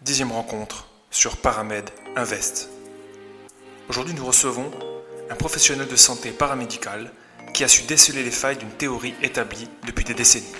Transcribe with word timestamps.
Dixième 0.00 0.30
rencontre 0.30 0.86
sur 1.10 1.38
Paramed 1.38 1.90
Invest. 2.14 2.70
Aujourd'hui, 3.88 4.14
nous 4.14 4.24
recevons 4.24 4.70
un 5.28 5.34
professionnel 5.34 5.88
de 5.88 5.96
santé 5.96 6.30
paramédicale 6.30 7.10
qui 7.52 7.64
a 7.64 7.68
su 7.68 7.82
déceler 7.82 8.22
les 8.22 8.30
failles 8.30 8.58
d'une 8.58 8.70
théorie 8.70 9.16
établie 9.22 9.68
depuis 9.88 10.04
des 10.04 10.14
décennies. 10.14 10.54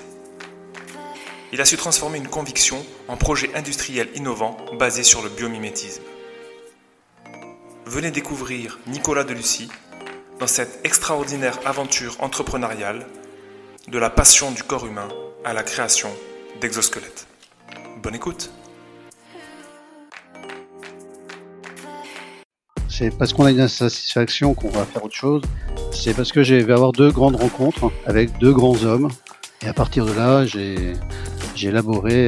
Il 1.53 1.61
a 1.61 1.64
su 1.64 1.77
transformer 1.77 2.19
une 2.19 2.27
conviction 2.27 2.85
en 3.06 3.16
projet 3.16 3.54
industriel 3.54 4.09
innovant 4.16 4.56
basé 4.77 5.04
sur 5.04 5.22
le 5.22 5.29
biomimétisme. 5.29 6.03
Venez 7.87 8.11
découvrir 8.11 8.81
Nicolas 8.89 9.23
Delucy 9.23 9.69
dans 10.41 10.49
cette 10.49 10.85
extraordinaire 10.85 11.61
aventure 11.65 12.17
entrepreneuriale 12.19 13.07
de 13.87 13.99
la 13.99 14.11
passion 14.11 14.51
du 14.51 14.65
corps 14.65 14.87
humain 14.87 15.09
à 15.45 15.53
la 15.53 15.63
création 15.63 16.11
d'exosquelettes. 16.61 17.29
Bonne 18.02 18.16
écoute 18.16 18.51
C'est 22.98 23.16
parce 23.16 23.33
qu'on 23.33 23.45
a 23.45 23.52
une 23.52 23.61
insatisfaction 23.61 24.55
qu'on 24.55 24.70
va 24.70 24.84
faire 24.84 25.05
autre 25.05 25.15
chose. 25.15 25.43
C'est 25.93 26.15
parce 26.15 26.33
que 26.33 26.43
j'ai 26.43 26.65
vais 26.65 26.73
avoir 26.73 26.91
deux 26.91 27.12
grandes 27.12 27.37
rencontres 27.37 27.93
avec 28.07 28.37
deux 28.41 28.52
grands 28.52 28.83
hommes. 28.83 29.09
Et 29.62 29.69
à 29.69 29.73
partir 29.73 30.05
de 30.05 30.12
là, 30.12 30.45
j'ai 30.45 30.95
j'ai 31.55 31.69
élaboré 31.69 32.27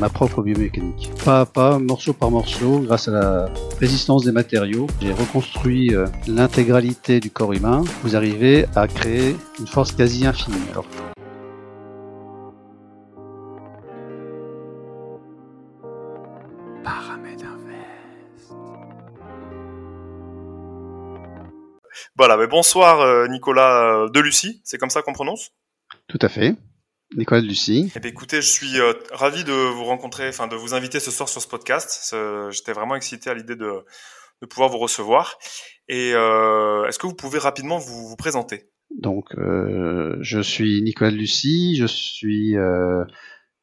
ma 0.00 0.08
propre 0.08 0.42
biomécanique. 0.42 1.12
Pas 1.24 1.42
à 1.42 1.46
pas, 1.46 1.78
morceau 1.78 2.12
par 2.12 2.32
morceau, 2.32 2.80
grâce 2.80 3.06
à 3.06 3.12
la 3.12 3.48
résistance 3.78 4.24
des 4.24 4.32
matériaux, 4.32 4.88
j'ai 5.00 5.12
reconstruit 5.12 5.94
euh, 5.94 6.06
l'intégralité 6.26 7.20
du 7.20 7.30
corps 7.30 7.52
humain. 7.52 7.84
Vous 8.02 8.16
arrivez 8.16 8.66
à 8.74 8.88
créer 8.88 9.36
une 9.60 9.68
force 9.68 9.92
quasi 9.92 10.26
infinie. 10.26 10.56
Voilà, 22.20 22.36
mais 22.36 22.48
bonsoir 22.48 23.00
euh, 23.00 23.28
Nicolas 23.28 23.94
euh, 23.94 24.10
Delucy, 24.10 24.60
c'est 24.62 24.76
comme 24.76 24.90
ça 24.90 25.00
qu'on 25.00 25.14
prononce? 25.14 25.52
Tout 26.06 26.18
à 26.20 26.28
fait. 26.28 26.54
Nicolas 27.16 27.40
Lucie. 27.40 27.90
Eh 27.96 27.98
bien, 27.98 28.10
écoutez, 28.10 28.42
je 28.42 28.46
suis 28.46 28.78
euh, 28.78 28.92
ravi 29.10 29.42
de 29.42 29.54
vous 29.54 29.84
rencontrer, 29.84 30.28
enfin 30.28 30.46
de 30.46 30.54
vous 30.54 30.74
inviter 30.74 31.00
ce 31.00 31.10
soir 31.10 31.30
sur 31.30 31.40
ce 31.40 31.48
podcast. 31.48 32.14
J'étais 32.50 32.74
vraiment 32.74 32.94
excité 32.94 33.30
à 33.30 33.34
l'idée 33.34 33.56
de, 33.56 33.72
de 34.42 34.46
pouvoir 34.46 34.68
vous 34.68 34.76
recevoir. 34.76 35.38
Et 35.88 36.12
euh, 36.12 36.84
est-ce 36.86 36.98
que 36.98 37.06
vous 37.06 37.14
pouvez 37.14 37.38
rapidement 37.38 37.78
vous, 37.78 38.08
vous 38.08 38.16
présenter? 38.16 38.68
Donc, 38.98 39.34
euh, 39.38 40.18
je 40.20 40.40
suis 40.40 40.82
Nicolas 40.82 41.12
Lucie. 41.12 41.76
Je 41.76 41.86
suis, 41.86 42.54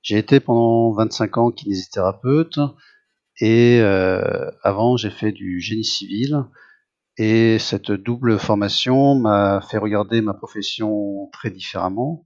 j'ai 0.01 0.17
été 0.17 0.39
pendant 0.39 0.93
25 0.93 1.37
ans 1.37 1.51
kinésithérapeute 1.51 2.57
et 3.39 3.81
avant 4.63 4.97
j'ai 4.97 5.11
fait 5.11 5.31
du 5.31 5.59
génie 5.59 5.85
civil. 5.85 6.43
Et 7.17 7.57
cette 7.59 7.91
double 7.91 8.37
formation 8.37 9.15
m'a 9.15 9.61
fait 9.61 9.77
regarder 9.77 10.21
ma 10.21 10.33
profession 10.33 11.29
très 11.33 11.49
différemment. 11.49 12.25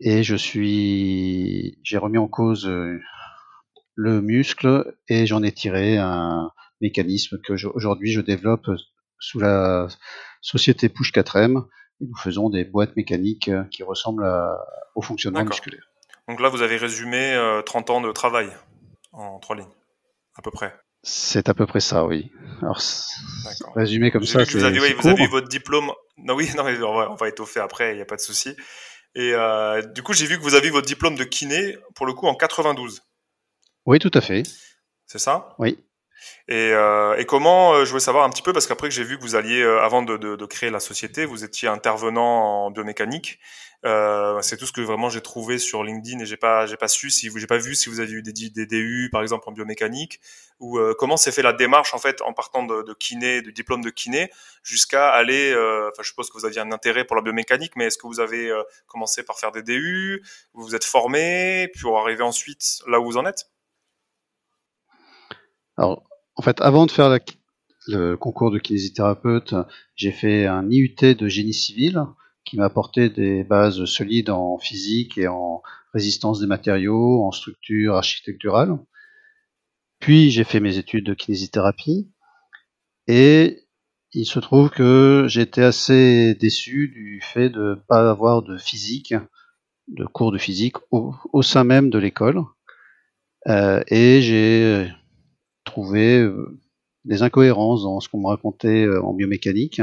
Et 0.00 0.22
je 0.22 0.34
suis, 0.36 1.78
j'ai 1.82 1.98
remis 1.98 2.16
en 2.18 2.28
cause 2.28 2.66
euh, 2.66 2.98
le 3.94 4.22
muscle 4.22 4.96
et 5.08 5.26
j'en 5.26 5.42
ai 5.42 5.52
tiré 5.52 5.98
un 5.98 6.50
mécanisme 6.80 7.38
que 7.44 7.52
aujourd'hui 7.74 8.10
je 8.12 8.22
développe 8.22 8.70
sous 9.18 9.38
la 9.38 9.88
société 10.40 10.88
Push 10.88 11.12
4M. 11.12 11.66
Et 12.00 12.06
nous 12.06 12.16
faisons 12.16 12.48
des 12.48 12.64
boîtes 12.64 12.96
mécaniques 12.96 13.48
euh, 13.48 13.64
qui 13.64 13.82
ressemblent 13.82 14.24
à- 14.24 14.56
au 14.94 15.02
fonctionnement 15.02 15.40
musculaire. 15.44 15.84
Donc 16.28 16.40
là, 16.40 16.48
vous 16.48 16.62
avez 16.62 16.78
résumé 16.78 17.34
euh, 17.34 17.60
30 17.60 17.90
ans 17.90 18.00
de 18.00 18.10
travail 18.12 18.48
en 19.12 19.38
trois 19.38 19.56
lignes, 19.56 19.66
à 20.36 20.40
peu 20.42 20.50
près. 20.50 20.74
C'est 21.02 21.48
à 21.48 21.54
peu 21.54 21.66
près 21.66 21.80
ça, 21.80 22.04
oui. 22.04 22.30
Alors, 22.60 22.80
résumé 23.74 24.10
comme 24.10 24.24
ça, 24.24 24.44
c'est 24.44 24.58
vous, 24.58 24.64
avez, 24.64 24.80
oui, 24.80 24.94
vous 24.98 25.08
avez 25.08 25.24
eu 25.24 25.28
votre 25.28 25.48
diplôme. 25.48 25.90
Non, 26.18 26.34
oui, 26.34 26.50
non, 26.56 26.64
mais 26.64 26.80
on 26.82 26.94
va, 26.94 27.10
on 27.10 27.14
va 27.14 27.28
étoffer 27.28 27.60
après, 27.60 27.92
il 27.92 27.96
n'y 27.96 28.02
a 28.02 28.06
pas 28.06 28.16
de 28.16 28.20
souci. 28.20 28.54
Et 29.14 29.32
euh, 29.34 29.82
du 29.82 30.02
coup, 30.02 30.12
j'ai 30.12 30.26
vu 30.26 30.36
que 30.36 30.42
vous 30.42 30.54
avez 30.54 30.68
eu 30.68 30.72
votre 30.72 30.86
diplôme 30.86 31.16
de 31.16 31.24
kiné, 31.24 31.76
pour 31.94 32.06
le 32.06 32.12
coup, 32.12 32.26
en 32.26 32.34
92. 32.34 33.02
Oui, 33.86 33.98
tout 33.98 34.10
à 34.14 34.20
fait. 34.20 34.42
C'est 35.06 35.18
ça? 35.18 35.54
Oui. 35.58 35.78
Et, 36.48 36.72
euh, 36.72 37.16
et 37.16 37.24
comment, 37.26 37.74
euh, 37.74 37.84
je 37.84 37.90
voulais 37.90 38.00
savoir 38.00 38.24
un 38.24 38.30
petit 38.30 38.42
peu, 38.42 38.52
parce 38.52 38.66
qu'après 38.66 38.88
que 38.88 38.94
j'ai 38.94 39.04
vu 39.04 39.16
que 39.18 39.22
vous 39.22 39.34
alliez, 39.36 39.62
euh, 39.62 39.80
avant 39.82 40.02
de, 40.02 40.16
de, 40.16 40.36
de 40.36 40.46
créer 40.46 40.70
la 40.70 40.80
société, 40.80 41.24
vous 41.24 41.44
étiez 41.44 41.68
intervenant 41.68 42.66
en 42.66 42.70
biomécanique. 42.70 43.38
Euh, 43.86 44.42
c'est 44.42 44.58
tout 44.58 44.66
ce 44.66 44.72
que 44.72 44.82
vraiment 44.82 45.08
j'ai 45.08 45.22
trouvé 45.22 45.58
sur 45.58 45.82
LinkedIn 45.82 46.18
et 46.20 46.26
j'ai 46.26 46.36
pas, 46.36 46.66
j'ai 46.66 46.76
pas 46.76 46.86
su 46.86 47.08
si 47.08 47.30
vous, 47.30 47.38
j'ai 47.38 47.46
pas 47.46 47.56
vu 47.56 47.74
si 47.74 47.88
vous 47.88 48.00
avez 48.00 48.12
eu 48.12 48.22
des, 48.22 48.50
des 48.50 48.66
DU 48.66 49.08
par 49.10 49.22
exemple 49.22 49.48
en 49.48 49.52
biomécanique 49.52 50.20
ou 50.58 50.78
euh, 50.78 50.94
comment 50.98 51.16
s'est 51.16 51.32
fait 51.32 51.40
la 51.40 51.54
démarche 51.54 51.94
en 51.94 51.98
fait 51.98 52.20
en 52.20 52.34
partant 52.34 52.62
de, 52.62 52.82
de 52.82 52.92
kiné, 52.92 53.40
de 53.40 53.50
diplôme 53.50 53.82
de 53.82 53.88
kiné 53.88 54.30
jusqu'à 54.62 55.08
aller. 55.08 55.50
euh, 55.52 55.88
Enfin, 55.92 56.02
je 56.02 56.08
suppose 56.08 56.28
que 56.28 56.36
vous 56.36 56.44
aviez 56.44 56.60
un 56.60 56.72
intérêt 56.72 57.04
pour 57.06 57.16
la 57.16 57.22
biomécanique, 57.22 57.74
mais 57.74 57.86
est-ce 57.86 57.96
que 57.96 58.06
vous 58.06 58.20
avez 58.20 58.52
commencé 58.86 59.22
par 59.22 59.38
faire 59.38 59.50
des 59.50 59.62
DU, 59.62 60.22
vous 60.52 60.62
vous 60.62 60.74
êtes 60.74 60.84
formé, 60.84 61.68
puis 61.72 61.80
pour 61.80 61.98
arriver 61.98 62.22
ensuite 62.22 62.80
là 62.86 63.00
où 63.00 63.04
vous 63.06 63.16
en 63.16 63.24
êtes? 63.24 63.46
En 66.36 66.42
fait, 66.42 66.60
avant 66.60 66.86
de 66.86 66.90
faire 66.90 67.18
le 67.86 68.16
concours 68.16 68.50
de 68.50 68.58
kinésithérapeute, 68.58 69.54
j'ai 69.94 70.12
fait 70.12 70.46
un 70.46 70.68
IUT 70.70 71.14
de 71.14 71.28
génie 71.28 71.54
civil 71.54 72.02
qui 72.44 72.56
m'a 72.56 72.64
apporté 72.64 73.10
des 73.10 73.44
bases 73.44 73.84
solides 73.84 74.30
en 74.30 74.58
physique 74.58 75.18
et 75.18 75.28
en 75.28 75.62
résistance 75.92 76.40
des 76.40 76.46
matériaux, 76.46 77.22
en 77.24 77.32
structure 77.32 77.96
architecturale. 77.96 78.78
Puis 79.98 80.30
j'ai 80.30 80.44
fait 80.44 80.60
mes 80.60 80.78
études 80.78 81.04
de 81.04 81.14
kinésithérapie 81.14 82.10
et 83.06 83.66
il 84.12 84.24
se 84.24 84.38
trouve 84.38 84.70
que 84.70 85.26
j'étais 85.28 85.62
assez 85.62 86.34
déçu 86.34 86.88
du 86.88 87.20
fait 87.22 87.50
de 87.50 87.60
ne 87.60 87.74
pas 87.74 88.10
avoir 88.10 88.42
de 88.42 88.56
physique, 88.56 89.14
de 89.88 90.04
cours 90.06 90.32
de 90.32 90.38
physique 90.38 90.76
au, 90.90 91.14
au 91.32 91.42
sein 91.42 91.64
même 91.64 91.90
de 91.90 91.98
l'école. 91.98 92.42
Euh, 93.46 93.82
et 93.88 94.20
j'ai 94.22 94.90
trouvé 95.70 96.18
euh, 96.18 96.58
des 97.04 97.22
incohérences 97.22 97.84
dans 97.84 98.00
ce 98.00 98.08
qu'on 98.08 98.20
me 98.20 98.26
racontait 98.26 98.84
euh, 98.84 99.02
en 99.02 99.14
biomécanique, 99.14 99.80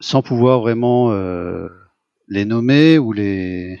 sans 0.00 0.22
pouvoir 0.22 0.60
vraiment 0.60 1.10
euh, 1.12 1.68
les 2.28 2.44
nommer 2.44 2.98
ou 2.98 3.12
les, 3.12 3.80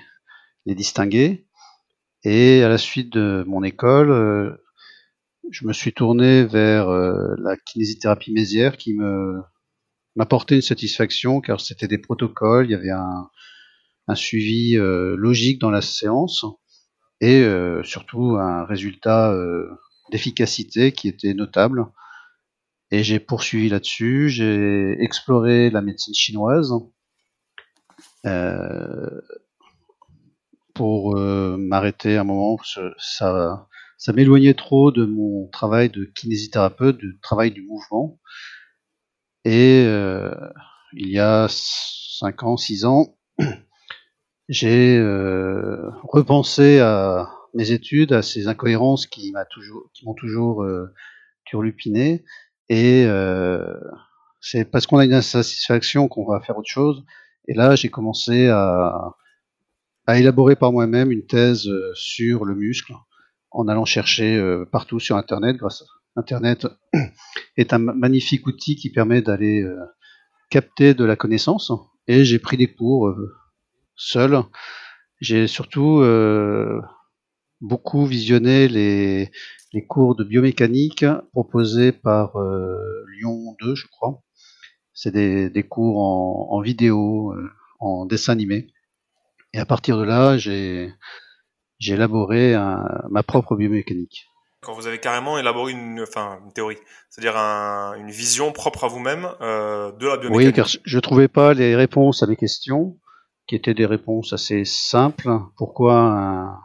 distinguer. 0.66 1.46
Et 2.24 2.62
à 2.62 2.68
la 2.68 2.78
suite 2.78 3.12
de 3.12 3.44
mon 3.46 3.62
école, 3.62 4.58
je 5.50 5.66
me 5.66 5.72
suis 5.72 5.94
tourné 5.94 6.44
vers 6.44 6.90
la 6.90 7.56
kinésithérapie 7.56 8.32
mésière 8.32 8.76
qui 8.76 8.92
me 8.92 9.40
m'apportait 10.14 10.56
une 10.56 10.62
satisfaction 10.62 11.40
car 11.40 11.60
c'était 11.60 11.88
des 11.88 11.96
protocoles, 11.96 12.66
il 12.66 12.72
y 12.72 12.74
avait 12.74 12.90
un, 12.90 13.30
un 14.08 14.14
suivi 14.14 14.74
logique 14.76 15.58
dans 15.58 15.70
la 15.70 15.80
séance 15.80 16.44
et 17.22 17.42
surtout 17.82 18.36
un 18.36 18.64
résultat 18.66 19.34
d'efficacité 20.10 20.92
qui 20.92 21.08
était 21.08 21.34
notable. 21.34 21.86
Et 22.90 23.02
j'ai 23.02 23.20
poursuivi 23.20 23.68
là-dessus, 23.68 24.30
j'ai 24.30 24.96
exploré 25.00 25.70
la 25.70 25.82
médecine 25.82 26.14
chinoise 26.14 26.72
euh, 28.26 29.20
pour 30.74 31.16
euh, 31.16 31.56
m'arrêter 31.58 32.16
un 32.16 32.24
moment, 32.24 32.58
ça, 32.98 33.66
ça 33.98 34.12
m'éloignait 34.12 34.54
trop 34.54 34.90
de 34.90 35.04
mon 35.04 35.48
travail 35.48 35.90
de 35.90 36.04
kinésithérapeute, 36.04 36.96
du 36.98 37.18
travail 37.20 37.50
du 37.50 37.62
mouvement. 37.62 38.18
Et 39.44 39.84
euh, 39.86 40.34
il 40.92 41.08
y 41.10 41.18
a 41.18 41.46
5 41.50 42.42
ans, 42.44 42.56
6 42.56 42.84
ans, 42.84 43.18
j'ai 44.48 45.00
repensé 46.04 46.80
à 46.80 47.28
mes 47.58 47.72
études, 47.72 48.14
à 48.14 48.22
ces 48.22 48.48
incohérences 48.48 49.06
qui 49.06 49.32
m'a 49.32 49.44
toujours, 49.46 49.90
qui 49.94 50.06
m'ont 50.06 50.14
toujours 50.14 50.64
euh, 50.64 50.94
turlupiné. 51.44 52.24
Et 52.70 53.04
euh, 53.06 53.74
c'est 54.40 54.64
parce 54.64 54.86
qu'on 54.86 54.98
a 54.98 55.04
une 55.06 55.14
insatisfaction 55.14 56.08
qu'on 56.08 56.26
va 56.26 56.40
faire 56.40 56.58
autre 56.58 56.70
chose. 56.70 57.04
Et 57.48 57.54
là, 57.54 57.76
j'ai 57.76 57.90
commencé 57.90 58.48
à, 58.48 59.14
à 60.06 60.18
élaborer 60.18 60.56
par 60.56 60.72
moi-même 60.72 61.12
une 61.12 61.26
thèse 61.26 61.68
euh, 61.68 61.92
sur 61.94 62.44
le 62.44 62.54
muscle, 62.54 62.94
en 63.50 63.68
allant 63.68 63.84
chercher 63.84 64.36
euh, 64.36 64.64
partout 64.70 65.00
sur 65.00 65.16
Internet. 65.16 65.56
Grâce 65.56 65.82
à 65.82 66.20
Internet 66.20 66.66
est 67.56 67.72
un 67.72 67.78
ma- 67.78 67.94
magnifique 67.94 68.46
outil 68.46 68.76
qui 68.76 68.90
permet 68.90 69.22
d'aller 69.22 69.64
capter 70.50 70.94
de 70.94 71.04
la 71.04 71.16
connaissance. 71.16 71.72
Et 72.06 72.24
j'ai 72.24 72.38
pris 72.38 72.56
des 72.56 72.72
cours 72.72 73.14
seul. 73.96 74.42
J'ai 75.20 75.46
surtout 75.46 76.02
beaucoup 77.60 78.06
visionné 78.06 78.68
les, 78.68 79.30
les 79.72 79.86
cours 79.86 80.14
de 80.16 80.24
biomécanique 80.24 81.04
proposés 81.32 81.92
par 81.92 82.36
euh, 82.36 82.76
Lyon 83.18 83.56
2, 83.60 83.74
je 83.74 83.86
crois. 83.88 84.22
C'est 84.92 85.12
des, 85.12 85.50
des 85.50 85.62
cours 85.62 85.98
en, 86.00 86.48
en 86.56 86.60
vidéo, 86.60 87.32
euh, 87.32 87.50
en 87.80 88.06
dessin 88.06 88.32
animé. 88.32 88.68
Et 89.52 89.58
à 89.58 89.64
partir 89.66 89.96
de 89.98 90.04
là, 90.04 90.36
j'ai 90.38 90.92
élaboré 91.86 92.54
un- 92.54 92.84
ma 93.10 93.22
propre 93.22 93.56
biomécanique. 93.56 94.26
Quand 94.60 94.74
vous 94.74 94.88
avez 94.88 94.98
carrément 94.98 95.38
élaboré 95.38 95.70
une, 95.72 96.00
enfin, 96.02 96.40
une 96.44 96.52
théorie, 96.52 96.78
c'est-à-dire 97.08 97.36
une 97.36 98.10
vision 98.10 98.50
propre 98.52 98.84
à 98.84 98.88
vous-même 98.88 99.28
euh, 99.40 99.92
de 99.92 100.06
la 100.06 100.16
biomécanique. 100.16 100.48
Oui, 100.48 100.52
car 100.52 100.66
je 100.66 100.96
ne 100.96 101.00
trouvais 101.00 101.28
pas 101.28 101.54
les 101.54 101.76
réponses 101.76 102.24
à 102.24 102.26
mes 102.26 102.34
questions, 102.34 102.98
qui 103.46 103.54
étaient 103.54 103.72
des 103.74 103.86
réponses 103.86 104.32
assez 104.32 104.64
simples. 104.64 105.30
Pourquoi 105.56 105.94
un, 106.00 106.58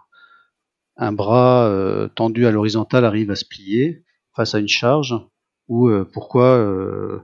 un 0.98 1.12
bras 1.12 1.68
euh, 1.68 2.08
tendu 2.08 2.46
à 2.46 2.52
l'horizontale 2.52 3.06
arrive 3.06 3.32
à 3.32 3.36
se 3.36 3.46
plier 3.46 4.04
face 4.36 4.56
à 4.56 4.60
une 4.60 4.68
charge, 4.68 5.16
ou 5.68 5.88
euh, 5.88 6.10
pourquoi 6.12 6.58
euh, 6.58 7.20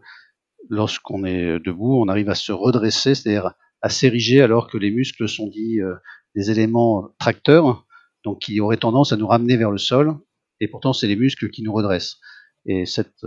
lorsqu'on 0.69 1.25
est 1.25 1.59
debout, 1.59 2.01
on 2.01 2.07
arrive 2.07 2.29
à 2.29 2.35
se 2.35 2.51
redresser, 2.51 3.15
c'est-à-dire 3.15 3.53
à 3.81 3.89
s'ériger 3.89 4.41
alors 4.41 4.69
que 4.69 4.77
les 4.77 4.91
muscles 4.91 5.27
sont 5.27 5.47
dits 5.47 5.79
des 6.35 6.51
éléments 6.51 7.09
tracteurs, 7.17 7.85
donc 8.23 8.39
qui 8.39 8.59
auraient 8.59 8.77
tendance 8.77 9.13
à 9.13 9.17
nous 9.17 9.27
ramener 9.27 9.57
vers 9.57 9.71
le 9.71 9.77
sol, 9.77 10.17
et 10.59 10.67
pourtant 10.67 10.93
c'est 10.93 11.07
les 11.07 11.15
muscles 11.15 11.49
qui 11.49 11.63
nous 11.63 11.73
redressent. 11.73 12.17
Et 12.65 12.85
cette 12.85 13.25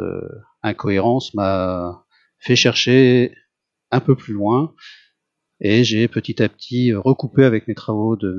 incohérence 0.62 1.32
m'a 1.34 2.04
fait 2.38 2.54
chercher 2.54 3.34
un 3.90 4.00
peu 4.00 4.14
plus 4.14 4.34
loin, 4.34 4.74
et 5.60 5.84
j'ai 5.84 6.06
petit 6.06 6.42
à 6.42 6.48
petit 6.48 6.92
recoupé 6.92 7.44
avec 7.44 7.66
mes 7.66 7.74
travaux 7.74 8.14
de 8.16 8.38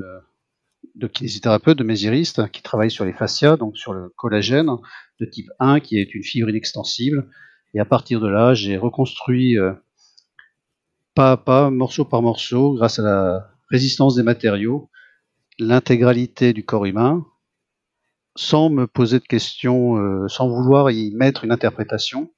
de 0.94 1.06
kinésithérapeute, 1.06 1.78
de 1.78 1.84
mésiriste, 1.84 2.50
qui 2.50 2.62
travaille 2.62 2.90
sur 2.90 3.04
les 3.04 3.12
fascias, 3.12 3.56
donc 3.56 3.76
sur 3.76 3.92
le 3.92 4.12
collagène 4.16 4.70
de 5.20 5.26
type 5.26 5.50
1, 5.58 5.80
qui 5.80 5.98
est 5.98 6.14
une 6.14 6.22
fibre 6.22 6.48
inextensible. 6.48 7.28
Et 7.74 7.80
à 7.80 7.84
partir 7.84 8.20
de 8.20 8.28
là, 8.28 8.54
j'ai 8.54 8.76
reconstruit 8.76 9.58
euh, 9.58 9.72
pas 11.14 11.32
à 11.32 11.36
pas, 11.36 11.70
morceau 11.70 12.04
par 12.04 12.22
morceau, 12.22 12.74
grâce 12.74 12.98
à 12.98 13.02
la 13.02 13.50
résistance 13.70 14.14
des 14.14 14.22
matériaux, 14.22 14.90
l'intégralité 15.58 16.52
du 16.52 16.64
corps 16.64 16.84
humain, 16.84 17.26
sans 18.36 18.70
me 18.70 18.86
poser 18.86 19.18
de 19.18 19.24
questions, 19.24 19.96
euh, 19.96 20.28
sans 20.28 20.48
vouloir 20.48 20.90
y 20.90 21.12
mettre 21.14 21.44
une 21.44 21.52
interprétation. 21.52 22.32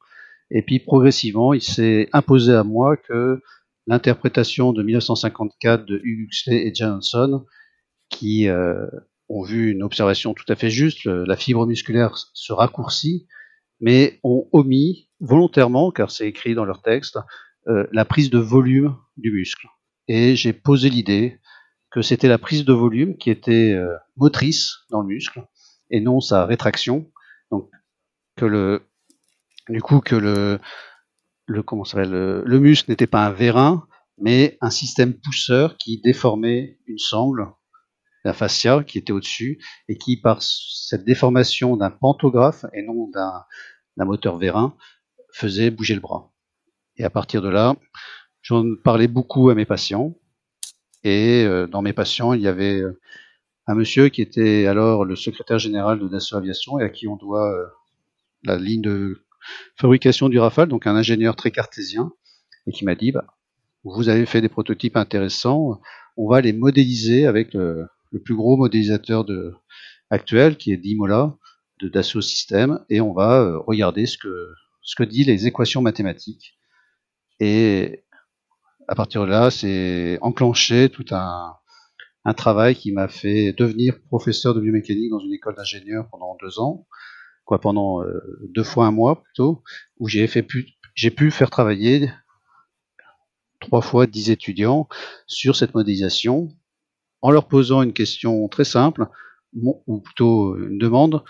Et 0.50 0.62
puis 0.62 0.79
progressivement, 0.79 1.52
il 1.52 1.62
s'est 1.62 2.09
imposé 2.12 2.55
à 2.55 2.64
moi 2.64 2.97
que 2.97 3.43
l'interprétation 3.87 4.73
de 4.73 4.82
1954 4.82 5.85
de 5.85 6.00
Huxley 6.02 6.67
et 6.67 6.75
Johnson 6.75 7.44
qui 8.08 8.49
euh, 8.49 8.87
ont 9.29 9.43
vu 9.43 9.73
une 9.73 9.82
observation 9.82 10.35
tout 10.35 10.44
à 10.49 10.56
fait 10.56 10.70
juste, 10.70 11.05
la 11.05 11.37
fibre 11.37 11.67
musculaire 11.67 12.17
se 12.32 12.53
raccourcit, 12.53 13.26
mais 13.81 14.20
ont 14.23 14.49
omis 14.53 15.11
volontairement, 15.20 15.91
car 15.91 16.11
c'est 16.11 16.29
écrit 16.29 16.55
dans 16.55 16.64
leur 16.64 16.82
texte, 16.82 17.19
euh, 17.69 17.87
la 17.93 18.05
prise 18.05 18.31
de 18.31 18.38
volume 18.38 18.97
du 19.17 19.32
muscle. 19.32 19.67
Et 20.08 20.37
j'ai 20.37 20.53
posé 20.53 20.88
l'idée 20.88 21.41
que 21.91 22.03
c'était 22.03 22.29
la 22.29 22.38
prise 22.38 22.64
de 22.64 22.73
volume 22.73 23.17
qui 23.17 23.31
était 23.31 23.73
euh, 23.73 23.97
motrice 24.17 24.75
dans 24.91 25.00
le 25.00 25.09
muscle 25.09 25.44
et 25.91 26.00
non 26.00 26.20
sa 26.20 26.47
rétraction. 26.47 27.11
Donc 27.50 27.70
que 28.37 28.44
le 28.44 28.82
du 29.69 29.82
coup 29.82 30.00
que 30.00 30.14
le 30.14 30.61
le 31.47 31.62
comment 31.62 31.85
le, 31.94 32.43
le 32.44 32.61
muscle 32.61 32.91
n'était 32.91 33.06
pas 33.06 33.26
un 33.26 33.32
vérin, 33.32 33.87
mais 34.19 34.59
un 34.61 34.70
système 34.70 35.14
pousseur 35.14 35.76
qui 35.76 36.00
déformait 36.00 36.79
une 36.87 36.99
sangle 36.99 37.49
la 38.26 38.32
fascia 38.32 38.82
qui 38.82 38.99
était 38.99 39.12
au-dessus 39.12 39.64
et 39.88 39.96
qui, 39.96 40.17
par 40.17 40.43
cette 40.43 41.05
déformation 41.05 41.76
d'un 41.76 41.90
pantographe 41.90 42.67
et 42.73 42.82
non 42.82 43.08
d'un 43.08 44.05
moteur 44.05 44.37
vérin, 44.37 44.76
faisait 45.32 45.70
bouger 45.70 45.94
le 45.94 46.00
bras. 46.00 46.32
Et 46.96 47.05
à 47.05 47.11
partir 47.11 47.40
de 47.40 47.49
là, 47.49 47.76
j'en 48.43 48.64
parlais 48.82 49.06
beaucoup 49.06 49.49
à 49.49 49.55
mes 49.55 49.64
patients. 49.64 50.17
Et 51.05 51.44
euh, 51.44 51.69
dans 51.69 51.82
mes 51.82 51.93
patients, 51.93 52.32
il 52.32 52.40
y 52.40 52.49
avait 52.49 52.81
euh, 52.81 53.00
un 53.69 53.76
monsieur 53.76 54.08
qui 54.08 54.23
était 54.23 54.67
alors 54.67 55.05
le 55.05 55.14
secrétaire 55.14 55.61
général 55.61 56.00
de 56.00 56.08
Dassault 56.08 56.38
Aviation 56.38 56.81
et 56.81 56.82
à 56.82 56.88
qui 56.88 57.06
on 57.06 57.14
doit 57.14 57.52
euh, 57.52 57.67
la 58.43 58.56
ligne 58.56 58.82
de 58.82 59.23
fabrication 59.76 60.28
du 60.28 60.40
Rafale, 60.40 60.69
donc 60.69 60.88
un 60.88 60.96
ingénieur 60.96 61.37
très 61.37 61.52
cartésien, 61.52 62.11
et 62.67 62.73
qui 62.73 62.84
m'a 62.84 62.96
dit 62.96 63.12
bah, 63.12 63.26
Vous 63.84 64.08
avez 64.08 64.26
fait 64.26 64.40
des 64.40 64.49
prototypes 64.49 64.96
intéressants, 64.96 65.81
on 66.17 66.28
va 66.28 66.40
les 66.40 66.52
modéliser 66.52 67.26
avec 67.26 67.55
le, 67.55 67.87
le 68.17 68.23
plus 68.23 68.35
gros 68.35 68.57
modélisateur 68.57 69.25
de, 69.25 69.55
actuel, 70.11 70.57
qui 70.57 70.73
est 70.73 70.79
Dimola, 70.79 71.37
de 71.81 71.89
Dassault 71.89 72.23
Systèmes, 72.23 72.85
et 72.89 73.01
on 73.01 73.13
va 73.13 73.43
euh, 73.43 73.59
regarder 73.59 74.07
ce 74.07 74.17
que, 74.17 74.49
ce 74.81 74.97
que 74.97 75.03
dit 75.03 75.25
les 75.25 75.47
équations 75.47 75.83
mathématiques. 75.83 76.59
Et 77.41 78.05
à 78.89 78.95
partir 78.95 79.23
de 79.23 79.27
là, 79.27 79.51
c'est 79.51 80.19
enclenché 80.23 80.89
tout 80.89 81.05
un, 81.11 81.55
un 82.25 82.35
travail 82.35 82.75
qui 82.75 82.93
m'a 82.93 83.09
fait 83.09 83.53
devenir 83.53 84.01
professeur 84.05 84.55
de 84.55 84.61
biomécanique 84.61 85.11
dans 85.11 85.21
une 85.21 85.35
école 85.35 85.55
d'ingénieurs 85.55 86.09
pendant 86.11 86.37
deux 86.41 86.59
ans, 86.59 86.87
quoi 87.45 87.61
pendant 87.61 88.03
euh, 88.03 88.49
deux 88.55 88.65
fois 88.65 88.87
un 88.87 88.93
mois 88.93 89.23
plutôt, 89.23 89.62
où 89.99 90.09
j'ai 90.09 90.27
fait 90.27 90.47
j'ai 90.95 91.11
pu 91.11 91.31
faire 91.31 91.51
travailler 91.51 92.11
trois 93.61 93.83
fois 93.83 94.07
dix 94.07 94.31
étudiants 94.31 94.89
sur 95.27 95.55
cette 95.55 95.75
modélisation 95.75 96.49
en 97.23 97.31
leur 97.31 97.49
posant 97.49 97.83
une 97.83 97.93
question 97.93 98.47
très 98.49 98.65
simple, 98.65 99.09
ou 99.55 100.01
plutôt 100.01 100.57
une 100.57 100.79
demande, 100.79 101.25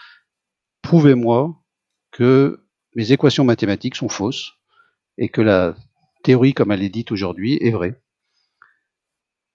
prouvez-moi 0.83 1.63
que 2.11 2.65
mes 2.95 3.13
équations 3.13 3.45
mathématiques 3.45 3.97
sont 3.97 4.09
fausses 4.09 4.53
et 5.19 5.29
que 5.29 5.41
la 5.41 5.77
théorie 6.23 6.55
comme 6.55 6.73
elle 6.73 6.83
est 6.83 6.89
dite 6.89 7.13
aujourd'hui 7.13 7.59
est 7.61 7.71
vraie. 7.71 8.01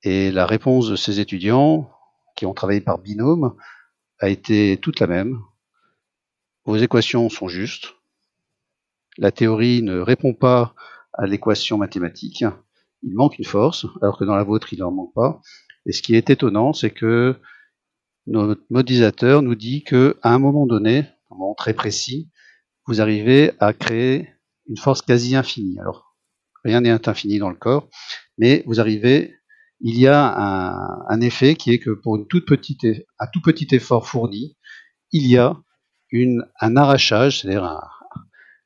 Et 0.04 0.31
la 0.31 0.45
réponse 0.45 0.89
de 0.89 0.95
ces 0.95 1.19
étudiants, 1.19 1.92
qui 2.36 2.45
ont 2.45 2.54
travaillé 2.54 2.81
par 2.81 2.98
binôme, 2.98 3.56
a 4.19 4.30
été 4.30 4.77
toute 4.81 5.00
la 5.00 5.07
même. 5.07 5.42
Vos 6.66 6.77
équations 6.77 7.30
sont 7.30 7.48
justes. 7.48 7.95
La 9.18 9.31
théorie 9.31 9.81
ne 9.81 10.00
répond 10.00 10.34
pas 10.34 10.74
à 11.13 11.25
l'équation 11.25 11.77
mathématique. 11.77 12.45
Il 13.04 13.16
manque 13.16 13.38
une 13.38 13.45
force, 13.45 13.86
alors 14.01 14.18
que 14.18 14.24
dans 14.24 14.36
la 14.36 14.44
vôtre, 14.44 14.74
il 14.74 14.80
n'en 14.80 14.92
manque 14.92 15.13
pas. 15.13 15.42
Et 15.86 15.92
ce 15.92 16.01
qui 16.01 16.16
est 16.16 16.30
étonnant, 16.30 16.74
c'est 16.74 16.92
que 16.92 17.36
notre 18.28 18.62
modélisateur 18.69 19.42
nous 19.42 19.56
dit 19.56 19.83
que 19.83 20.18
à 20.22 20.33
un 20.33 20.39
moment 20.39 20.66
donné, 20.68 21.06
un 21.31 21.36
moment 21.36 21.56
très 21.56 21.74
précis, 21.74 22.30
vous 22.86 23.01
arrivez 23.01 23.54
à 23.60 23.74
créer 23.74 24.30
une 24.68 24.78
force 24.78 25.01
quasi 25.01 25.36
infinie. 25.36 25.80
Alors, 25.80 26.16
rien 26.63 26.81
n'est 26.81 27.07
infini 27.07 27.39
dans 27.39 27.50
le 27.50 27.56
corps, 27.56 27.89
mais 28.38 28.63
vous 28.68 28.80
arrivez, 28.80 29.36
il 29.80 29.98
y 29.98 30.07
a 30.07 30.36
un, 31.10 31.22
effet 31.22 31.56
qui 31.56 31.72
est 31.72 31.80
que 31.80 31.89
pour 31.89 32.16
une 32.16 32.27
toute 32.27 32.45
petite, 32.45 32.86
un 33.19 33.27
tout 33.34 33.42
petit 33.42 33.68
effort 33.72 34.07
fourni, 34.07 34.57
il 35.12 35.27
y 35.27 35.38
a 35.38 35.57
une, 36.12 36.45
un 36.60 36.75
arrachage, 36.77 37.41
c'est-à-dire 37.41 37.79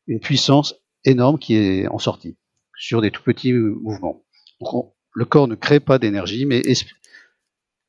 une 0.07 0.19
puissance 0.19 0.75
énorme 1.05 1.39
qui 1.39 1.55
est 1.55 1.87
en 1.87 1.99
sortie 1.99 2.37
sur 2.77 3.01
des 3.01 3.11
tout 3.11 3.23
petits 3.23 3.53
mouvements. 3.53 4.25
Le 5.13 5.25
corps 5.25 5.47
ne 5.47 5.55
crée 5.55 5.79
pas 5.79 5.97
d'énergie, 5.97 6.45
mais 6.45 6.61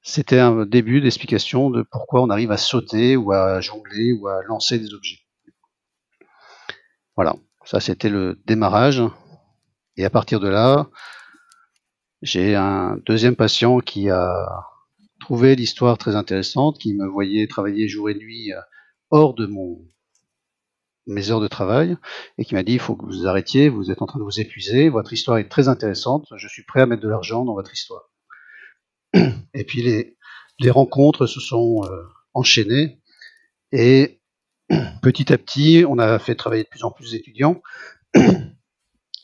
c'était 0.07 0.39
un 0.39 0.65
début 0.65 1.01
d'explication 1.01 1.69
de 1.69 1.83
pourquoi 1.83 2.23
on 2.23 2.31
arrive 2.31 2.53
à 2.53 2.57
sauter 2.57 3.17
ou 3.17 3.33
à 3.33 3.61
jongler 3.61 4.13
ou 4.13 4.29
à 4.29 4.41
lancer 4.45 4.79
des 4.79 4.95
objets. 4.95 5.19
Voilà, 7.17 7.35
ça 7.65 7.81
c'était 7.81 8.09
le 8.09 8.41
démarrage. 8.47 9.03
Et 9.97 10.05
à 10.05 10.11
partir 10.11 10.39
de 10.39 10.47
là, 10.47 10.89
j'ai 12.23 12.55
un 12.55 12.99
deuxième 13.05 13.35
patient 13.35 13.81
qui 13.81 14.09
a 14.09 14.49
trouvé 15.19 15.57
l'histoire 15.57 15.99
très 15.99 16.15
intéressante, 16.15 16.79
qui 16.79 16.95
me 16.95 17.09
voyait 17.09 17.49
travailler 17.49 17.89
jour 17.89 18.09
et 18.09 18.15
nuit 18.15 18.53
euh, 18.53 18.61
hors 19.11 19.35
de 19.35 19.47
mon 19.47 19.85
mes 21.09 21.31
heures 21.31 21.41
de 21.41 21.49
travail 21.49 21.97
et 22.39 22.45
qui 22.45 22.55
m'a 22.55 22.63
dit 22.63 22.75
il 22.75 22.81
faut 22.81 22.95
que 22.95 23.07
vous 23.07 23.27
arrêtiez, 23.27 23.69
vous 23.69 23.91
êtes 23.91 24.03
en 24.03 24.07
train 24.07 24.21
de 24.21 24.25
vous 24.25 24.41
épuiser, 24.41 24.89
votre 24.89 25.13
histoire 25.13 25.39
est 25.39 25.49
très 25.49 25.67
intéressante, 25.67 26.29
je 26.37 26.47
suis 26.47 26.65
prêt 26.65 26.81
à 26.81 26.87
mettre 26.87 27.03
de 27.03 27.09
l'argent 27.09 27.45
dans 27.45 27.55
votre 27.55 27.73
histoire. 27.73 28.11
Et 29.55 29.65
puis 29.65 29.83
les, 29.83 30.71
rencontres 30.71 31.27
se 31.27 31.41
sont 31.41 31.83
euh, 31.85 32.03
enchaînées 32.35 33.01
et 33.73 34.21
petit 35.03 35.33
à 35.33 35.39
petit, 35.39 35.85
on 35.89 35.99
a 35.99 36.19
fait 36.19 36.35
travailler 36.35 36.65
de 36.65 36.69
plus 36.69 36.85
en 36.85 36.91
plus 36.91 37.13
d'étudiants. 37.13 37.63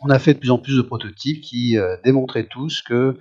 on 0.00 0.10
a 0.10 0.18
fait 0.18 0.34
de 0.34 0.38
plus 0.38 0.50
en 0.50 0.58
plus 0.58 0.76
de 0.76 0.82
prototypes 0.82 1.40
qui 1.40 1.78
euh, 1.78 1.96
démontraient 2.04 2.46
tous 2.46 2.82
que 2.82 3.16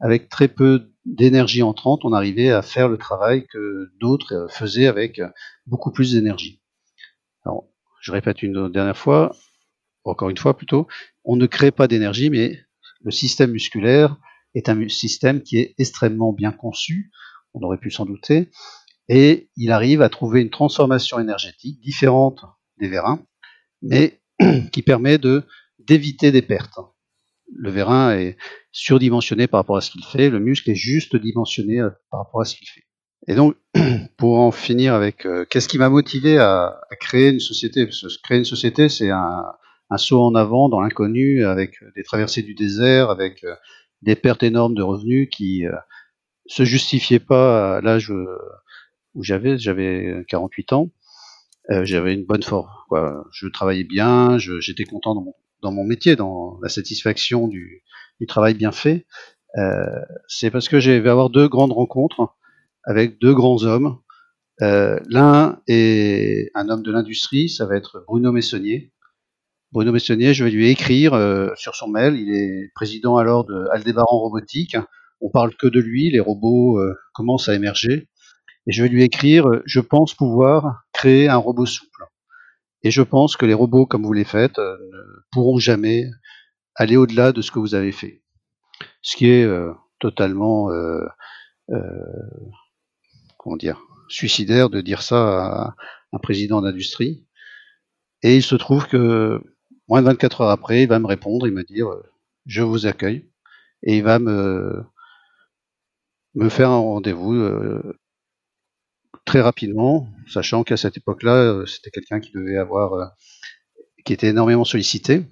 avec 0.00 0.28
très 0.28 0.48
peu 0.48 0.90
d'énergie 1.06 1.62
entrante, 1.62 2.04
on 2.04 2.12
arrivait 2.12 2.50
à 2.50 2.60
faire 2.60 2.88
le 2.88 2.98
travail 2.98 3.46
que 3.46 3.90
d'autres 4.00 4.34
euh, 4.34 4.48
faisaient 4.48 4.86
avec 4.86 5.20
beaucoup 5.66 5.90
plus 5.90 6.12
d'énergie. 6.12 6.60
Alors, 7.44 7.68
je 8.00 8.12
répète 8.12 8.42
une 8.42 8.68
dernière 8.70 8.96
fois, 8.96 9.34
encore 10.04 10.30
une 10.30 10.38
fois 10.38 10.56
plutôt, 10.56 10.86
on 11.24 11.36
ne 11.36 11.46
crée 11.46 11.70
pas 11.70 11.88
d'énergie, 11.88 12.30
mais 12.30 12.60
le 13.02 13.10
système 13.10 13.52
musculaire 13.52 14.16
est 14.56 14.68
un 14.68 14.88
système 14.88 15.42
qui 15.42 15.58
est 15.58 15.74
extrêmement 15.78 16.32
bien 16.32 16.50
conçu, 16.50 17.10
on 17.54 17.62
aurait 17.62 17.78
pu 17.78 17.90
s'en 17.90 18.06
douter, 18.06 18.50
et 19.08 19.50
il 19.56 19.70
arrive 19.70 20.02
à 20.02 20.08
trouver 20.08 20.40
une 20.40 20.50
transformation 20.50 21.20
énergétique 21.20 21.80
différente 21.80 22.40
des 22.78 22.88
vérins, 22.88 23.22
mais 23.82 24.20
qui 24.72 24.82
permet 24.82 25.18
de 25.18 25.44
d'éviter 25.78 26.32
des 26.32 26.42
pertes. 26.42 26.80
Le 27.52 27.70
vérin 27.70 28.16
est 28.16 28.36
surdimensionné 28.72 29.46
par 29.46 29.60
rapport 29.60 29.76
à 29.76 29.80
ce 29.80 29.90
qu'il 29.92 30.04
fait, 30.04 30.30
le 30.30 30.40
muscle 30.40 30.68
est 30.70 30.74
juste 30.74 31.14
dimensionné 31.14 31.80
euh, 31.80 31.90
par 32.10 32.20
rapport 32.20 32.40
à 32.40 32.44
ce 32.44 32.56
qu'il 32.56 32.66
fait. 32.66 32.84
Et 33.28 33.34
donc, 33.34 33.56
pour 34.16 34.38
en 34.38 34.50
finir 34.50 34.94
avec, 34.94 35.26
euh, 35.26 35.44
qu'est-ce 35.48 35.68
qui 35.68 35.78
m'a 35.78 35.88
motivé 35.88 36.38
à, 36.38 36.80
créer 36.98 37.30
une 37.30 37.40
société? 37.40 37.86
Parce 37.86 38.00
que 38.02 38.22
créer 38.22 38.38
une 38.38 38.44
société, 38.44 38.88
c'est 38.88 39.10
un, 39.10 39.44
un, 39.90 39.96
saut 39.96 40.22
en 40.22 40.34
avant 40.34 40.68
dans 40.68 40.80
l'inconnu, 40.80 41.44
avec 41.44 41.76
des 41.94 42.02
traversées 42.02 42.42
du 42.42 42.54
désert, 42.54 43.10
avec 43.10 43.44
euh, 43.44 43.54
des 44.06 44.16
pertes 44.16 44.42
énormes 44.42 44.74
de 44.74 44.82
revenus 44.82 45.28
qui 45.30 45.66
euh, 45.66 45.72
se 46.46 46.64
justifiaient 46.64 47.18
pas 47.18 47.76
à 47.76 47.80
l'âge 47.82 48.10
où 48.10 49.22
j'avais, 49.22 49.58
j'avais 49.58 50.24
48 50.28 50.72
ans. 50.72 50.90
Euh, 51.70 51.84
j'avais 51.84 52.14
une 52.14 52.24
bonne 52.24 52.42
forme. 52.42 52.68
Je 53.32 53.48
travaillais 53.48 53.84
bien, 53.84 54.38
j'étais 54.38 54.84
content 54.84 55.14
dans 55.62 55.72
mon, 55.72 55.84
métier, 55.84 56.14
dans 56.14 56.58
la 56.62 56.68
satisfaction 56.68 57.48
du, 57.48 57.82
travail 58.28 58.54
bien 58.54 58.72
fait. 58.72 59.06
Euh, 59.58 59.84
c'est 60.28 60.50
parce 60.50 60.68
que 60.68 60.78
j'ai 60.78 61.00
vais 61.00 61.30
deux 61.30 61.48
grandes 61.48 61.72
rencontres 61.72 62.34
avec 62.84 63.18
deux 63.20 63.34
grands 63.34 63.64
hommes. 63.64 63.98
Euh, 64.62 64.98
L'un 65.08 65.60
est 65.66 66.50
un 66.54 66.68
homme 66.68 66.82
de 66.82 66.92
l'industrie, 66.92 67.48
ça 67.48 67.66
va 67.66 67.76
être 67.76 68.04
Bruno 68.06 68.32
Messonnier. 68.32 68.92
Bruno 69.72 69.92
Messonnier, 69.92 70.32
je 70.32 70.44
vais 70.44 70.50
lui 70.50 70.68
écrire 70.68 71.12
euh, 71.14 71.48
sur 71.56 71.74
son 71.74 71.88
mail. 71.88 72.16
Il 72.16 72.34
est 72.34 72.70
président 72.74 73.16
alors 73.16 73.44
de 73.44 73.66
Aldébaran 73.72 74.18
Robotique. 74.18 74.76
On 75.20 75.28
parle 75.28 75.54
que 75.56 75.66
de 75.66 75.80
lui, 75.80 76.10
les 76.10 76.20
robots 76.20 76.78
euh, 76.78 76.94
commencent 77.12 77.48
à 77.48 77.54
émerger. 77.54 78.08
Et 78.66 78.72
je 78.72 78.82
vais 78.82 78.88
lui 78.88 79.02
écrire, 79.02 79.48
euh, 79.48 79.62
je 79.66 79.80
pense 79.80 80.14
pouvoir 80.14 80.84
créer 80.92 81.28
un 81.28 81.36
robot 81.36 81.66
souple. 81.66 82.04
Et 82.82 82.90
je 82.90 83.02
pense 83.02 83.36
que 83.36 83.44
les 83.44 83.54
robots, 83.54 83.86
comme 83.86 84.04
vous 84.04 84.12
les 84.12 84.24
faites, 84.24 84.58
ne 84.58 85.22
pourront 85.32 85.58
jamais 85.58 86.04
aller 86.76 86.96
au-delà 86.96 87.32
de 87.32 87.42
ce 87.42 87.50
que 87.50 87.58
vous 87.58 87.74
avez 87.74 87.90
fait. 87.90 88.22
Ce 89.02 89.16
qui 89.16 89.28
est 89.28 89.48
totalement 89.98 90.70
comment 93.38 93.56
dire, 93.56 93.80
suicidaire 94.08 94.70
de 94.70 94.80
dire 94.80 95.02
ça 95.02 95.16
à 95.16 95.74
un 96.12 96.18
président 96.18 96.60
d'industrie. 96.60 97.26
Et 98.22 98.36
il 98.36 98.42
se 98.42 98.54
trouve 98.54 98.86
que 98.86 99.40
moins 99.88 100.02
de 100.02 100.06
24 100.06 100.42
heures 100.42 100.50
après, 100.50 100.82
il 100.82 100.88
va 100.88 100.98
me 100.98 101.06
répondre, 101.06 101.46
il 101.46 101.52
me 101.52 101.64
dire 101.64 101.88
je 102.46 102.62
vous 102.62 102.86
accueille 102.86 103.28
et 103.82 103.96
il 103.98 104.02
va 104.02 104.18
me 104.18 104.84
me 106.34 106.48
faire 106.50 106.70
un 106.70 106.78
rendez-vous 106.78 107.34
euh, 107.34 107.98
très 109.24 109.40
rapidement, 109.40 110.08
sachant 110.28 110.64
qu'à 110.64 110.76
cette 110.76 110.96
époque-là, 110.96 111.34
euh, 111.34 111.66
c'était 111.66 111.90
quelqu'un 111.90 112.20
qui 112.20 112.30
devait 112.32 112.58
avoir, 112.58 112.92
euh, 112.94 113.06
qui 114.04 114.12
était 114.12 114.28
énormément 114.28 114.64
sollicité. 114.64 115.24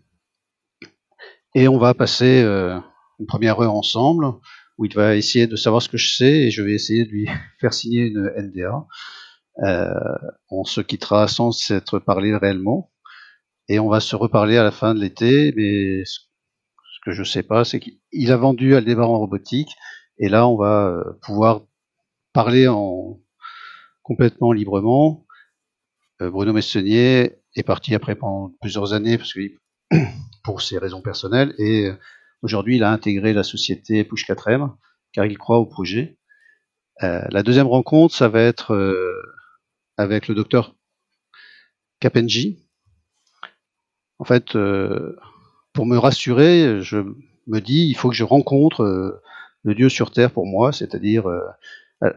Et 1.54 1.68
on 1.68 1.78
va 1.78 1.94
passer 1.94 2.42
euh, 2.42 2.78
une 3.20 3.26
première 3.26 3.60
heure 3.60 3.74
ensemble 3.74 4.26
où 4.76 4.84
il 4.84 4.94
va 4.94 5.14
essayer 5.14 5.46
de 5.46 5.56
savoir 5.56 5.80
ce 5.82 5.88
que 5.88 5.96
je 5.96 6.16
sais 6.16 6.32
et 6.32 6.50
je 6.50 6.62
vais 6.62 6.72
essayer 6.72 7.04
de 7.04 7.10
lui 7.10 7.28
faire 7.60 7.72
signer 7.72 8.06
une 8.06 8.32
NDA. 8.36 8.86
Euh, 9.62 9.94
on 10.50 10.64
se 10.64 10.80
quittera 10.80 11.28
sans 11.28 11.52
s'être 11.52 12.00
parlé 12.00 12.36
réellement 12.36 12.90
et 13.68 13.78
on 13.78 13.88
va 13.88 14.00
se 14.00 14.16
reparler 14.16 14.56
à 14.56 14.62
la 14.62 14.70
fin 14.70 14.94
de 14.94 15.00
l'été. 15.00 15.52
Mais 15.56 16.04
ce 16.04 16.20
que 17.04 17.12
je 17.12 17.22
sais 17.22 17.42
pas, 17.42 17.64
c'est 17.64 17.80
qu'il 17.80 18.32
a 18.32 18.36
vendu 18.36 18.74
Aldébaran 18.74 19.18
Robotique 19.18 19.74
et 20.18 20.28
là 20.28 20.46
on 20.46 20.56
va 20.56 20.88
euh, 20.88 21.12
pouvoir 21.22 21.62
parler 22.32 22.68
en 22.68 23.18
complètement 24.02 24.52
librement. 24.52 25.26
Euh, 26.20 26.30
Bruno 26.30 26.52
Messonnier 26.52 27.32
est 27.56 27.62
parti 27.62 27.94
après 27.94 28.14
pendant 28.14 28.50
plusieurs 28.60 28.92
années 28.92 29.18
parce 29.18 29.32
que 29.32 29.40
pour 30.44 30.62
ses 30.62 30.78
raisons 30.78 31.02
personnelles 31.02 31.54
et 31.58 31.90
Aujourd'hui, 32.44 32.76
il 32.76 32.82
a 32.82 32.90
intégré 32.90 33.32
la 33.32 33.42
société 33.42 34.04
Push 34.04 34.28
4M 34.28 34.74
car 35.14 35.24
il 35.24 35.38
croit 35.38 35.56
au 35.56 35.64
projet. 35.64 36.18
Euh, 37.02 37.22
la 37.30 37.42
deuxième 37.42 37.66
rencontre, 37.66 38.14
ça 38.14 38.28
va 38.28 38.42
être 38.42 38.74
euh, 38.74 39.14
avec 39.96 40.28
le 40.28 40.34
docteur 40.34 40.76
Kapenji. 42.00 42.63
En 44.18 44.24
fait, 44.24 44.56
euh, 44.56 45.16
pour 45.72 45.86
me 45.86 45.98
rassurer, 45.98 46.80
je 46.82 46.98
me 47.46 47.60
dis, 47.60 47.86
il 47.88 47.94
faut 47.94 48.08
que 48.08 48.14
je 48.14 48.24
rencontre 48.24 48.82
euh, 48.82 49.20
le 49.62 49.74
Dieu 49.74 49.88
sur 49.88 50.10
terre 50.10 50.30
pour 50.30 50.46
moi, 50.46 50.72
c'est-à-dire 50.72 51.26
euh, 51.28 52.10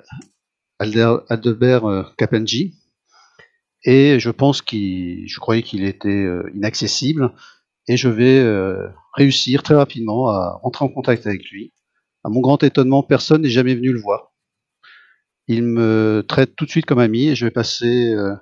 Aldebert 0.80 2.14
Kapenji. 2.18 2.76
Et 3.84 4.20
je 4.20 4.30
pense 4.30 4.62
qu'il, 4.62 5.28
je 5.28 5.40
croyais 5.40 5.64
qu'il 5.64 5.84
était 5.84 6.28
inaccessible, 6.54 7.32
et 7.88 7.96
je 7.96 8.10
vais 8.10 8.46
réussir 9.14 9.64
très 9.64 9.76
rapidement 9.76 10.30
à 10.30 10.60
rentrer 10.62 10.84
en 10.84 10.90
contact 10.90 11.26
avec 11.26 11.50
lui. 11.50 11.74
À 12.24 12.30
mon 12.30 12.42
grand 12.42 12.62
étonnement, 12.64 13.04
personne 13.04 13.44
n'est 13.44 13.50
jamais 13.50 13.76
venu 13.76 13.94
le 13.94 14.02
voir. 14.02 14.34
Il 15.48 15.64
me 15.64 16.26
traite 16.28 16.56
tout 16.58 16.66
de 16.66 16.70
suite 16.70 16.86
comme 16.86 17.00
ami 17.00 17.30
et 17.30 17.36
je 17.36 17.46
vais 17.46 17.52
passer 17.52 18.14
euh, 18.14 18.36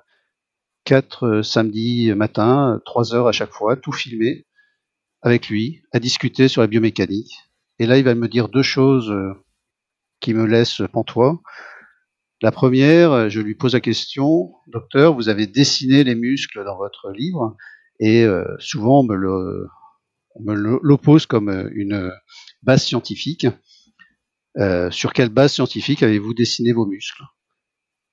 quatre 0.86 1.26
euh, 1.26 1.42
samedis 1.42 2.14
matin, 2.14 2.80
trois 2.86 3.14
heures 3.14 3.28
à 3.28 3.32
chaque 3.32 3.52
fois, 3.52 3.76
tout 3.76 3.92
filmer 3.92 4.46
avec 5.20 5.50
lui, 5.50 5.82
à 5.92 5.98
discuter 5.98 6.48
sur 6.48 6.62
la 6.62 6.68
biomécanique. 6.68 7.34
Et 7.78 7.84
là, 7.86 7.98
il 7.98 8.04
va 8.04 8.14
me 8.14 8.28
dire 8.28 8.48
deux 8.48 8.62
choses 8.62 9.10
euh, 9.10 9.34
qui 10.20 10.32
me 10.32 10.46
laissent 10.46 10.80
pantois. 10.90 11.42
La 12.40 12.52
première, 12.52 13.28
je 13.28 13.40
lui 13.40 13.54
pose 13.54 13.74
la 13.74 13.80
question, 13.80 14.54
docteur, 14.66 15.14
vous 15.14 15.28
avez 15.28 15.46
dessiné 15.46 16.04
les 16.04 16.14
muscles 16.14 16.64
dans 16.64 16.76
votre 16.76 17.10
livre, 17.10 17.56
et 17.98 18.26
souvent 18.58 19.00
on 19.00 19.04
me 19.04 19.66
on 20.38 20.54
l'oppose 20.54 21.26
comme 21.26 21.48
euh, 21.48 21.68
une 21.72 22.12
base 22.62 22.84
scientifique. 22.84 23.46
Euh, 24.58 24.90
sur 24.90 25.12
quelle 25.12 25.28
base 25.28 25.52
scientifique 25.52 26.02
avez-vous 26.02 26.34
dessiné 26.34 26.72
vos 26.72 26.86
muscles? 26.86 27.22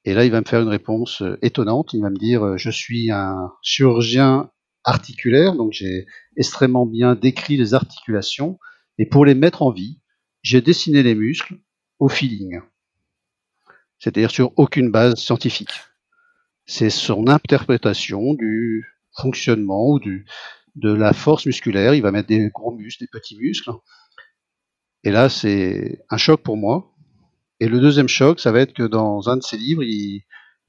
Et 0.05 0.13
là, 0.13 0.25
il 0.25 0.31
va 0.31 0.41
me 0.41 0.45
faire 0.45 0.61
une 0.61 0.69
réponse 0.69 1.21
euh, 1.21 1.37
étonnante. 1.41 1.93
Il 1.93 2.01
va 2.01 2.09
me 2.09 2.17
dire, 2.17 2.57
je 2.57 2.69
suis 2.69 3.11
un 3.11 3.51
chirurgien 3.61 4.49
articulaire, 4.83 5.55
donc 5.55 5.71
j'ai 5.71 6.05
extrêmement 6.37 6.85
bien 6.85 7.15
décrit 7.15 7.57
les 7.57 7.73
articulations, 7.73 8.59
et 8.97 9.05
pour 9.05 9.25
les 9.25 9.35
mettre 9.35 9.61
en 9.61 9.71
vie, 9.71 10.01
j'ai 10.41 10.61
dessiné 10.61 11.03
les 11.03 11.15
muscles 11.15 11.57
au 11.99 12.09
feeling, 12.09 12.59
c'est-à-dire 13.97 14.31
sur 14.31 14.51
aucune 14.57 14.91
base 14.91 15.15
scientifique. 15.15 15.73
C'est 16.65 16.89
son 16.89 17.27
interprétation 17.27 18.33
du 18.33 18.85
fonctionnement 19.15 19.89
ou 19.89 19.99
du, 19.99 20.25
de 20.75 20.91
la 20.91 21.13
force 21.13 21.45
musculaire, 21.45 21.93
il 21.93 22.01
va 22.01 22.11
mettre 22.11 22.27
des 22.27 22.49
gros 22.49 22.75
muscles, 22.75 23.03
des 23.03 23.09
petits 23.09 23.37
muscles. 23.37 23.71
Et 25.03 25.11
là, 25.11 25.29
c'est 25.29 25.99
un 26.09 26.17
choc 26.17 26.41
pour 26.41 26.57
moi. 26.57 26.92
Et 27.59 27.67
le 27.67 27.79
deuxième 27.79 28.07
choc, 28.07 28.39
ça 28.39 28.51
va 28.51 28.59
être 28.59 28.73
que 28.73 28.83
dans 28.83 29.29
un 29.29 29.37
de 29.37 29.43
ses 29.43 29.57
livres, 29.57 29.83
il, 29.83 30.23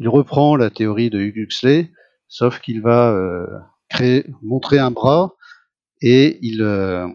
reprend 0.05 0.57
la 0.57 0.71
théorie 0.71 1.11
de 1.11 1.19
Huxley, 1.19 1.91
sauf 2.29 2.61
qu'il 2.61 2.83
va 2.83 3.12
euh, 3.12 4.23
montrer 4.43 4.79
un 4.79 4.91
bras 4.91 5.35
et 6.03 6.38
il, 6.43 6.62
euh, 6.62 7.07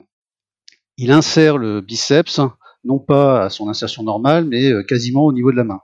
il 0.97 1.11
insère 1.11 1.57
le 1.57 1.81
biceps, 1.81 2.39
non 2.83 2.99
pas 2.99 3.43
à 3.43 3.49
son 3.49 3.69
insertion 3.69 4.03
normale, 4.03 4.45
mais 4.45 4.71
euh, 4.71 4.83
quasiment 4.83 5.25
au 5.25 5.33
niveau 5.33 5.51
de 5.51 5.57
la 5.57 5.65
main. 5.65 5.81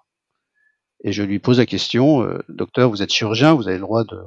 Et 1.04 1.12
je 1.12 1.22
lui 1.22 1.38
pose 1.38 1.60
la 1.60 1.68
question, 1.68 2.28
docteur, 2.50 2.90
vous 2.90 3.04
êtes 3.04 3.14
chirurgien, 3.14 3.54
vous 3.54 3.68
avez 3.68 3.78
le 3.78 3.84
droit 3.84 4.04
de 4.04 4.18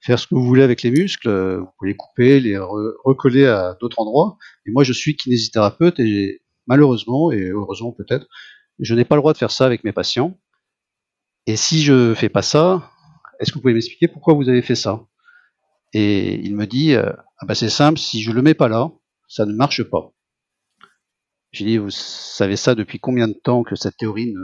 faire 0.00 0.18
ce 0.18 0.26
que 0.26 0.34
vous 0.34 0.44
voulez 0.44 0.62
avec 0.62 0.82
les 0.82 0.90
muscles, 0.90 1.28
vous 1.58 1.68
pouvez 1.78 1.90
les 1.90 1.96
couper, 1.96 2.40
les 2.40 2.56
recoller 2.56 3.46
à 3.46 3.76
d'autres 3.78 3.98
endroits. 3.98 4.38
Et 4.66 4.70
moi, 4.70 4.82
je 4.82 4.94
suis 4.94 5.16
kinésithérapeute 5.16 6.00
et 6.00 6.40
malheureusement, 6.66 7.32
et 7.32 7.50
heureusement 7.50 7.92
peut-être, 7.92 8.26
je 8.78 8.94
n'ai 8.94 9.04
pas 9.04 9.16
le 9.16 9.20
droit 9.20 9.32
de 9.32 9.38
faire 9.38 9.50
ça 9.50 9.66
avec 9.66 9.84
mes 9.84 9.92
patients. 9.92 10.38
Et 11.46 11.56
si 11.56 11.82
je 11.82 12.14
fais 12.14 12.28
pas 12.28 12.42
ça, 12.42 12.90
est-ce 13.38 13.50
que 13.50 13.56
vous 13.56 13.62
pouvez 13.62 13.74
m'expliquer 13.74 14.08
pourquoi 14.08 14.34
vous 14.34 14.48
avez 14.48 14.62
fait 14.62 14.74
ça? 14.74 15.06
Et 15.92 16.34
il 16.44 16.54
me 16.56 16.66
dit, 16.66 16.94
euh, 16.94 17.12
ah 17.38 17.46
ben 17.46 17.54
c'est 17.54 17.68
simple, 17.68 17.98
si 17.98 18.22
je 18.22 18.32
le 18.32 18.42
mets 18.42 18.54
pas 18.54 18.68
là, 18.68 18.90
ça 19.28 19.46
ne 19.46 19.52
marche 19.52 19.82
pas. 19.84 20.12
J'ai 21.52 21.64
dit, 21.64 21.78
vous 21.78 21.90
savez 21.90 22.56
ça 22.56 22.74
depuis 22.74 22.98
combien 22.98 23.28
de 23.28 23.32
temps 23.34 23.62
que 23.62 23.76
cette 23.76 23.96
théorie 23.96 24.34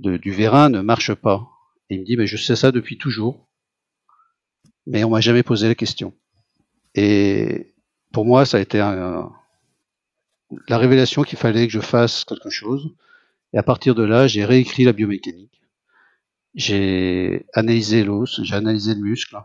ne, 0.00 0.16
du 0.16 0.32
vérin 0.32 0.68
ne 0.70 0.80
marche 0.80 1.14
pas? 1.14 1.46
Et 1.90 1.96
il 1.96 2.00
me 2.00 2.04
dit, 2.04 2.16
mais 2.16 2.26
je 2.26 2.36
sais 2.36 2.56
ça 2.56 2.72
depuis 2.72 2.98
toujours 2.98 3.48
mais 4.88 5.04
on 5.04 5.10
m'a 5.10 5.20
jamais 5.20 5.42
posé 5.42 5.68
la 5.68 5.74
question. 5.74 6.14
Et 6.94 7.74
pour 8.12 8.24
moi, 8.24 8.46
ça 8.46 8.56
a 8.56 8.60
été 8.60 8.78
la 8.78 9.28
révélation 10.78 11.22
qu'il 11.22 11.38
fallait 11.38 11.66
que 11.66 11.72
je 11.72 11.80
fasse 11.80 12.24
quelque 12.24 12.48
chose. 12.48 12.94
Et 13.52 13.58
à 13.58 13.62
partir 13.62 13.94
de 13.94 14.02
là, 14.02 14.26
j'ai 14.26 14.44
réécrit 14.44 14.84
la 14.84 14.92
biomécanique. 14.92 15.60
J'ai 16.54 17.46
analysé 17.54 18.04
l'os, 18.04 18.40
j'ai 18.42 18.54
analysé 18.54 18.94
le 18.94 19.00
muscle. 19.00 19.38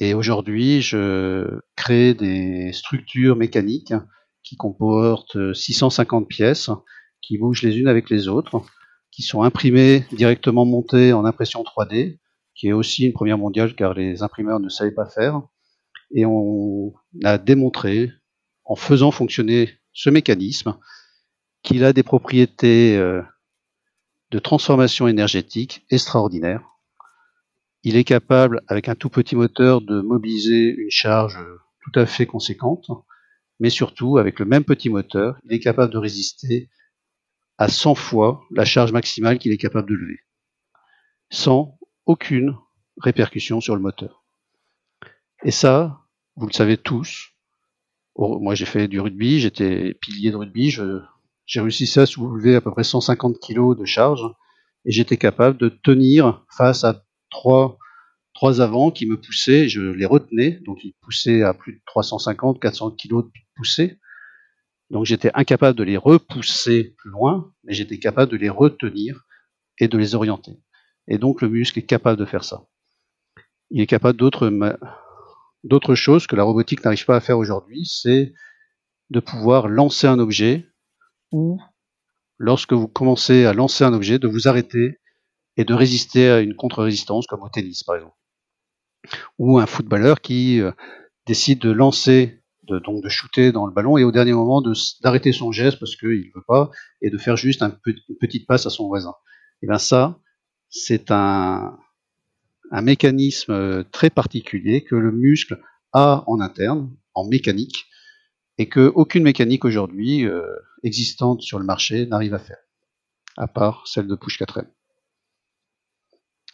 Et 0.00 0.14
aujourd'hui, 0.14 0.82
je 0.82 1.60
crée 1.76 2.14
des 2.14 2.72
structures 2.72 3.36
mécaniques 3.36 3.94
qui 4.42 4.56
comportent 4.56 5.54
650 5.54 6.28
pièces, 6.28 6.70
qui 7.22 7.38
bougent 7.38 7.62
les 7.62 7.78
unes 7.78 7.88
avec 7.88 8.10
les 8.10 8.28
autres, 8.28 8.62
qui 9.10 9.22
sont 9.22 9.42
imprimées 9.42 10.04
directement 10.12 10.64
montées 10.64 11.12
en 11.12 11.24
impression 11.24 11.62
3D, 11.62 12.18
qui 12.54 12.68
est 12.68 12.72
aussi 12.72 13.06
une 13.06 13.12
première 13.12 13.38
mondiale 13.38 13.74
car 13.74 13.94
les 13.94 14.22
imprimeurs 14.22 14.60
ne 14.60 14.68
savaient 14.68 14.94
pas 14.94 15.06
faire. 15.06 15.42
Et 16.14 16.24
on 16.26 16.92
a 17.24 17.38
démontré, 17.38 18.10
en 18.64 18.76
faisant 18.76 19.10
fonctionner 19.10 19.70
ce 19.92 20.10
mécanisme, 20.10 20.76
qu'il 21.66 21.84
a 21.84 21.92
des 21.92 22.04
propriétés 22.04 22.96
euh, 22.96 23.22
de 24.30 24.38
transformation 24.38 25.08
énergétique 25.08 25.84
extraordinaire. 25.90 26.62
Il 27.82 27.96
est 27.96 28.04
capable, 28.04 28.62
avec 28.68 28.88
un 28.88 28.94
tout 28.94 29.10
petit 29.10 29.34
moteur, 29.34 29.80
de 29.80 30.00
mobiliser 30.00 30.76
une 30.76 30.90
charge 30.90 31.38
tout 31.82 31.98
à 31.98 32.06
fait 32.06 32.24
conséquente, 32.24 32.88
mais 33.58 33.68
surtout, 33.68 34.16
avec 34.16 34.38
le 34.38 34.46
même 34.46 34.64
petit 34.64 34.88
moteur, 34.88 35.38
il 35.44 35.52
est 35.52 35.58
capable 35.58 35.92
de 35.92 35.98
résister 35.98 36.70
à 37.58 37.68
100 37.68 37.96
fois 37.96 38.42
la 38.52 38.64
charge 38.64 38.92
maximale 38.92 39.38
qu'il 39.38 39.50
est 39.52 39.58
capable 39.58 39.88
de 39.88 39.94
lever, 39.94 40.20
sans 41.30 41.78
aucune 42.04 42.56
répercussion 42.98 43.60
sur 43.60 43.74
le 43.74 43.82
moteur. 43.82 44.24
Et 45.42 45.50
ça, 45.50 46.00
vous 46.36 46.46
le 46.46 46.52
savez 46.52 46.76
tous. 46.76 47.32
Moi, 48.16 48.54
j'ai 48.54 48.66
fait 48.66 48.86
du 48.86 49.00
rugby, 49.00 49.40
j'étais 49.40 49.94
pilier 49.94 50.30
de 50.30 50.36
rugby, 50.36 50.70
j'ai 51.46 51.60
réussi 51.60 51.98
à 51.98 52.06
soulever 52.06 52.56
à 52.56 52.60
peu 52.60 52.70
près 52.72 52.84
150 52.84 53.38
kg 53.40 53.78
de 53.78 53.84
charge 53.84 54.22
et 54.84 54.90
j'étais 54.90 55.16
capable 55.16 55.56
de 55.56 55.68
tenir 55.68 56.44
face 56.56 56.84
à 56.84 57.04
trois, 57.30 57.78
trois 58.34 58.60
avants 58.60 58.90
qui 58.90 59.06
me 59.06 59.20
poussaient, 59.20 59.68
je 59.68 59.80
les 59.80 60.06
retenais, 60.06 60.60
donc 60.64 60.84
ils 60.84 60.94
poussaient 61.00 61.42
à 61.42 61.54
plus 61.54 61.74
de 61.74 61.80
350, 61.86 62.60
400 62.60 62.90
kg 62.92 63.22
de 63.22 63.30
poussée. 63.54 63.98
Donc 64.90 65.04
j'étais 65.04 65.30
incapable 65.34 65.78
de 65.78 65.84
les 65.84 65.96
repousser 65.96 66.94
plus 66.98 67.10
loin, 67.10 67.52
mais 67.64 67.74
j'étais 67.74 67.98
capable 67.98 68.30
de 68.30 68.36
les 68.36 68.48
retenir 68.48 69.24
et 69.78 69.88
de 69.88 69.98
les 69.98 70.14
orienter. 70.14 70.60
Et 71.08 71.18
donc 71.18 71.42
le 71.42 71.48
muscle 71.48 71.78
est 71.78 71.86
capable 71.86 72.18
de 72.18 72.24
faire 72.24 72.44
ça. 72.44 72.66
Il 73.70 73.80
est 73.80 73.86
capable 73.86 74.18
d'autres 74.18 74.52
d'autres 75.64 75.96
choses 75.96 76.28
que 76.28 76.36
la 76.36 76.44
robotique 76.44 76.84
n'arrive 76.84 77.04
pas 77.04 77.16
à 77.16 77.20
faire 77.20 77.38
aujourd'hui, 77.38 77.84
c'est 77.86 78.32
de 79.10 79.20
pouvoir 79.20 79.68
lancer 79.68 80.06
un 80.06 80.20
objet 80.20 80.68
ou 81.32 81.60
lorsque 82.38 82.72
vous 82.72 82.88
commencez 82.88 83.44
à 83.44 83.52
lancer 83.52 83.84
un 83.84 83.92
objet, 83.92 84.18
de 84.18 84.28
vous 84.28 84.48
arrêter 84.48 84.98
et 85.56 85.64
de 85.64 85.74
résister 85.74 86.28
à 86.28 86.40
une 86.40 86.54
contre-résistance 86.54 87.26
comme 87.26 87.42
au 87.42 87.48
tennis 87.48 87.82
par 87.82 87.96
exemple. 87.96 88.16
Ou 89.38 89.58
un 89.58 89.66
footballeur 89.66 90.20
qui 90.20 90.60
euh, 90.60 90.72
décide 91.26 91.60
de 91.60 91.70
lancer 91.70 92.42
de, 92.64 92.78
donc 92.80 93.02
de 93.02 93.08
shooter 93.08 93.52
dans 93.52 93.66
le 93.66 93.72
ballon 93.72 93.96
et 93.96 94.04
au 94.04 94.10
dernier 94.10 94.32
moment 94.32 94.62
d'arrêter 95.02 95.32
son 95.32 95.52
geste 95.52 95.78
parce 95.78 95.96
qu'il 95.96 96.08
ne 96.08 96.34
veut 96.34 96.44
pas 96.46 96.70
et 97.00 97.10
de 97.10 97.18
faire 97.18 97.36
juste 97.36 97.62
un 97.62 97.78
une 97.86 98.16
petite 98.20 98.46
passe 98.46 98.66
à 98.66 98.70
son 98.70 98.88
voisin. 98.88 99.14
Et 99.62 99.66
bien 99.66 99.78
ça, 99.78 100.18
c'est 100.68 101.10
un, 101.10 101.78
un 102.70 102.82
mécanisme 102.82 103.52
euh, 103.52 103.84
très 103.92 104.10
particulier 104.10 104.84
que 104.84 104.96
le 104.96 105.12
muscle 105.12 105.60
a 105.92 106.24
en 106.26 106.40
interne, 106.40 106.90
en 107.14 107.26
mécanique, 107.26 107.86
et 108.58 108.68
que 108.68 108.92
aucune 108.94 109.22
mécanique 109.22 109.64
aujourd'hui 109.64 110.26
euh, 110.26 110.42
existante 110.82 111.42
sur 111.42 111.58
le 111.58 111.64
marché 111.64 112.06
n'arrive 112.06 112.34
à 112.34 112.38
faire, 112.38 112.58
à 113.36 113.48
part 113.48 113.86
celle 113.86 114.06
de 114.06 114.14
Push 114.14 114.40
4M. 114.40 114.66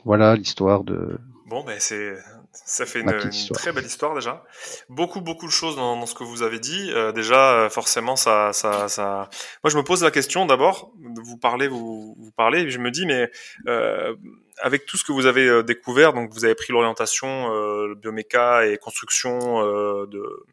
Voilà 0.05 0.37
l'histoire 0.37 0.85
de, 0.85 1.19
Bon, 1.53 1.63
ben 1.63 1.79
c'est 1.79 2.15
ça 2.53 2.87
fait 2.87 3.01
une, 3.01 3.13
très 3.53 3.73
belle 3.73 3.85
histoire 3.85 4.15
déjà. 4.15 4.43
Beaucoup 4.89 5.21
beaucoup 5.21 5.45
de 5.45 5.53
choses 5.53 5.77
dans, 5.77 5.99
dans 5.99 6.07
ce 6.07 6.15
que 6.15 6.25
vous 6.25 6.43
avez 6.43 6.59
dit. 6.59 6.91
Euh, 6.93 7.13
déjà, 7.13 7.53
euh, 7.53 7.69
forcément, 7.69 8.17
ça, 8.17 8.55
ça, 8.55 8.89
ça. 8.89 9.29
Moi, 9.63 9.71
je 9.71 9.77
me 9.77 9.83
pose 9.83 10.03
la 10.03 10.11
question 10.11 10.47
d'abord. 10.47 10.95
Vous 10.99 11.37
parlez, 11.37 11.69
vous, 11.69 12.17
vous 12.19 12.31
parlez, 12.31 12.61
et 12.61 12.71
je 12.71 12.79
me 12.79 12.91
dis, 12.91 13.05
mais 13.05 13.31
euh, 13.67 14.17
avec 14.63 14.87
tout 14.87 14.97
ce 14.97 15.05
que 15.05 15.13
vous 15.13 15.27
avez 15.27 15.63
découvert, 15.63 16.15
donc 16.15 16.33
vous 16.33 16.47
avez 16.47 16.55
pris 16.55 16.73
l'orientation 16.73 17.55
euh, 17.55 17.95
bioméca 17.97 18.65
et 18.65 18.79
construction 18.79 19.63
de, 20.07 20.47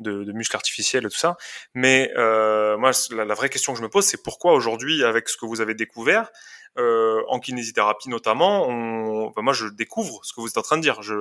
de, 0.00 0.24
de, 0.24 0.32
muscles 0.32 0.56
artificiels 0.56 1.06
et 1.06 1.10
tout 1.10 1.16
ça. 1.16 1.36
Mais 1.74 2.10
moi, 2.16 2.90
la, 3.12 3.24
la, 3.24 3.34
vraie 3.34 3.50
question 3.50 3.72
que 3.72 3.78
je 3.78 3.84
me 3.84 3.88
pose, 3.88 4.04
c'est 4.04 4.24
pourquoi 4.24 4.54
aujourd'hui, 4.54 5.04
avec 5.04 5.28
ce 5.28 5.36
que 5.36 5.46
vous 5.46 5.60
avez 5.60 5.74
découvert, 5.74 6.32
euh, 6.78 7.22
en 7.28 7.40
kinésithérapie 7.40 8.08
notamment, 8.08 8.68
moi 8.70 9.52
je 9.52 9.66
découvre 9.66 10.20
ce 10.24 10.32
que 10.32 10.40
vous 10.40 10.48
êtes 10.48 10.58
en 10.58 10.62
train 10.62 10.76
de 10.76 10.82
dire. 10.82 11.02
Je, 11.02 11.14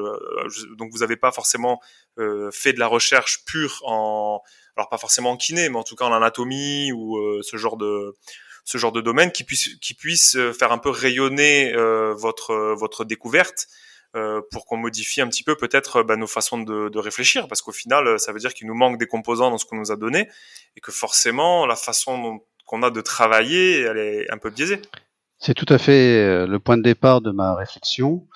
donc 0.75 0.91
vous 0.91 0.99
n'avez 0.99 1.17
pas 1.17 1.31
forcément 1.31 1.81
euh, 2.19 2.51
fait 2.51 2.73
de 2.73 2.79
la 2.79 2.87
recherche 2.87 3.43
pure 3.45 3.81
en, 3.83 4.41
alors 4.77 4.89
pas 4.89 4.97
forcément 4.97 5.31
en 5.31 5.37
kiné, 5.37 5.69
mais 5.69 5.77
en 5.77 5.83
tout 5.83 5.95
cas 5.95 6.05
en 6.05 6.13
anatomie 6.13 6.91
ou 6.91 7.17
euh, 7.17 7.41
ce 7.41 7.57
genre 7.57 7.77
de 7.77 8.15
ce 8.63 8.77
genre 8.77 8.91
de 8.91 9.01
domaine 9.01 9.31
qui 9.31 9.43
puisse 9.43 9.75
qui 9.81 9.95
puisse 9.95 10.37
faire 10.57 10.71
un 10.71 10.77
peu 10.77 10.89
rayonner 10.89 11.73
euh, 11.73 12.13
votre 12.13 12.75
votre 12.77 13.03
découverte. 13.05 13.67
Euh, 14.15 14.41
pour 14.49 14.65
qu'on 14.65 14.77
modifie 14.77 15.21
un 15.21 15.27
petit 15.27 15.43
peu 15.43 15.55
peut-être 15.55 16.01
bah, 16.01 16.15
nos 16.15 16.25
façons 16.25 16.57
de, 16.57 16.89
de 16.89 16.97
réfléchir, 16.97 17.47
parce 17.47 17.61
qu'au 17.61 17.71
final, 17.71 18.19
ça 18.19 18.31
veut 18.33 18.39
dire 18.39 18.55
qu'il 18.55 18.65
nous 18.65 18.73
manque 18.73 18.97
des 18.97 19.05
composants 19.05 19.51
dans 19.51 19.59
ce 19.59 19.65
qu'on 19.65 19.75
nous 19.75 19.91
a 19.91 19.97
donné, 19.97 20.27
et 20.75 20.81
que 20.81 20.91
forcément, 20.91 21.67
la 21.67 21.75
façon 21.75 22.41
qu'on 22.65 22.81
a 22.81 22.89
de 22.89 23.01
travailler, 23.01 23.81
elle 23.81 23.99
est 23.99 24.31
un 24.31 24.39
peu 24.39 24.49
biaisée. 24.49 24.81
C'est 25.39 25.53
tout 25.53 25.65
à 25.69 25.77
fait 25.77 26.17
euh, 26.17 26.47
le 26.47 26.59
point 26.59 26.77
de 26.77 26.83
départ 26.83 27.21
de 27.21 27.31
ma 27.31 27.55
réflexion. 27.55 28.27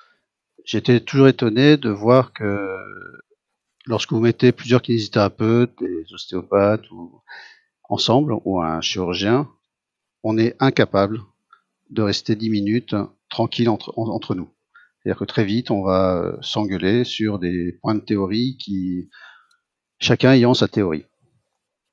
J'étais 0.64 1.02
toujours 1.02 1.28
étonné 1.28 1.76
de 1.76 1.90
voir 1.90 2.32
que 2.32 2.78
lorsque 3.86 4.14
vous 4.14 4.22
mettez 4.22 4.54
plusieurs 4.54 4.82
kinésithérapeutes, 4.82 5.78
des 5.82 6.14
ostéopathes 6.14 6.90
ou 6.92 7.22
ensemble, 7.90 8.36
ou 8.46 8.62
un 8.62 8.80
chirurgien, 8.80 9.50
on 10.24 10.38
est 10.38 10.56
incapable 10.62 11.20
de 11.90 12.02
rester 12.02 12.38
dix 12.38 12.50
minutes 12.50 12.96
tranquille 13.30 13.68
entre, 13.68 13.94
entre 13.98 14.34
nous. 14.34 14.50
C'est-à-dire 15.02 15.20
que 15.20 15.26
très 15.26 15.44
vite, 15.44 15.72
on 15.72 15.84
va 15.84 16.16
euh, 16.16 16.38
s'engueuler 16.42 17.04
sur 17.04 17.38
des 17.38 17.78
points 17.82 17.96
de 17.96 18.00
théorie 18.00 18.56
qui, 18.58 19.10
chacun 20.00 20.32
ayant 20.32 20.54
sa 20.54 20.70
théorie. 20.70 21.06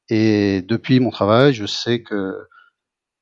Et 0.09 0.63
depuis 0.63 1.01
mon 1.01 1.11
travail, 1.11 1.53
je 1.53 1.67
sais 1.67 2.01
que 2.01 2.37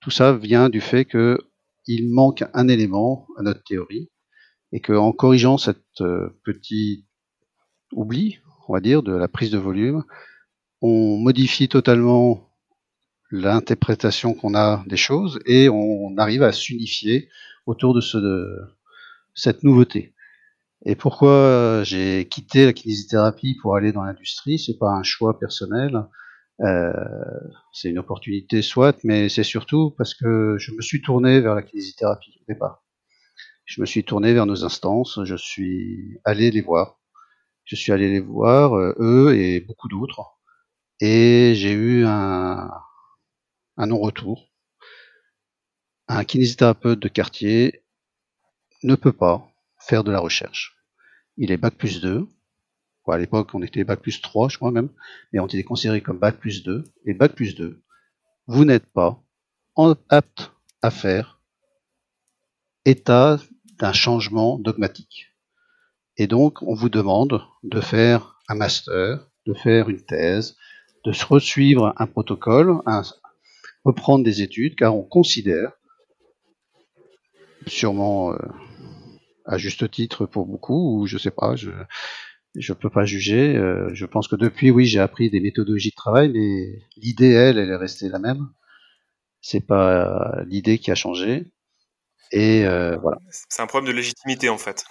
tout 0.01 0.11
ça 0.11 0.35
vient 0.35 0.69
du 0.69 0.83
fait 0.83 1.07
que 1.07 1.48
il 1.89 2.09
manque 2.09 2.45
un 2.55 2.69
élément 2.69 3.27
à 3.37 3.43
notre 3.43 3.65
théorie, 3.65 4.11
et 4.73 4.81
qu'en 4.81 5.13
corrigeant 5.13 5.59
cette 5.59 6.01
euh, 6.01 6.29
petit 6.45 7.07
oubli, 7.93 8.39
on 8.69 8.75
va 8.75 8.81
dire, 8.81 9.03
de 9.03 9.15
la 9.15 9.29
prise 9.29 9.51
de 9.51 9.59
volume, 9.59 10.05
on 10.83 11.17
modifie 11.17 11.69
totalement 11.69 12.49
l'interprétation 13.31 14.35
qu'on 14.35 14.55
a 14.55 14.85
des 14.87 14.97
choses 14.97 15.41
et 15.47 15.69
on 15.69 16.17
arrive 16.17 16.43
à 16.43 16.53
s'unifier 16.53 17.29
autour 17.67 17.95
de, 17.95 18.01
de 18.21 18.47
cette 19.35 19.65
nouveauté. 19.65 20.15
Et 20.85 20.95
pourquoi 20.95 21.83
j'ai 21.83 22.29
quitté 22.29 22.67
la 22.67 22.73
kinésithérapie 22.73 23.57
pour 23.61 23.75
aller 23.77 23.93
dans 23.93 24.05
l'industrie? 24.05 24.59
C'est 24.59 24.79
pas 24.79 24.91
un 24.91 25.03
choix 25.03 25.39
personnel. 25.39 26.05
Euh, 26.61 26.93
c'est 27.73 27.91
une 27.91 27.99
opportunité 27.99 28.63
soit, 28.63 28.99
mais 29.05 29.29
c'est 29.29 29.45
surtout 29.45 29.93
parce 29.97 30.15
que 30.15 30.57
je 30.59 30.73
me 30.73 30.81
suis 30.83 31.01
tourné 31.03 31.41
vers 31.41 31.55
la 31.55 31.63
kinésithérapie 31.63 32.39
au 32.41 32.53
départ. 32.53 32.85
Je 33.67 33.81
me 33.81 33.87
suis 33.87 34.05
tourné 34.05 34.35
vers 34.35 34.47
nos 34.47 34.65
instances, 34.65 35.21
je 35.25 35.37
suis 35.37 36.21
allé 36.25 36.51
les 36.51 36.63
voir. 36.63 36.99
Je 37.65 37.77
suis 37.77 37.93
allé 37.93 38.09
les 38.11 38.21
voir, 38.21 38.75
euh, 38.77 38.95
eux 38.99 39.37
et 39.37 39.61
beaucoup 39.61 39.89
d'autres, 39.89 40.23
et 41.01 41.55
j'ai 41.57 41.73
eu 41.73 42.05
un, 42.07 42.71
un 43.79 43.87
non-retour. 43.87 44.51
Un 46.09 46.25
kinésithérapeute 46.25 46.99
de 46.99 47.09
quartier 47.09 47.83
ne 48.83 48.97
peut 48.97 49.13
pas 49.13 49.49
faire 49.79 50.05
de 50.05 50.11
la 50.11 50.21
recherche. 50.21 50.77
Il 51.37 51.53
est 51.53 51.57
bac 51.57 51.75
plus 51.77 52.01
2, 52.01 52.29
à 53.15 53.19
l'époque, 53.19 53.55
on 53.55 53.63
était 53.63 53.85
bac 53.85 54.01
plus 54.01 54.21
3, 54.21 54.49
je 54.49 54.57
crois 54.57 54.71
même, 54.71 54.91
mais 55.33 55.41
on 55.41 55.47
était 55.47 55.63
considéré 55.65 56.01
comme 56.01 56.19
bac 56.19 56.37
plus 56.39 56.63
2. 56.63 56.85
Et 57.05 57.15
bac 57.15 57.33
plus 57.33 57.55
2, 57.55 57.83
vous 58.47 58.65
n'êtes 58.65 58.87
pas 58.87 59.23
apte 60.09 60.53
à 60.83 60.91
faire 60.91 61.41
état 62.85 63.39
d'un 63.79 63.93
changement 63.93 64.59
dogmatique. 64.59 65.27
Et 66.17 66.27
donc, 66.27 66.63
on 66.63 66.75
vous 66.75 66.89
demande 66.89 67.43
de 67.63 67.81
faire 67.81 68.41
un 68.49 68.57
master, 68.57 69.29
de 69.47 69.55
faire 69.55 69.89
une 69.89 70.05
thèse, 70.05 70.57
de 71.05 71.13
se 71.13 71.25
resuivre 71.25 71.95
un 71.97 72.07
protocole, 72.07 72.81
reprendre 73.85 74.25
des 74.25 74.43
études, 74.43 74.75
car 74.75 74.97
on 74.97 75.05
considère, 75.05 75.73
sûrement 77.67 78.33
euh, 78.33 78.39
à 79.45 79.59
juste 79.59 79.89
titre 79.91 80.27
pour 80.27 80.47
beaucoup, 80.47 80.99
ou 81.01 81.07
je 81.07 81.19
sais 81.19 81.31
pas, 81.31 81.55
je, 81.55 81.71
je 82.59 82.73
peux 82.73 82.91
pas 82.91 83.05
juger. 83.05 83.57
Euh, 83.57 83.89
je 83.95 84.07
pense 84.07 84.29
que 84.29 84.37
depuis, 84.37 84.71
oui, 84.71 84.87
j'ai 84.87 85.01
appris 85.01 85.31
des 85.31 85.41
méthodologies 85.41 85.91
de 85.91 85.95
travail, 85.95 86.31
mais 86.31 86.83
l'idée, 86.97 87.33
elle, 87.33 87.59
elle 87.59 87.71
est 87.71 87.77
restée 87.77 88.09
la 88.09 88.19
même. 88.19 88.49
C'est 89.41 89.67
pas 89.67 90.43
l'idée 90.47 90.79
qui 90.79 90.91
a 90.91 90.95
changé. 90.95 91.47
Et 92.33 92.67
euh, 92.67 92.97
voilà. 92.99 93.19
C'est 93.31 93.63
un 93.63 93.67
problème 93.67 93.91
de 93.91 93.97
légitimité, 93.97 94.49
en 94.49 94.59
fait. 94.59 94.85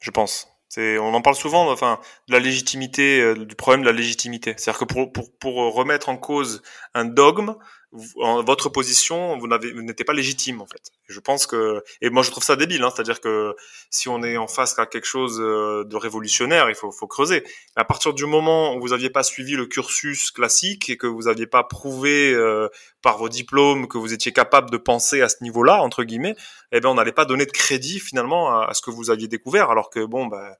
Je 0.00 0.10
pense. 0.10 0.48
On 0.76 1.14
en 1.14 1.22
parle 1.22 1.36
souvent, 1.36 1.70
enfin, 1.70 2.00
de 2.28 2.32
la 2.32 2.40
légitimité, 2.40 3.20
euh, 3.20 3.44
du 3.44 3.54
problème 3.54 3.82
de 3.82 3.86
la 3.86 3.92
légitimité. 3.92 4.54
C'est-à-dire 4.56 4.80
que 4.80 4.84
pour, 4.84 5.12
pour, 5.12 5.36
pour 5.38 5.54
remettre 5.74 6.08
en 6.08 6.16
cause 6.16 6.62
un 6.94 7.04
dogme, 7.04 7.54
votre 7.94 8.68
position, 8.68 9.38
vous 9.38 9.46
n'étiez 9.46 10.04
pas 10.04 10.12
légitime 10.12 10.60
en 10.60 10.66
fait. 10.66 10.90
Je 11.06 11.20
pense 11.20 11.46
que, 11.46 11.82
et 12.00 12.10
moi 12.10 12.22
je 12.24 12.30
trouve 12.30 12.42
ça 12.42 12.56
débile, 12.56 12.82
hein, 12.82 12.90
c'est-à-dire 12.94 13.20
que 13.20 13.54
si 13.88 14.08
on 14.08 14.22
est 14.24 14.36
en 14.36 14.48
face 14.48 14.76
à 14.78 14.86
quelque 14.86 15.06
chose 15.06 15.40
euh, 15.40 15.84
de 15.84 15.96
révolutionnaire, 15.96 16.68
il 16.68 16.74
faut, 16.74 16.90
faut 16.90 17.06
creuser. 17.06 17.44
À 17.76 17.84
partir 17.84 18.12
du 18.12 18.26
moment 18.26 18.74
où 18.74 18.80
vous 18.80 18.88
n'aviez 18.88 19.10
pas 19.10 19.22
suivi 19.22 19.52
le 19.52 19.66
cursus 19.66 20.32
classique 20.32 20.90
et 20.90 20.96
que 20.96 21.06
vous 21.06 21.22
n'aviez 21.22 21.46
pas 21.46 21.62
prouvé 21.62 22.32
euh, 22.32 22.68
par 23.00 23.16
vos 23.16 23.28
diplômes 23.28 23.86
que 23.86 23.96
vous 23.96 24.12
étiez 24.12 24.32
capable 24.32 24.70
de 24.70 24.76
penser 24.76 25.22
à 25.22 25.28
ce 25.28 25.36
niveau-là 25.42 25.80
entre 25.80 26.02
guillemets, 26.02 26.34
eh 26.72 26.80
ben 26.80 26.88
on 26.88 26.94
n'allait 26.94 27.12
pas 27.12 27.26
donner 27.26 27.46
de 27.46 27.52
crédit 27.52 28.00
finalement 28.00 28.60
à, 28.60 28.74
ce 28.74 28.82
que 28.82 28.90
vous 28.90 29.10
aviez 29.10 29.28
découvert. 29.28 29.70
Alors 29.70 29.88
que 29.90 30.04
bon, 30.04 30.26
bah, 30.26 30.56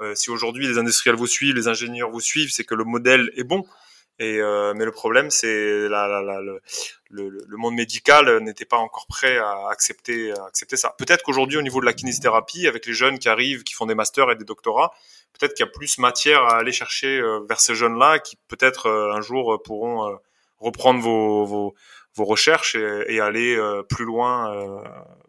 euh, 0.00 0.14
si 0.14 0.30
aujourd'hui 0.30 0.66
les 0.66 0.78
industriels 0.78 1.16
vous 1.16 1.26
suivent, 1.26 1.54
les 1.54 1.68
ingénieurs 1.68 2.10
vous 2.10 2.20
suivent, 2.20 2.50
c'est 2.50 2.64
que 2.64 2.74
le 2.74 2.84
modèle 2.84 3.30
est 3.36 3.44
bon. 3.44 3.64
Euh, 4.20 4.74
mais 4.74 4.84
le 4.84 4.90
problème, 4.90 5.30
c'est 5.30 5.88
la, 5.88 6.40
le, 7.10 7.56
monde 7.56 7.74
médical 7.74 8.38
n'était 8.40 8.64
pas 8.64 8.76
encore 8.76 9.06
prêt 9.06 9.38
à 9.38 9.68
accepter, 9.70 10.32
ça. 10.74 10.94
Peut-être 10.98 11.22
qu'aujourd'hui, 11.22 11.56
au 11.56 11.62
niveau 11.62 11.80
de 11.80 11.86
la 11.86 11.94
kinésithérapie, 11.94 12.66
avec 12.66 12.86
les 12.86 12.92
jeunes 12.92 13.18
qui 13.18 13.28
arrivent, 13.28 13.62
qui 13.62 13.74
font 13.74 13.86
des 13.86 13.94
masters 13.94 14.30
et 14.30 14.36
des 14.36 14.44
doctorats, 14.44 14.92
peut-être 15.38 15.54
qu'il 15.54 15.64
y 15.64 15.68
a 15.68 15.72
plus 15.72 15.98
matière 15.98 16.42
à 16.42 16.58
aller 16.58 16.72
chercher 16.72 17.18
euh, 17.18 17.40
vers 17.48 17.60
ces 17.60 17.74
jeunes-là 17.74 18.18
qui 18.18 18.36
peut-être 18.48 18.86
euh, 18.86 19.14
un 19.14 19.22
jour 19.22 19.60
pourront 19.62 20.18
reprendre 20.58 21.00
vos, 21.00 21.74
recherches 22.18 22.74
et, 22.74 23.18
aller 23.20 23.58
plus 23.88 24.04
loin 24.04 24.84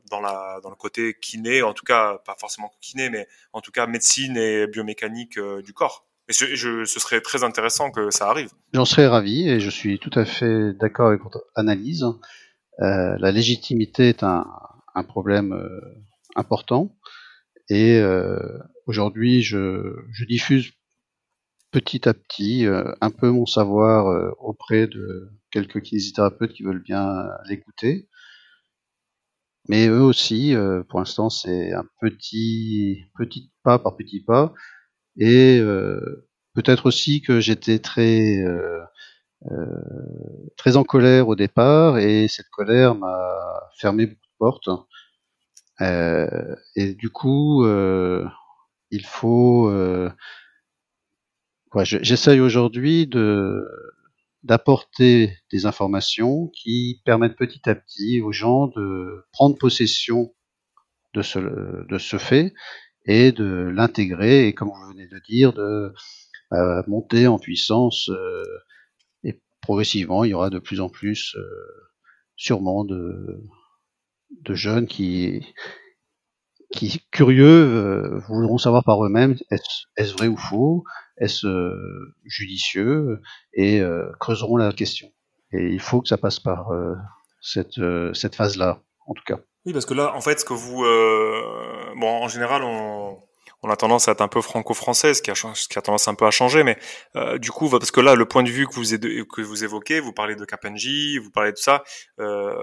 dans, 0.10 0.20
dans 0.20 0.70
le 0.70 0.76
côté 0.76 1.14
kiné, 1.14 1.62
en 1.62 1.74
tout 1.74 1.86
cas 1.86 2.18
pas 2.26 2.36
forcément 2.38 2.70
kiné, 2.82 3.10
mais 3.10 3.30
en 3.54 3.62
tout 3.62 3.72
cas 3.72 3.88
médecine 3.88 4.36
et 4.36 4.68
biomécanique 4.68 5.40
du 5.40 5.72
corps. 5.72 6.06
Ce 6.30 7.00
serait 7.00 7.22
très 7.22 7.44
intéressant 7.44 7.92
que 7.92 8.10
ça 8.12 8.30
arrive. 8.30 8.50
J'en 8.74 8.86
serais 8.86 9.08
ravi 9.08 9.50
et 9.50 9.60
je 9.60 9.70
suis 9.70 10.00
tout 10.00 10.18
à 10.18 10.26
fait 10.26 10.74
d'accord 10.74 11.08
avec 11.08 11.22
votre 11.22 11.44
analyse. 11.56 12.06
Euh, 12.80 13.16
la 13.20 13.32
légitimité 13.32 14.10
est 14.10 14.24
un, 14.24 14.46
problème 15.08 15.54
euh, 15.54 15.80
important 16.36 16.96
et 17.70 17.98
euh, 18.00 18.60
aujourd'hui 18.88 19.42
je, 19.42 19.96
diffuse 20.28 20.72
petit 21.72 22.08
à 22.08 22.14
petit 22.14 22.66
un 22.66 23.12
peu 23.12 23.30
mon 23.30 23.46
savoir 23.46 24.34
auprès 24.40 24.88
de 24.88 25.30
quelques 25.52 25.82
kinésithérapeutes 25.82 26.54
qui 26.54 26.64
veulent 26.64 26.84
bien 26.84 27.30
l'écouter. 27.48 28.10
Mais 29.70 29.88
eux 29.88 30.02
aussi, 30.02 30.54
pour 30.90 31.00
l'instant, 31.00 31.30
c'est 31.30 31.72
un 31.72 31.86
petit, 32.02 33.06
petit 33.18 33.54
pas 33.64 33.80
par 33.80 33.96
petit 33.96 34.22
pas. 34.22 34.54
Et 35.18 35.60
euh, 35.60 36.28
peut-être 36.54 36.86
aussi 36.86 37.22
que 37.22 37.40
j'étais 37.40 37.80
très 37.80 38.40
euh, 38.40 38.82
euh, 39.52 39.68
très 40.58 40.78
en 40.78 40.84
colère 40.84 41.28
au 41.28 41.36
départ 41.36 41.98
et 41.98 42.28
cette 42.28 42.50
colère 42.50 42.96
m'a 42.96 43.70
fermé 43.78 44.06
beaucoup 44.06 44.22
de 44.22 44.38
portes. 44.38 44.70
et 46.76 46.94
du 46.94 47.10
coup, 47.10 47.66
il 48.92 49.06
faut 49.06 49.70
j'essaye 51.84 52.40
aujourd'hui 52.40 53.08
de 53.08 53.68
d'apporter 54.44 55.38
des 55.52 55.66
informations 55.68 56.48
qui 56.48 57.02
permettent 57.06 57.38
petit 57.38 57.70
à 57.70 57.76
petit 57.76 58.22
aux 58.22 58.32
gens 58.32 58.68
de 58.68 59.24
prendre 59.32 59.56
possession 59.58 60.34
de 61.14 61.22
ce, 61.22 61.40
de 61.40 61.98
ce 62.00 62.18
fait 62.18 62.54
et 63.06 63.32
de 63.32 63.70
l'intégrer 63.74 64.48
et 64.48 64.54
comme 64.54 64.70
vous 64.70 64.92
venez 64.92 65.08
de 65.08 65.20
dire 65.20 65.54
de 65.54 65.94
euh, 66.54 66.84
monter 66.88 67.28
en 67.28 67.40
puissance 67.40 68.10
euh, 68.10 68.44
et 69.24 69.42
progressivement 69.62 70.24
il 70.24 70.32
y 70.32 70.34
aura 70.34 70.50
de 70.50 70.60
plus 70.60 70.82
en 70.82 70.90
plus 70.90 71.36
euh, 71.36 71.44
sûrement 72.36 72.84
de, 72.84 73.44
de 74.42 74.54
jeunes 74.54 74.88
qui 74.88 75.46
qui 76.72 77.02
curieux 77.12 78.22
voudront 78.30 78.58
savoir 78.58 78.86
par 78.86 79.04
eux-mêmes 79.04 79.36
est-ce 79.50 80.14
vrai 80.14 80.28
ou 80.28 80.38
faux, 80.38 80.86
est-ce 81.18 81.46
judicieux 82.24 83.20
et 83.54 83.82
creuseront 84.22 84.56
la 84.56 84.72
question. 84.72 85.12
Et 85.52 85.68
il 85.68 85.82
faut 85.82 86.02
que 86.02 86.08
ça 86.08 86.18
passe 86.18 86.40
par 86.40 86.70
cette, 87.42 87.82
cette 88.14 88.36
phase-là, 88.36 88.82
en 89.06 89.14
tout 89.14 89.24
cas. 89.26 89.42
Oui, 89.66 89.74
parce 89.74 89.86
que 89.86 89.94
là, 89.94 90.16
en 90.16 90.22
fait, 90.22 90.40
ce 90.40 90.46
que 90.46 90.54
vous, 90.54 90.84
euh, 90.84 91.81
bon, 91.96 92.24
en 92.24 92.28
général, 92.28 92.64
on, 92.64 93.18
on 93.64 93.70
a 93.70 93.76
tendance 93.76 94.08
à 94.08 94.14
être 94.14 94.22
un 94.22 94.28
peu 94.28 94.42
franco-français, 94.42 95.14
ce 95.14 95.22
qui 95.22 95.30
a, 95.30 95.36
ce 95.36 95.68
qui 95.68 95.78
a 95.78 95.82
tendance 95.82 96.08
un 96.08 96.16
peu 96.16 96.26
à 96.26 96.32
changer, 96.32 96.64
mais 96.64 96.78
euh, 97.16 97.38
du 97.38 97.52
coup, 97.52 97.70
parce 97.70 97.92
que 97.92 98.02
là, 98.02 98.16
le 98.16 98.26
point 98.26 98.44
de 98.44 98.50
vue 98.50 98.68
que 98.68 98.74
vous, 98.74 98.84
que 98.84 99.42
vous 99.42 99.64
évoquez, 99.64 100.00
vous 100.00 100.14
parlez 100.14 100.36
de 100.36 100.46
Kapenji, 100.46 101.20
vous 101.20 101.30
parlez 101.30 101.52
de 101.52 101.58
ça, 101.58 101.84
euh, 102.20 102.54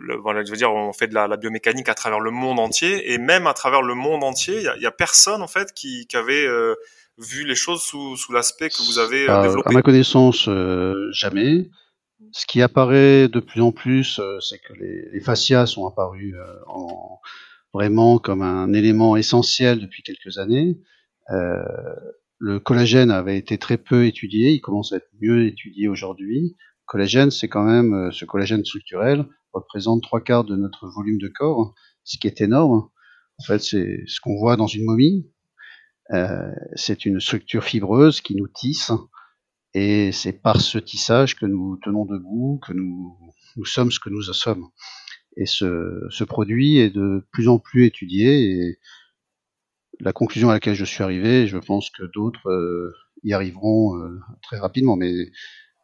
le, 0.00 0.16
voilà, 0.16 0.44
je 0.44 0.50
veux 0.50 0.56
dire, 0.56 0.72
on 0.72 0.92
fait 0.92 1.06
de 1.06 1.14
la, 1.14 1.28
la, 1.28 1.36
biomécanique 1.36 1.88
à 1.88 1.94
travers 1.94 2.18
le 2.18 2.32
monde 2.32 2.58
entier, 2.58 3.12
et 3.12 3.18
même 3.18 3.46
à 3.46 3.54
travers 3.54 3.82
le 3.82 3.94
monde 3.94 4.24
entier, 4.24 4.56
il 4.56 4.62
y 4.62 4.68
a, 4.68 4.76
y 4.78 4.86
a, 4.86 4.90
personne 4.90 5.42
en 5.42 5.48
fait 5.48 5.72
qui, 5.72 6.06
qui 6.08 6.16
avait 6.16 6.46
euh, 6.46 6.74
vu 7.18 7.46
les 7.46 7.54
choses 7.54 7.82
sous, 7.82 8.16
sous 8.16 8.32
l'aspect 8.32 8.68
que 8.68 8.82
vous 8.82 8.98
avez 8.98 9.26
développé. 9.42 9.68
À 9.68 9.72
ma 9.72 9.82
connaissance, 9.82 10.48
jamais. 11.12 11.68
Ce 12.32 12.46
qui 12.46 12.60
apparaît 12.62 13.28
de 13.28 13.40
plus 13.40 13.62
en 13.62 13.70
plus, 13.70 14.20
c'est 14.40 14.58
que 14.58 14.72
les, 14.74 15.08
les, 15.12 15.20
fascias 15.20 15.66
sont 15.66 15.86
apparus 15.86 16.34
en, 16.66 17.20
vraiment 17.72 18.18
comme 18.18 18.42
un 18.42 18.72
élément 18.72 19.16
essentiel 19.16 19.80
depuis 19.80 20.02
quelques 20.02 20.38
années. 20.38 20.80
Euh, 21.30 21.62
le 22.38 22.60
collagène 22.60 23.10
avait 23.10 23.36
été 23.36 23.58
très 23.58 23.78
peu 23.78 24.06
étudié, 24.06 24.52
il 24.52 24.60
commence 24.60 24.92
à 24.92 24.96
être 24.96 25.10
mieux 25.20 25.46
étudié 25.46 25.88
aujourd'hui. 25.88 26.56
Collagène, 26.86 27.30
c'est 27.30 27.48
quand 27.48 27.64
même 27.64 28.10
ce 28.12 28.24
collagène 28.24 28.64
structurel 28.64 29.26
représente 29.52 30.02
trois 30.02 30.20
quarts 30.20 30.44
de 30.44 30.56
notre 30.56 30.88
volume 30.88 31.18
de 31.18 31.28
corps, 31.28 31.74
ce 32.04 32.18
qui 32.18 32.26
est 32.26 32.40
énorme. 32.40 32.88
En 33.38 33.44
fait, 33.44 33.60
c'est 33.60 34.02
ce 34.06 34.20
qu'on 34.20 34.36
voit 34.38 34.56
dans 34.56 34.66
une 34.66 34.84
momie. 34.84 35.30
Euh, 36.12 36.50
c'est 36.74 37.04
une 37.04 37.20
structure 37.20 37.62
fibreuse 37.62 38.20
qui 38.20 38.34
nous 38.34 38.48
tisse 38.48 38.92
et 39.74 40.10
c'est 40.10 40.32
par 40.32 40.60
ce 40.60 40.78
tissage 40.78 41.36
que 41.36 41.44
nous 41.44 41.76
tenons 41.84 42.06
debout, 42.06 42.60
que 42.66 42.72
nous, 42.72 43.14
nous 43.56 43.64
sommes 43.66 43.92
ce 43.92 44.00
que 44.00 44.08
nous 44.08 44.22
sommes. 44.22 44.68
Et 45.38 45.46
ce, 45.46 46.24
produit 46.24 46.78
est 46.78 46.90
de 46.90 47.24
plus 47.32 47.48
en 47.48 47.58
plus 47.60 47.86
étudié 47.86 48.50
et 48.50 48.78
la 50.00 50.12
conclusion 50.12 50.50
à 50.50 50.52
laquelle 50.52 50.74
je 50.74 50.84
suis 50.84 51.02
arrivé, 51.02 51.46
je 51.46 51.58
pense 51.58 51.90
que 51.90 52.04
d'autres 52.12 52.50
euh, 52.50 52.92
y 53.22 53.32
arriveront 53.32 53.96
euh, 53.96 54.18
très 54.42 54.58
rapidement. 54.58 54.96
Mais 54.96 55.12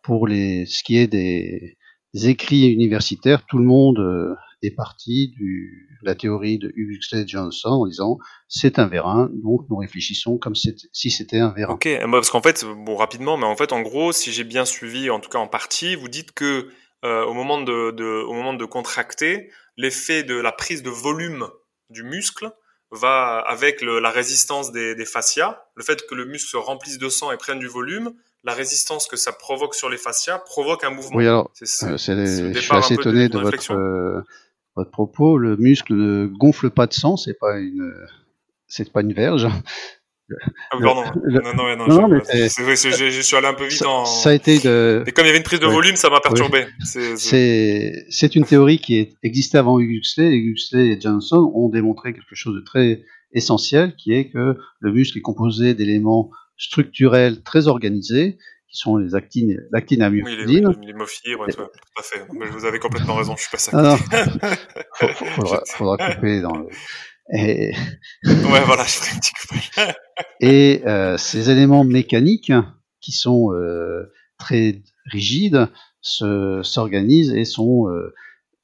pour 0.02 0.26
les, 0.26 0.66
ce 0.66 0.82
qui 0.82 0.96
est 0.96 1.06
des, 1.06 1.76
écrits 2.14 2.68
universitaires, 2.68 3.44
tout 3.46 3.58
le 3.58 3.64
monde 3.64 3.98
euh, 3.98 4.34
est 4.62 4.72
parti 4.72 5.34
de 5.38 6.06
la 6.06 6.14
théorie 6.14 6.58
de 6.58 6.72
Huxley 6.74 7.24
Johnson 7.26 7.70
en 7.70 7.86
disant 7.86 8.18
c'est 8.48 8.78
un 8.78 8.86
vérin, 8.86 9.30
donc 9.42 9.66
nous 9.70 9.76
réfléchissons 9.76 10.38
comme 10.38 10.54
si 10.54 11.10
c'était 11.10 11.40
un 11.40 11.50
vérin. 11.50 11.74
Ok, 11.74 11.88
parce 12.10 12.30
qu'en 12.30 12.42
fait, 12.42 12.64
bon 12.64 12.96
rapidement, 12.96 13.36
mais 13.36 13.46
en 13.46 13.56
fait, 13.56 13.72
en 13.72 13.82
gros, 13.82 14.12
si 14.12 14.32
j'ai 14.32 14.44
bien 14.44 14.64
suivi, 14.64 15.10
en 15.10 15.18
tout 15.18 15.28
cas 15.28 15.38
en 15.38 15.48
partie, 15.48 15.96
vous 15.96 16.08
dites 16.08 16.32
que 16.32 16.68
euh, 17.04 17.24
au 17.24 17.34
moment 17.34 17.60
de, 17.60 17.90
de, 17.90 18.04
au 18.04 18.32
moment 18.32 18.54
de 18.54 18.64
contracter, 18.64 19.50
l'effet 19.76 20.22
de 20.22 20.34
la 20.34 20.52
prise 20.52 20.82
de 20.82 20.90
volume 20.90 21.48
du 21.90 22.02
muscle 22.02 22.50
va 22.90 23.38
avec 23.38 23.82
le, 23.82 23.98
la 23.98 24.10
résistance 24.10 24.72
des, 24.72 24.94
des 24.94 25.04
fascias, 25.04 25.62
le 25.74 25.82
fait 25.82 26.06
que 26.06 26.14
le 26.14 26.24
muscle 26.26 26.48
se 26.48 26.56
remplisse 26.56 26.98
de 26.98 27.08
sang 27.08 27.32
et 27.32 27.36
prenne 27.36 27.58
du 27.58 27.66
volume, 27.66 28.14
la 28.44 28.54
résistance 28.54 29.06
que 29.06 29.16
ça 29.16 29.32
provoque 29.32 29.74
sur 29.74 29.88
les 29.88 29.96
fascias 29.96 30.38
provoque 30.38 30.84
un 30.84 30.90
mouvement. 30.90 31.16
Oui, 31.16 31.26
alors, 31.26 31.50
c'est, 31.54 31.86
euh, 31.86 31.96
je 31.96 32.58
suis 32.60 32.74
assez 32.74 32.94
étonné 32.94 33.28
de, 33.28 33.38
de 33.38 33.42
votre, 33.42 33.72
euh, 33.72 34.20
votre 34.76 34.90
propos, 34.90 35.38
le 35.38 35.56
muscle 35.56 35.94
ne 35.94 36.26
gonfle 36.26 36.70
pas 36.70 36.86
de 36.86 36.92
sang, 36.92 37.16
c'est 37.16 37.34
pas 37.34 37.58
une, 37.58 37.92
c'est 38.66 38.92
pas 38.92 39.00
une 39.00 39.12
verge. 39.12 39.48
Ah, 40.70 40.78
pardon. 40.80 41.04
non, 41.26 41.54
non, 41.54 41.76
non, 41.76 41.86
non, 41.86 42.08
mais 42.08 42.20
c'est 42.24 42.62
vrai, 42.62 42.76
je, 42.76 43.20
suis 43.20 43.36
allé 43.36 43.46
un 43.46 43.54
peu 43.54 43.66
vite 43.66 43.78
ça, 43.78 43.88
en. 43.88 44.04
Ça 44.04 44.30
a 44.30 44.32
été 44.32 44.58
de. 44.58 45.04
Et 45.06 45.12
comme 45.12 45.24
il 45.24 45.28
y 45.28 45.30
avait 45.30 45.38
une 45.38 45.44
prise 45.44 45.60
de 45.60 45.66
volume, 45.66 45.96
ça 45.96 46.08
m'a 46.08 46.20
perturbé. 46.20 46.66
C'est, 46.82 48.06
c'est 48.08 48.34
une 48.34 48.44
théorie 48.44 48.78
qui 48.78 49.16
existait 49.22 49.58
avant 49.58 49.78
Huxley, 49.78 50.34
et 50.34 50.36
Huxley 50.36 50.88
et 50.88 51.00
Johnson 51.00 51.52
ont 51.54 51.68
démontré 51.68 52.14
quelque 52.14 52.34
chose 52.34 52.54
de 52.54 52.60
très 52.60 53.02
essentiel, 53.32 53.94
qui 53.96 54.12
est 54.12 54.30
que 54.30 54.56
le 54.80 54.92
muscle 54.92 55.18
est 55.18 55.22
composé 55.22 55.74
d'éléments 55.74 56.30
structurels 56.56 57.42
très 57.42 57.66
organisés 57.66 58.38
qui 58.74 58.78
sont 58.80 58.96
les 58.96 59.14
actines, 59.14 59.60
l'actine. 59.70 60.04
Oui, 60.10 60.24
les, 60.46 60.64
ouais, 60.64 61.52
tout 61.52 61.62
à 61.96 62.02
fait. 62.02 62.26
Mais 62.32 62.46
vous 62.46 62.64
avez 62.64 62.78
complètement 62.80 63.14
raison, 63.14 63.36
je 63.36 63.42
suis 63.42 63.50
pas 63.50 63.58
ça. 63.58 63.70
Ah 63.72 63.96
faudra, 65.36 65.62
faudra 65.66 66.14
couper 66.14 66.40
dans 66.40 66.56
le. 66.56 66.66
Et... 67.32 67.72
ouais, 68.24 68.64
voilà, 68.64 68.84
et 70.40 70.82
euh, 70.86 71.16
ces 71.16 71.50
éléments 71.50 71.84
mécaniques 71.84 72.52
qui 73.00 73.12
sont 73.12 73.52
euh, 73.52 74.12
très 74.38 74.82
rigides 75.06 75.68
s'organisent 76.00 77.32
et 77.32 77.44
sont 77.44 77.88
euh, 77.88 78.14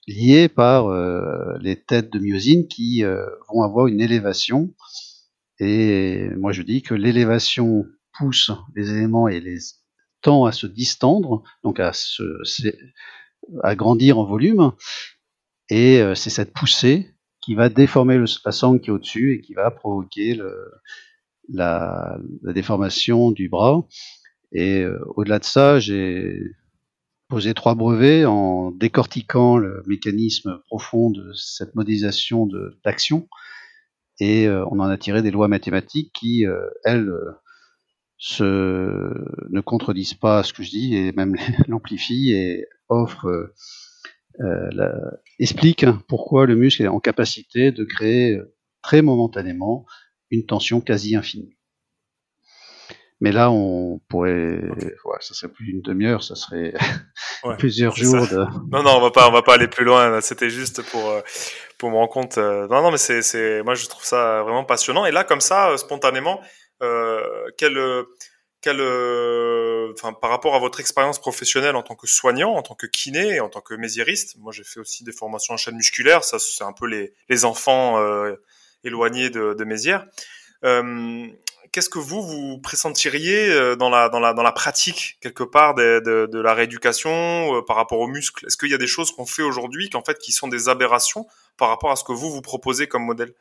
liés 0.06 0.48
par 0.48 0.88
euh, 0.88 1.56
les 1.60 1.76
têtes 1.76 2.12
de 2.12 2.18
myosine 2.18 2.68
qui 2.68 3.04
euh, 3.04 3.24
vont 3.48 3.62
avoir 3.62 3.86
une 3.86 4.00
élévation. 4.00 4.74
Et 5.58 6.28
moi, 6.36 6.52
je 6.52 6.62
dis 6.62 6.82
que 6.82 6.94
l'élévation 6.94 7.86
pousse 8.18 8.50
les 8.74 8.90
éléments 8.90 9.28
et 9.28 9.40
les 9.40 9.58
tend 10.22 10.44
à 10.44 10.52
se 10.52 10.66
distendre, 10.66 11.42
donc 11.64 11.80
à 11.80 11.92
se 11.94 12.22
à 13.62 13.74
grandir 13.74 14.18
en 14.18 14.24
volume. 14.24 14.72
Et 15.70 16.00
euh, 16.00 16.14
c'est 16.14 16.30
cette 16.30 16.52
poussée 16.52 17.14
qui 17.40 17.54
va 17.54 17.68
déformer 17.68 18.18
le, 18.18 18.26
la 18.44 18.52
sangle 18.52 18.80
qui 18.80 18.90
est 18.90 18.92
au-dessus 18.92 19.34
et 19.34 19.40
qui 19.40 19.54
va 19.54 19.70
provoquer 19.70 20.34
le, 20.34 20.70
la, 21.48 22.18
la, 22.42 22.52
déformation 22.52 23.30
du 23.30 23.48
bras. 23.48 23.86
Et 24.52 24.82
euh, 24.82 24.98
au-delà 25.16 25.38
de 25.38 25.44
ça, 25.44 25.78
j'ai 25.78 26.42
posé 27.28 27.54
trois 27.54 27.74
brevets 27.74 28.24
en 28.26 28.72
décortiquant 28.72 29.56
le 29.56 29.82
mécanisme 29.86 30.60
profond 30.66 31.10
de 31.10 31.32
cette 31.34 31.74
modélisation 31.74 32.48
d'action. 32.84 33.28
Et 34.18 34.46
euh, 34.46 34.64
on 34.70 34.80
en 34.80 34.88
a 34.88 34.98
tiré 34.98 35.22
des 35.22 35.30
lois 35.30 35.48
mathématiques 35.48 36.12
qui, 36.12 36.46
euh, 36.46 36.68
elles, 36.84 37.10
se, 38.20 38.44
ne 39.48 39.60
contredisent 39.62 40.14
pas 40.14 40.42
ce 40.42 40.52
que 40.52 40.62
je 40.62 40.70
dis 40.70 40.94
et 40.94 41.12
même 41.12 41.36
l'amplifient 41.68 42.32
et 42.32 42.66
offrent 42.88 43.28
euh, 43.28 43.54
la, 44.40 44.92
explique 45.38 45.86
pourquoi 46.08 46.46
le 46.46 46.54
muscle 46.54 46.82
est 46.82 46.88
en 46.88 47.00
capacité 47.00 47.72
de 47.72 47.84
créer 47.84 48.36
euh, 48.36 48.54
très 48.82 49.02
momentanément 49.02 49.86
une 50.30 50.46
tension 50.46 50.80
quasi 50.80 51.16
infinie. 51.16 51.56
Mais 53.22 53.32
là, 53.32 53.50
on 53.50 54.00
pourrait, 54.08 54.62
ouais, 55.04 55.18
ça 55.20 55.34
serait 55.34 55.52
plus 55.52 55.66
d'une 55.66 55.82
demi-heure, 55.82 56.22
ça 56.22 56.34
serait 56.34 56.72
ouais, 57.44 57.56
plusieurs 57.58 57.94
jours. 57.94 58.26
De... 58.26 58.38
Non, 58.70 58.82
non, 58.82 58.96
on 58.96 59.00
va 59.02 59.10
pas, 59.10 59.28
on 59.28 59.32
va 59.32 59.42
pas 59.42 59.54
aller 59.54 59.68
plus 59.68 59.84
loin. 59.84 60.22
C'était 60.22 60.48
juste 60.48 60.80
pour 60.90 61.10
euh, 61.10 61.20
pour 61.76 61.90
me 61.90 61.96
rendre 61.96 62.10
compte. 62.10 62.38
Non, 62.38 62.82
non, 62.82 62.90
mais 62.90 62.98
c'est, 62.98 63.20
c'est, 63.20 63.62
moi, 63.62 63.74
je 63.74 63.86
trouve 63.88 64.04
ça 64.04 64.42
vraiment 64.42 64.64
passionnant. 64.64 65.04
Et 65.04 65.10
là, 65.10 65.24
comme 65.24 65.42
ça, 65.42 65.76
spontanément, 65.76 66.40
euh, 66.82 67.20
quel 67.58 67.76
quel, 68.60 68.80
euh, 68.80 69.92
par 70.20 70.30
rapport 70.30 70.54
à 70.54 70.58
votre 70.58 70.80
expérience 70.80 71.18
professionnelle 71.18 71.76
en 71.76 71.82
tant 71.82 71.94
que 71.94 72.06
soignant, 72.06 72.54
en 72.54 72.62
tant 72.62 72.74
que 72.74 72.86
kiné, 72.86 73.40
en 73.40 73.48
tant 73.48 73.60
que 73.60 73.74
mésiériste, 73.74 74.36
moi 74.38 74.52
j'ai 74.52 74.64
fait 74.64 74.80
aussi 74.80 75.04
des 75.04 75.12
formations 75.12 75.54
en 75.54 75.56
chaîne 75.56 75.76
musculaire, 75.76 76.24
ça 76.24 76.38
c'est 76.38 76.64
un 76.64 76.72
peu 76.72 76.86
les, 76.86 77.14
les 77.28 77.44
enfants 77.44 77.98
euh, 77.98 78.34
éloignés 78.84 79.30
de, 79.30 79.54
de 79.54 79.64
Mézières. 79.64 80.06
Euh, 80.64 81.26
Qu'est-ce 81.72 81.88
que 81.88 82.00
vous 82.00 82.20
vous 82.20 82.58
pressentiriez 82.58 83.48
euh, 83.48 83.76
dans 83.76 83.90
la 83.90 84.08
dans 84.08 84.18
la 84.18 84.34
dans 84.34 84.42
la 84.42 84.50
pratique 84.50 85.18
quelque 85.20 85.44
part 85.44 85.76
de, 85.76 86.02
de, 86.04 86.26
de 86.26 86.40
la 86.40 86.52
rééducation 86.52 87.54
euh, 87.54 87.62
par 87.62 87.76
rapport 87.76 88.00
aux 88.00 88.08
muscles? 88.08 88.44
Est-ce 88.46 88.56
qu'il 88.56 88.70
y 88.70 88.74
a 88.74 88.78
des 88.78 88.88
choses 88.88 89.12
qu'on 89.12 89.24
fait 89.24 89.42
aujourd'hui 89.42 89.88
qu'en 89.88 90.02
fait 90.02 90.18
qui 90.18 90.32
sont 90.32 90.48
des 90.48 90.68
aberrations 90.68 91.28
par 91.56 91.68
rapport 91.68 91.92
à 91.92 91.96
ce 91.96 92.02
que 92.02 92.10
vous 92.10 92.28
vous 92.32 92.42
proposez 92.42 92.88
comme 92.88 93.04
modèle? 93.04 93.32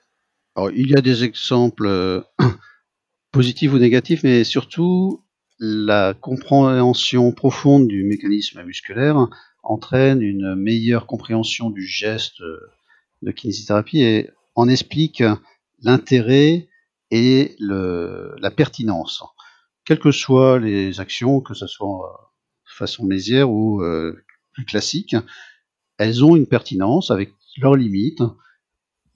Alors 0.56 0.70
il 0.70 0.92
y 0.92 0.96
a 0.96 1.02
des 1.02 1.24
exemples 1.24 2.24
positif 3.32 3.74
ou 3.74 3.78
négatif, 3.78 4.24
mais 4.24 4.44
surtout 4.44 5.24
la 5.60 6.14
compréhension 6.14 7.32
profonde 7.32 7.88
du 7.88 8.04
mécanisme 8.04 8.64
musculaire 8.64 9.28
entraîne 9.64 10.22
une 10.22 10.56
meilleure 10.56 11.06
compréhension 11.06 11.70
du 11.70 11.86
geste 11.86 12.42
de 13.22 13.32
kinésithérapie 13.32 14.02
et 14.02 14.30
en 14.56 14.68
explique 14.70 15.24
l'intérêt 15.82 16.70
et 17.12 17.56
le, 17.60 18.36
la 18.40 18.52
pertinence. 18.52 19.24
Quelles 19.86 20.00
que 20.00 20.12
soient 20.12 20.60
les 20.60 21.00
actions, 21.00 21.42
que 21.42 21.54
ce 21.54 21.68
soit 21.68 22.34
façon 22.66 23.06
mésière 23.06 23.50
ou 23.50 23.82
euh, 23.82 24.24
plus 24.54 24.66
classique, 24.66 25.16
elles 25.98 26.24
ont 26.24 26.36
une 26.36 26.48
pertinence 26.48 27.12
avec 27.12 27.34
leurs 27.58 27.76
limites, 27.76 28.24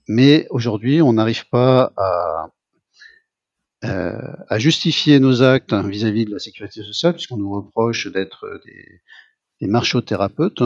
mais 0.08 0.48
aujourd'hui 0.50 1.02
on 1.02 1.14
n'arrive 1.14 1.48
pas 1.50 1.94
à 1.96 2.52
euh, 3.84 4.18
à 4.50 4.60
justifier 4.60 5.20
nos 5.20 5.42
actes 5.42 5.74
vis-à-vis 5.74 6.26
de 6.26 6.32
la 6.32 6.40
sécurité 6.40 6.84
sociale, 6.84 7.14
puisqu'on 7.14 7.38
nous 7.38 7.52
reproche 7.52 8.08
d'être 8.08 8.62
des, 8.66 9.02
des 9.62 9.68
marchothérapeutes, 9.68 10.64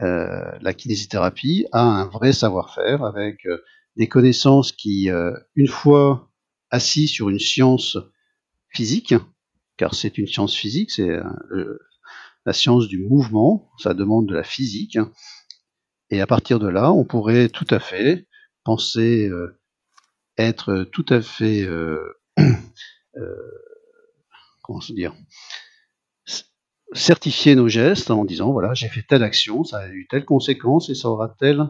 euh, 0.00 0.52
la 0.60 0.74
kinésithérapie 0.74 1.66
a 1.72 1.82
un 1.82 2.06
vrai 2.06 2.32
savoir-faire 2.32 3.04
avec 3.04 3.46
euh, 3.46 3.58
des 3.96 4.08
connaissances 4.08 4.72
qui, 4.72 5.10
euh, 5.10 5.32
une 5.56 5.66
fois 5.66 6.30
assis 6.70 7.08
sur 7.08 7.28
une 7.28 7.40
science 7.40 7.98
physique, 8.68 9.14
car 9.76 9.94
c'est 9.94 10.18
une 10.18 10.26
science 10.26 10.54
physique, 10.54 10.90
c'est 10.90 11.10
euh, 11.10 11.78
la 12.46 12.52
science 12.52 12.86
du 12.88 12.98
mouvement, 12.98 13.70
ça 13.78 13.94
demande 13.94 14.26
de 14.26 14.34
la 14.34 14.44
physique, 14.44 14.98
et 16.10 16.20
à 16.20 16.26
partir 16.26 16.58
de 16.58 16.68
là, 16.68 16.92
on 16.92 17.04
pourrait 17.04 17.48
tout 17.48 17.66
à 17.70 17.80
fait 17.80 18.26
penser 18.64 19.30
être 20.38 20.84
tout 20.84 21.04
à 21.08 21.20
fait 21.20 21.64
euh, 21.64 22.17
comment 24.62 24.80
se 24.80 24.92
dire, 24.92 25.14
certifier 26.92 27.54
nos 27.54 27.68
gestes 27.68 28.10
en 28.10 28.24
disant 28.24 28.52
voilà, 28.52 28.74
j'ai 28.74 28.88
fait 28.88 29.02
telle 29.02 29.22
action, 29.22 29.64
ça 29.64 29.78
a 29.78 29.88
eu 29.88 30.06
telle 30.08 30.24
conséquence 30.24 30.90
et 30.90 30.94
ça 30.94 31.08
aura 31.08 31.34
tel, 31.38 31.62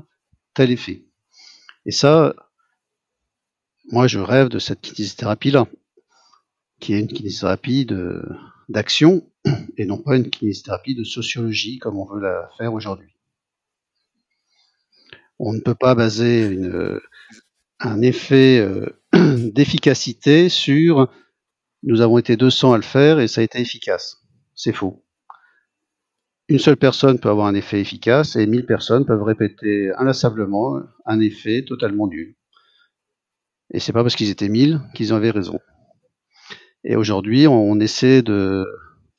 tel 0.55 0.71
effet. 0.71 1.05
Et 1.87 1.91
ça, 1.91 2.35
moi 3.91 4.07
je 4.07 4.19
rêve 4.19 4.49
de 4.49 4.59
cette 4.59 4.81
kinésithérapie-là, 4.81 5.67
qui 6.81 6.93
est 6.95 7.01
une 7.01 7.09
kinésithérapie 7.09 7.87
d'action 8.69 9.31
et 9.77 9.87
non 9.87 9.99
pas 9.99 10.17
une 10.17 10.31
kinésithérapie 10.31 10.95
de 10.95 11.05
sociologie 11.05 11.79
comme 11.79 11.99
on 11.99 12.05
veut 12.05 12.21
la 12.21 12.51
faire 12.59 12.73
aujourd'hui. 12.75 13.15
On 15.39 15.53
ne 15.53 15.61
peut 15.61 15.77
pas 15.77 15.95
baser 15.95 16.47
une, 16.47 17.01
un 17.81 18.03
effet 18.03 18.59
euh, 18.59 18.87
d'efficacité 19.53 20.49
sur 20.49 21.09
nous 21.83 22.01
avons 22.01 22.19
été 22.19 22.37
200 22.37 22.73
à 22.73 22.77
le 22.77 22.83
faire 22.83 23.21
et 23.21 23.29
ça 23.29 23.41
a 23.41 23.45
été 23.45 23.61
efficace. 23.61 24.19
C'est 24.55 24.73
faux. 24.73 25.05
Une 26.49 26.59
seule 26.59 26.77
personne 26.77 27.21
peut 27.21 27.29
avoir 27.29 27.47
un 27.47 27.55
effet 27.55 27.81
efficace 27.81 28.35
et 28.35 28.47
1000 28.47 28.67
personnes 28.67 29.05
peuvent 29.05 29.23
répéter 29.23 29.93
inlassablement 29.97 30.81
un 31.05 31.21
effet 31.21 31.64
totalement 31.64 32.09
nul. 32.09 32.35
Et 33.71 33.81
c'est 33.81 33.93
pas 33.93 34.03
parce 34.03 34.17
qu'ils 34.17 34.31
étaient 34.31 34.49
1000 34.49 34.81
qu'ils 34.95 35.12
avaient 35.12 35.31
raison. 35.31 35.61
Et 36.85 36.97
aujourd'hui, 36.97 37.47
on 37.47 37.79
essaie 37.81 38.23
de 38.23 38.67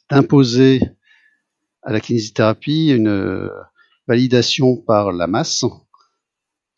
d'imposer 0.09 0.81
à 1.83 1.91
la 1.91 1.99
kinésithérapie 1.99 2.89
une 2.89 3.49
validation 4.07 4.75
par 4.75 5.11
la 5.11 5.27
masse. 5.27 5.65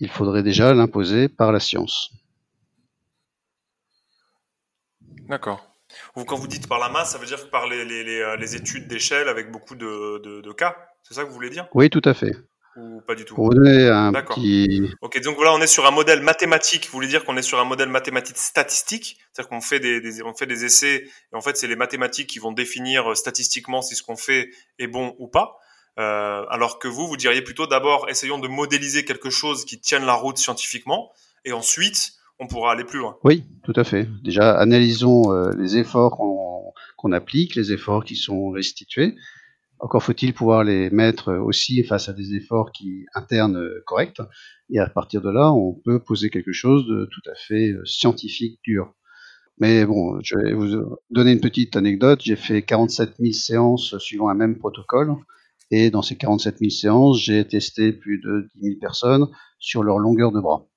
Il 0.01 0.09
faudrait 0.09 0.41
déjà 0.41 0.73
l'imposer 0.73 1.29
par 1.29 1.51
la 1.51 1.59
science. 1.59 2.11
D'accord. 5.29 5.65
Quand 6.15 6.35
vous 6.35 6.47
dites 6.47 6.67
par 6.67 6.79
la 6.79 6.89
masse, 6.89 7.11
ça 7.11 7.19
veut 7.19 7.27
dire 7.27 7.51
par 7.51 7.67
les, 7.67 7.85
les, 7.85 8.03
les, 8.03 8.19
euh, 8.19 8.35
les 8.35 8.55
études 8.55 8.87
d'échelle 8.87 9.27
avec 9.27 9.51
beaucoup 9.51 9.75
de, 9.75 10.19
de, 10.23 10.41
de 10.41 10.51
cas 10.53 10.75
C'est 11.03 11.13
ça 11.13 11.23
que 11.23 11.27
vous 11.27 11.35
voulez 11.35 11.51
dire? 11.51 11.67
Oui, 11.75 11.91
tout 11.91 12.01
à 12.03 12.15
fait. 12.15 12.31
Ou 12.77 13.01
pas 13.01 13.13
du 13.13 13.25
tout? 13.25 13.35
Petit... 13.35 14.89
Ok, 15.01 15.21
donc 15.21 15.35
voilà, 15.35 15.53
on 15.53 15.61
est 15.61 15.67
sur 15.67 15.85
un 15.85 15.91
modèle 15.91 16.21
mathématique. 16.21 16.85
Vous 16.85 16.93
voulez 16.93 17.07
dire 17.07 17.23
qu'on 17.23 17.37
est 17.37 17.43
sur 17.43 17.59
un 17.59 17.65
modèle 17.65 17.89
mathématique 17.89 18.37
statistique? 18.37 19.19
C'est-à-dire 19.31 19.49
qu'on 19.49 19.61
fait 19.61 19.79
des, 19.79 20.01
des, 20.01 20.23
on 20.23 20.33
fait 20.33 20.47
des 20.47 20.65
essais 20.65 21.03
et 21.03 21.35
en 21.35 21.41
fait, 21.41 21.57
c'est 21.57 21.67
les 21.67 21.75
mathématiques 21.75 22.27
qui 22.27 22.39
vont 22.39 22.53
définir 22.53 23.11
euh, 23.11 23.15
statistiquement 23.15 23.83
si 23.83 23.95
ce 23.95 24.01
qu'on 24.01 24.15
fait 24.15 24.49
est 24.79 24.87
bon 24.87 25.15
ou 25.19 25.27
pas. 25.27 25.59
Euh, 25.99 26.45
alors 26.49 26.79
que 26.79 26.87
vous, 26.87 27.07
vous 27.07 27.17
diriez 27.17 27.41
plutôt 27.41 27.67
d'abord, 27.67 28.07
essayons 28.09 28.39
de 28.39 28.47
modéliser 28.47 29.03
quelque 29.03 29.29
chose 29.29 29.65
qui 29.65 29.79
tienne 29.79 30.05
la 30.05 30.13
route 30.13 30.37
scientifiquement 30.37 31.11
et 31.43 31.51
ensuite 31.51 32.13
on 32.39 32.47
pourra 32.47 32.71
aller 32.71 32.85
plus 32.85 32.99
loin. 32.99 33.17
Oui, 33.23 33.43
tout 33.63 33.73
à 33.75 33.83
fait. 33.83 34.07
Déjà, 34.23 34.57
analysons 34.57 35.31
euh, 35.33 35.51
les 35.57 35.77
efforts 35.77 36.17
qu'on 36.17 36.73
qu 36.97 37.13
applique, 37.13 37.55
les 37.55 37.71
efforts 37.71 38.03
qui 38.05 38.15
sont 38.15 38.49
restitués. 38.49 39.15
Encore 39.79 40.03
faut-il 40.03 40.33
pouvoir 40.33 40.63
les 40.63 40.89
mettre 40.91 41.33
aussi 41.33 41.83
face 41.83 42.07
à 42.07 42.13
des 42.13 42.35
efforts 42.35 42.71
qui 42.71 43.05
internes 43.13 43.57
euh, 43.57 43.83
corrects. 43.85 44.21
Et 44.69 44.79
à 44.79 44.87
partir 44.87 45.21
de 45.21 45.29
là, 45.29 45.51
on 45.51 45.73
peut 45.73 45.99
poser 45.99 46.29
quelque 46.29 46.53
chose 46.53 46.87
de 46.87 47.07
tout 47.11 47.29
à 47.29 47.35
fait 47.35 47.75
scientifique 47.83 48.59
dur. 48.63 48.93
Mais 49.59 49.85
bon, 49.85 50.19
je 50.23 50.37
vais 50.37 50.53
vous 50.53 50.97
donner 51.09 51.33
une 51.33 51.41
petite 51.41 51.75
anecdote. 51.75 52.21
J'ai 52.23 52.37
fait 52.37 52.63
47 52.63 53.17
000 53.19 53.33
séances 53.33 53.97
suivant 53.99 54.29
un 54.29 54.33
même 54.33 54.57
protocole. 54.57 55.15
Et 55.71 55.89
dans 55.89 56.01
ces 56.01 56.17
47 56.17 56.59
000 56.59 56.69
séances, 56.69 57.19
j'ai 57.19 57.47
testé 57.47 57.93
plus 57.93 58.19
de 58.19 58.49
10 58.55 58.61
000 58.61 58.79
personnes 58.79 59.27
sur 59.57 59.83
leur 59.83 59.97
longueur 59.97 60.31
de 60.31 60.39
bras 60.39 60.67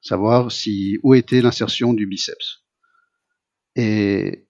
savoir 0.00 0.50
si 0.50 0.98
où 1.02 1.14
était 1.14 1.40
l'insertion 1.40 1.92
du 1.92 2.06
biceps. 2.06 2.64
Et 3.76 4.46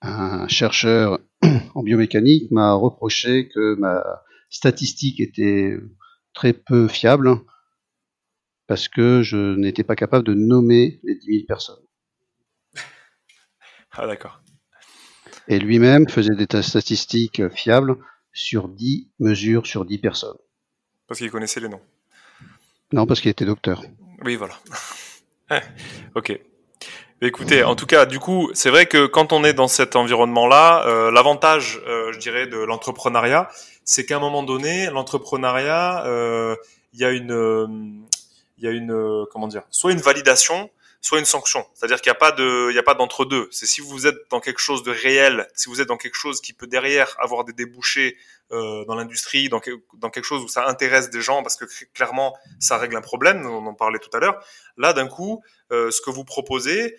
un 0.00 0.48
chercheur 0.48 1.18
en 1.74 1.82
biomécanique 1.82 2.50
m'a 2.50 2.72
reproché 2.74 3.48
que 3.48 3.74
ma 3.74 4.04
statistique 4.50 5.20
était 5.20 5.76
très 6.32 6.52
peu 6.52 6.88
fiable 6.88 7.36
parce 8.66 8.88
que 8.88 9.22
je 9.22 9.56
n'étais 9.56 9.84
pas 9.84 9.96
capable 9.96 10.26
de 10.26 10.34
nommer 10.34 11.00
les 11.02 11.16
10 11.16 11.26
000 11.26 11.46
personnes. 11.46 11.82
Ah 13.92 14.06
d'accord. 14.06 14.42
Et 15.48 15.58
lui-même 15.58 16.08
faisait 16.08 16.36
des 16.36 16.62
statistiques 16.62 17.48
fiables 17.48 17.96
sur 18.38 18.68
10 18.68 19.08
mesures 19.20 19.66
sur 19.66 19.84
10 19.84 19.98
personnes. 19.98 20.36
Parce 21.06 21.20
qu'il 21.20 21.30
connaissait 21.30 21.60
les 21.60 21.68
noms. 21.68 21.80
Non, 22.92 23.06
parce 23.06 23.20
qu'il 23.20 23.30
était 23.30 23.44
docteur. 23.44 23.82
Oui, 24.24 24.36
voilà. 24.36 24.58
ok. 26.14 26.38
Écoutez, 27.20 27.64
en 27.64 27.74
tout 27.74 27.86
cas, 27.86 28.06
du 28.06 28.20
coup, 28.20 28.48
c'est 28.54 28.70
vrai 28.70 28.86
que 28.86 29.06
quand 29.06 29.32
on 29.32 29.42
est 29.42 29.52
dans 29.52 29.66
cet 29.66 29.96
environnement-là, 29.96 30.86
euh, 30.86 31.10
l'avantage, 31.10 31.82
euh, 31.88 32.12
je 32.12 32.18
dirais, 32.18 32.46
de 32.46 32.58
l'entrepreneuriat, 32.58 33.48
c'est 33.84 34.06
qu'à 34.06 34.16
un 34.16 34.20
moment 34.20 34.44
donné, 34.44 34.86
l'entrepreneuriat, 34.86 36.04
euh, 36.06 36.54
il 36.92 37.00
y 37.00 37.04
a 37.04 37.10
une, 37.10 38.06
il 38.56 38.64
y 38.64 38.68
a 38.68 38.70
une, 38.70 39.26
comment 39.32 39.48
dire, 39.48 39.62
soit 39.70 39.90
une 39.90 40.00
validation, 40.00 40.70
soit 41.00 41.18
une 41.18 41.24
sanction. 41.24 41.64
C'est-à-dire 41.74 42.00
qu'il 42.00 42.10
n'y 42.10 42.16
a 42.16 42.18
pas 42.18 42.32
de, 42.32 42.70
il 42.70 42.74
y 42.74 42.78
a 42.78 42.82
pas 42.82 42.94
d'entre 42.94 43.24
deux. 43.24 43.48
C'est 43.50 43.66
si 43.66 43.80
vous 43.80 44.06
êtes 44.06 44.16
dans 44.30 44.40
quelque 44.40 44.58
chose 44.58 44.82
de 44.82 44.90
réel, 44.90 45.48
si 45.54 45.68
vous 45.68 45.80
êtes 45.80 45.88
dans 45.88 45.96
quelque 45.96 46.16
chose 46.16 46.40
qui 46.40 46.52
peut 46.52 46.66
derrière 46.66 47.14
avoir 47.20 47.44
des 47.44 47.52
débouchés 47.52 48.16
euh, 48.50 48.84
dans 48.86 48.94
l'industrie, 48.94 49.48
dans, 49.48 49.60
dans 49.94 50.10
quelque 50.10 50.24
chose 50.24 50.42
où 50.42 50.48
ça 50.48 50.66
intéresse 50.66 51.10
des 51.10 51.20
gens, 51.20 51.42
parce 51.42 51.56
que 51.56 51.64
clairement 51.94 52.36
ça 52.58 52.78
règle 52.78 52.96
un 52.96 53.00
problème. 53.00 53.46
On 53.46 53.66
en 53.66 53.74
parlait 53.74 53.98
tout 54.00 54.14
à 54.16 54.20
l'heure. 54.20 54.42
Là, 54.76 54.92
d'un 54.92 55.06
coup, 55.06 55.42
euh, 55.70 55.90
ce 55.90 56.00
que 56.00 56.10
vous 56.10 56.24
proposez, 56.24 56.96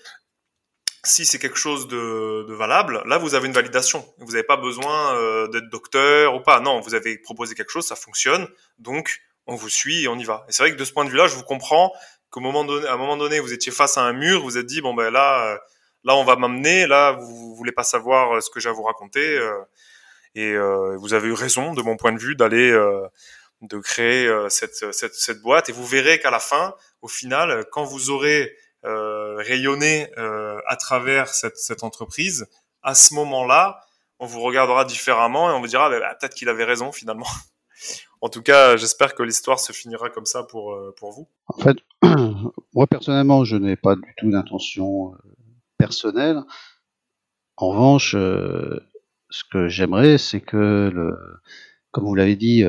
si 1.03 1.25
c'est 1.25 1.39
quelque 1.39 1.57
chose 1.57 1.87
de, 1.87 2.45
de, 2.47 2.53
valable, 2.53 3.01
là 3.05 3.17
vous 3.17 3.35
avez 3.35 3.47
une 3.47 3.53
validation. 3.53 4.05
Vous 4.17 4.31
n'avez 4.31 4.43
pas 4.43 4.57
besoin 4.57 5.15
euh, 5.15 5.47
d'être 5.47 5.69
docteur 5.69 6.35
ou 6.35 6.41
pas. 6.41 6.59
Non, 6.59 6.79
vous 6.81 6.93
avez 6.93 7.17
proposé 7.17 7.55
quelque 7.55 7.71
chose, 7.71 7.85
ça 7.85 7.95
fonctionne. 7.95 8.47
Donc 8.77 9.21
on 9.45 9.55
vous 9.55 9.69
suit 9.69 10.03
et 10.03 10.07
on 10.07 10.17
y 10.17 10.23
va. 10.23 10.45
Et 10.47 10.51
c'est 10.51 10.63
vrai 10.63 10.71
que 10.71 10.77
de 10.77 10.85
ce 10.85 10.93
point 10.93 11.05
de 11.05 11.09
vue-là, 11.09 11.27
je 11.27 11.35
vous 11.35 11.43
comprends 11.43 11.91
qu'au 12.29 12.39
moment 12.39 12.63
donné, 12.63 12.87
à 12.87 12.93
un 12.93 12.97
moment 12.97 13.17
donné, 13.17 13.39
vous 13.39 13.53
étiez 13.53 13.71
face 13.71 13.97
à 13.97 14.01
un 14.01 14.13
mur, 14.13 14.41
vous 14.41 14.57
êtes 14.57 14.65
dit 14.65 14.81
bon 14.81 14.93
ben 14.93 15.11
là, 15.11 15.53
euh, 15.53 15.57
là 16.03 16.15
on 16.15 16.23
va 16.23 16.35
m'amener, 16.35 16.87
là 16.87 17.13
vous, 17.13 17.55
voulez 17.55 17.71
pas 17.71 17.83
savoir 17.83 18.35
euh, 18.35 18.41
ce 18.41 18.49
que 18.49 18.59
j'ai 18.59 18.69
à 18.69 18.71
vous 18.71 18.83
raconter, 18.83 19.37
euh, 19.37 19.59
et 20.35 20.55
vous 20.97 21.13
avez 21.13 21.27
eu 21.27 21.33
raison 21.33 21.73
de 21.73 21.81
mon 21.81 21.97
point 21.97 22.11
de 22.13 22.19
vue 22.19 22.35
d'aller 22.35 22.71
de 23.61 23.77
créer 23.79 24.31
cette, 24.49 24.93
cette, 24.93 25.15
cette 25.15 25.41
boîte, 25.41 25.69
et 25.69 25.71
vous 25.71 25.85
verrez 25.85 26.19
qu'à 26.19 26.29
la 26.29 26.39
fin, 26.39 26.75
au 27.01 27.07
final, 27.07 27.65
quand 27.71 27.83
vous 27.83 28.11
aurez 28.11 28.55
rayonné 28.83 30.07
à 30.15 30.75
travers 30.77 31.29
cette, 31.29 31.57
cette 31.57 31.83
entreprise, 31.83 32.47
à 32.83 32.93
ce 32.93 33.15
moment-là, 33.15 33.81
on 34.19 34.27
vous 34.27 34.41
regardera 34.41 34.85
différemment 34.85 35.49
et 35.49 35.53
on 35.53 35.61
vous 35.61 35.67
dira 35.67 35.89
bah, 35.89 36.15
peut-être 36.19 36.35
qu'il 36.35 36.47
avait 36.47 36.63
raison 36.63 36.91
finalement. 36.91 37.27
En 38.21 38.29
tout 38.29 38.41
cas, 38.41 38.75
j'espère 38.75 39.15
que 39.15 39.23
l'histoire 39.23 39.59
se 39.59 39.71
finira 39.71 40.09
comme 40.09 40.25
ça 40.25 40.43
pour, 40.43 40.73
euh, 40.73 40.93
pour 40.97 41.11
vous. 41.11 41.27
En 41.47 41.57
fait, 41.57 41.77
moi 42.73 42.87
personnellement, 42.87 43.45
je 43.45 43.55
n'ai 43.55 43.75
pas 43.75 43.95
du 43.95 44.13
tout 44.17 44.29
d'intention 44.29 45.13
euh, 45.13 45.17
personnelle. 45.77 46.41
En 47.55 47.69
revanche, 47.69 48.15
euh, 48.15 48.79
ce 49.29 49.43
que 49.49 49.69
j'aimerais, 49.69 50.17
c'est 50.17 50.41
que, 50.41 50.91
le, 50.93 51.17
comme 51.91 52.05
vous 52.05 52.15
l'avez 52.15 52.35
dit, 52.35 52.63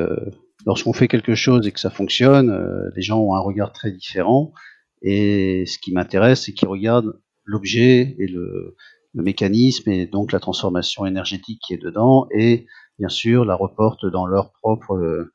lorsqu'on 0.67 0.93
fait 0.93 1.09
quelque 1.09 1.35
chose 1.35 1.67
et 1.67 1.73
que 1.73 1.81
ça 1.81 1.91
fonctionne, 1.91 2.91
les 2.95 3.03
gens 3.03 3.19
ont 3.19 3.35
un 3.35 3.41
regard 3.41 3.73
très 3.73 3.91
différent. 3.91 4.53
Et 5.01 5.65
ce 5.67 5.79
qui 5.79 5.93
m'intéresse, 5.93 6.45
c'est 6.45 6.53
qu'ils 6.53 6.69
regardent 6.69 7.19
l'objet 7.45 8.15
et 8.19 8.27
le, 8.27 8.77
le 9.15 9.23
mécanisme 9.23 9.91
et 9.91 10.07
donc 10.07 10.33
la 10.33 10.41
transformation 10.41 11.07
énergétique 11.07 11.61
qui 11.65 11.75
est 11.75 11.83
dedans 11.83 12.29
et 12.31 12.67
bien 12.99 13.09
sûr 13.09 13.45
la 13.45 13.55
reportent 13.55 14.07
dans 14.07 14.27
leur 14.27 14.53
propre 14.53 15.31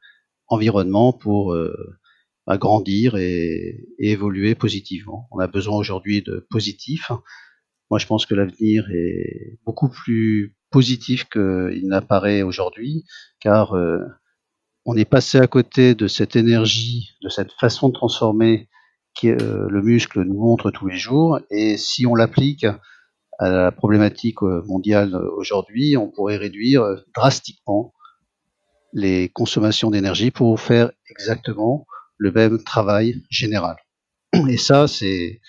environnement 0.48 1.14
pour 1.14 1.54
euh, 1.54 1.74
grandir 2.48 3.16
et, 3.16 3.86
évoluer 3.98 4.56
positivement. 4.56 5.28
On 5.32 5.40
a 5.40 5.48
besoin 5.48 5.78
aujourd'hui 5.78 6.22
de 6.22 6.46
positif. 6.50 7.12
Moi, 7.90 8.00
je 8.00 8.06
pense 8.06 8.26
que 8.26 8.36
l'avenir 8.36 8.90
est 8.92 9.60
beaucoup 9.66 9.90
plus 9.90 10.56
positif 10.72 11.26
qu'il 11.26 11.88
n'apparaît 11.88 12.42
aujourd'hui, 12.42 13.06
car 13.40 13.76
euh, 13.76 14.00
on 14.86 14.96
est 14.96 15.06
passé 15.06 15.40
à 15.40 15.48
côté 15.48 15.96
de 15.96 16.08
cette 16.08 16.36
énergie, 16.36 17.12
de 17.24 17.30
cette 17.30 17.52
façon 17.54 17.90
de 17.90 17.94
transformer 17.94 18.70
que 19.20 19.28
euh, 19.28 19.68
le 19.70 19.82
muscle 19.82 20.22
nous 20.24 20.40
montre 20.40 20.72
tous 20.72 20.88
les 20.88 20.98
jours, 20.98 21.40
et 21.50 21.78
si 21.78 22.06
on 22.06 22.16
l'applique 22.16 22.66
à 23.38 23.50
la 23.50 23.72
problématique 23.72 24.42
mondiale 24.42 25.16
aujourd'hui, 25.36 25.98
on 25.98 26.10
pourrait 26.10 26.38
réduire 26.38 26.84
drastiquement 27.14 27.95
les 28.96 29.30
consommations 29.30 29.92
d'énergie 29.92 30.32
pour 30.32 30.60
faire 30.60 30.90
exactement 31.10 31.86
le 32.18 32.32
même 32.32 32.64
travail 32.64 33.22
général. 33.30 33.76
Et 34.50 34.58
ça, 34.58 34.88
c'est 34.88 35.42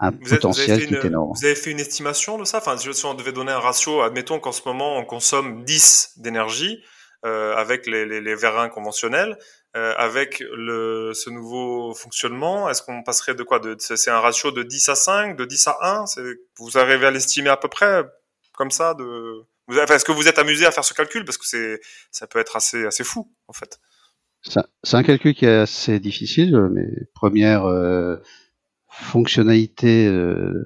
un 0.00 0.12
potentiel 0.12 0.86
qui 0.86 0.94
est 0.94 1.04
énorme. 1.04 1.32
Vous 1.34 1.44
avez 1.44 1.54
fait 1.54 1.70
une 1.70 1.80
estimation 1.80 2.36
de 2.36 2.44
ça? 2.44 2.58
Enfin, 2.58 2.76
si 2.76 3.04
on 3.06 3.14
devait 3.14 3.32
donner 3.32 3.52
un 3.52 3.60
ratio, 3.60 4.02
admettons 4.02 4.40
qu'en 4.40 4.52
ce 4.52 4.62
moment, 4.66 4.98
on 4.98 5.04
consomme 5.04 5.64
10 5.64 6.14
d'énergie 6.16 6.82
euh, 7.24 7.54
avec 7.54 7.86
les, 7.86 8.06
les, 8.06 8.20
les, 8.20 8.34
vérins 8.34 8.68
conventionnels. 8.68 9.38
Euh, 9.76 9.94
avec 9.96 10.40
le, 10.40 11.12
ce 11.14 11.30
nouveau 11.30 11.94
fonctionnement, 11.94 12.68
est-ce 12.68 12.82
qu'on 12.82 13.04
passerait 13.04 13.36
de 13.36 13.44
quoi? 13.44 13.60
De, 13.60 13.76
C'est 13.78 14.10
un 14.10 14.18
ratio 14.18 14.50
de 14.50 14.64
10 14.64 14.88
à 14.88 14.94
5, 14.96 15.36
de 15.36 15.44
10 15.44 15.68
à 15.68 15.76
1 15.80 16.04
Vous 16.58 16.76
arrivez 16.76 17.06
à 17.06 17.12
l'estimer 17.12 17.50
à 17.50 17.56
peu 17.56 17.68
près 17.68 18.04
comme 18.54 18.72
ça 18.72 18.94
de 18.94 19.44
est-ce 19.78 20.04
que 20.04 20.12
vous 20.12 20.28
êtes 20.28 20.38
amusé 20.38 20.66
à 20.66 20.70
faire 20.70 20.84
ce 20.84 20.94
calcul? 20.94 21.24
Parce 21.24 21.38
que 21.38 21.46
c'est, 21.46 21.80
ça 22.10 22.26
peut 22.26 22.38
être 22.38 22.56
assez, 22.56 22.84
assez 22.84 23.04
fou 23.04 23.32
en 23.48 23.52
fait. 23.52 23.78
C'est 24.42 24.96
un 24.96 25.02
calcul 25.02 25.34
qui 25.34 25.44
est 25.44 25.58
assez 25.58 26.00
difficile. 26.00 26.56
Mes 26.72 26.88
premières 27.14 27.66
euh, 27.66 28.16
fonctionnalités, 28.88 30.06
euh, 30.06 30.64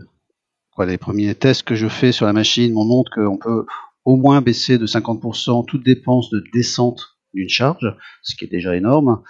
les 0.78 0.98
premiers 0.98 1.34
tests 1.34 1.64
que 1.64 1.74
je 1.74 1.88
fais 1.88 2.12
sur 2.12 2.26
la 2.26 2.32
machine 2.32 2.72
m'ont 2.72 2.84
montrent 2.84 3.12
qu'on 3.14 3.38
peut 3.38 3.66
au 4.04 4.16
moins 4.16 4.42
baisser 4.42 4.78
de 4.78 4.86
50% 4.86 5.66
toute 5.66 5.84
dépense 5.84 6.30
de 6.30 6.44
descente 6.52 7.16
d'une 7.32 7.48
charge, 7.48 7.96
ce 8.22 8.36
qui 8.36 8.44
est 8.44 8.48
déjà 8.48 8.76
énorme. 8.76 9.22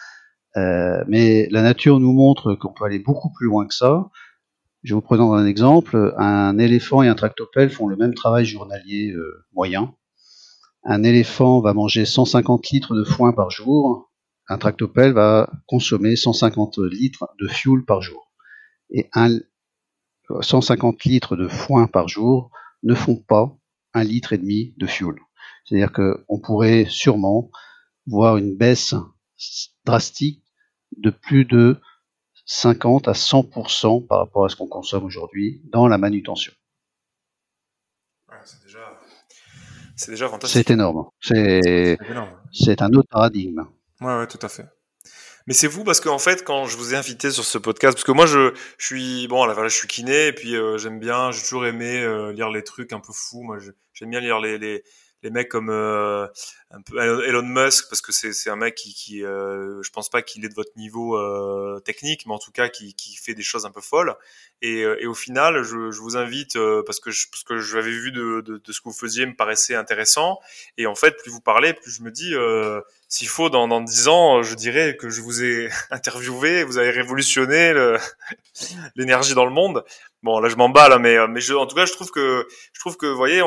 Euh, 0.57 1.03
mais 1.09 1.49
la 1.51 1.63
nature 1.63 1.99
nous 1.99 2.13
montre 2.13 2.55
qu'on 2.55 2.73
peut 2.73 2.85
aller 2.85 2.99
beaucoup 2.99 3.33
plus 3.33 3.47
loin 3.47 3.67
que 3.67 3.75
ça. 3.75 4.11
Je 4.85 4.95
vous 4.95 5.01
présente 5.01 5.33
un 5.33 5.47
exemple. 5.47 6.15
Un 6.19 6.59
éléphant 6.59 7.03
et 7.03 7.09
un 7.09 7.15
tractopelle 7.15 7.71
font 7.71 7.89
le 7.89 7.97
même 7.97 8.13
travail 8.13 8.45
journalier 8.45 9.13
euh, 9.13 9.47
moyen. 9.55 9.95
Un 10.85 11.03
éléphant 11.03 11.63
va 11.63 11.73
manger 11.73 12.05
150 12.05 12.69
litres 12.69 12.95
de 12.95 13.03
foin 13.03 13.33
par 13.33 13.51
jour. 13.51 14.13
Un 14.47 14.59
tractopelle 14.59 15.15
va 15.15 15.51
consommer 15.67 16.17
150 16.17 16.77
litres 16.81 17.31
de 17.41 17.49
fuel 17.49 17.83
par 17.87 18.03
jour. 18.03 18.31
Et 18.91 19.09
un, 19.15 19.39
150 20.43 21.03
litres 21.05 21.35
de 21.37 21.49
foin 21.49 21.87
par 21.87 22.07
jour 22.09 22.51
ne 22.83 22.95
font 22.95 23.17
pas 23.17 23.57
un 23.95 24.05
litre 24.05 24.35
et 24.35 24.39
demi 24.39 24.75
de 24.77 24.87
fuel. 24.87 25.15
C'est-à-dire 25.65 25.93
qu'on 25.93 26.39
pourrait 26.41 26.85
sûrement 26.91 27.51
voir 28.07 28.37
une 28.37 28.55
baisse 28.55 28.95
drastique 29.87 30.45
de 30.99 31.09
plus 31.09 31.47
de 31.47 31.81
50 32.47 33.09
à 33.09 33.13
100% 33.13 34.07
par 34.07 34.19
rapport 34.19 34.45
à 34.45 34.49
ce 34.49 34.57
qu'on 34.57 34.67
consomme 34.67 35.05
aujourd'hui 35.05 35.63
dans 35.65 35.89
la 35.89 35.99
manutention. 35.99 36.53
c'est 38.45 38.63
déjà, 38.63 38.99
c'est 39.97 40.11
déjà 40.11 40.29
fantastique. 40.29 40.67
C'est 40.67 40.73
énorme. 40.73 41.07
C'est, 41.21 41.99
c'est 42.53 42.83
un 42.83 42.93
autre 42.93 43.09
paradigme. 43.11 43.65
Ouais, 44.01 44.19
ouais, 44.19 44.27
tout 44.27 44.39
à 44.43 44.49
fait. 44.49 44.67
Mais 45.47 45.53
c'est 45.53 45.69
vous 45.69 45.85
parce 45.85 46.01
qu'en 46.01 46.19
fait, 46.19 46.43
quand 46.43 46.67
je 46.67 46.77
vous 46.77 46.95
ai 46.95 46.97
invité 46.97 47.31
sur 47.31 47.45
ce 47.45 47.59
podcast, 47.59 47.95
parce 47.95 48.05
que 48.05 48.13
moi, 48.13 48.25
je, 48.25 48.55
je 48.79 48.87
suis 48.87 49.29
bon, 49.29 49.45
là, 49.45 49.53
voilà, 49.53 49.69
je 49.69 49.77
suis 49.77 49.89
kiné 49.89 50.29
et 50.29 50.33
puis 50.33 50.57
euh, 50.57 50.79
j'aime 50.79 50.99
bien, 50.99 51.33
j'ai 51.33 51.43
toujours 51.43 51.67
aimé 51.67 52.03
euh, 52.03 52.33
lire 52.33 52.49
les 52.49 52.65
trucs 52.65 52.93
un 52.95 53.01
peu 53.01 53.13
fous. 53.13 53.43
Moi, 53.43 53.59
j'aime 53.93 54.11
bien 54.11 54.21
lire 54.21 54.41
les, 54.41 54.59
les, 54.59 54.83
les 55.25 55.31
mecs 55.31 55.49
comme 55.49 55.71
euh, 55.71 56.29
Elon 56.93 57.43
Musk 57.43 57.89
parce 57.89 58.01
que 58.01 58.13
c'est 58.13 58.51
un 58.51 58.57
mec 58.57 58.75
qui, 58.75 58.95
qui 58.95 59.25
euh, 59.25 59.83
je 59.83 59.91
pense 59.91 60.11
pas 60.11 60.23
qu'il 60.23 60.45
est 60.45 60.49
de 60.49 60.55
votre 60.55 60.77
niveau 60.77 61.17
euh, 61.17 61.81
technique 61.81 62.27
mais 62.27 62.35
en 62.35 62.39
tout 62.39 62.53
cas 62.53 62.69
qui, 62.69 62.95
fait 63.17 63.35
des 63.35 63.43
choses 63.43 63.67
un 63.67 63.71
peu 63.71 63.81
folles. 63.81 64.15
Et, 64.61 64.81
et 64.81 65.07
au 65.07 65.15
final 65.15 65.63
je, 65.63 65.99
vous 66.01 66.17
invite 66.17 66.59
parce 66.87 67.01
que 67.01 67.11
je, 67.11 67.27
parce 67.31 67.43
que 67.43 67.59
j'avais 67.59 67.91
vu 67.91 68.13
de, 68.13 68.61
ce 68.69 68.81
que 68.81 68.89
vous 68.89 68.93
faisiez 68.93 69.27
me 69.27 69.35
paraissait 69.35 69.75
intéressant. 69.75 70.39
Et 70.77 70.87
en 70.87 70.95
fait 70.95 71.17
plus 71.17 71.31
vous 71.31 71.41
parlez 71.41 71.73
plus 71.73 71.91
je 71.91 72.03
me 72.03 72.11
dis 72.11 72.35
s'il 73.15 73.29
faut 73.29 73.49
dans 73.49 73.69
dans 73.69 73.81
dix 73.81 74.09
ans 74.09 74.43
je 74.43 74.57
dirais 74.57 74.97
que 74.97 75.09
je 75.09 75.21
vous 75.21 75.45
ai 75.45 75.69
interviewé 75.93 76.65
vous 76.65 76.79
avez 76.79 76.91
révolutionné 76.91 77.73
l'énergie 78.97 79.35
dans 79.35 79.45
le 79.45 79.53
monde 79.53 79.85
bon 80.25 80.41
là 80.41 80.49
je 80.49 80.57
m'emballe 80.57 80.99
mais 80.99 81.17
mais 81.29 81.41
je, 81.41 81.55
en 81.55 81.67
tout 81.67 81.77
cas 81.77 81.87
je 81.87 81.93
trouve 81.93 82.11
que 82.11 82.49
je 82.73 82.81
trouve 82.81 82.97
que 82.97 83.07
vous 83.07 83.17
voyez 83.17 83.41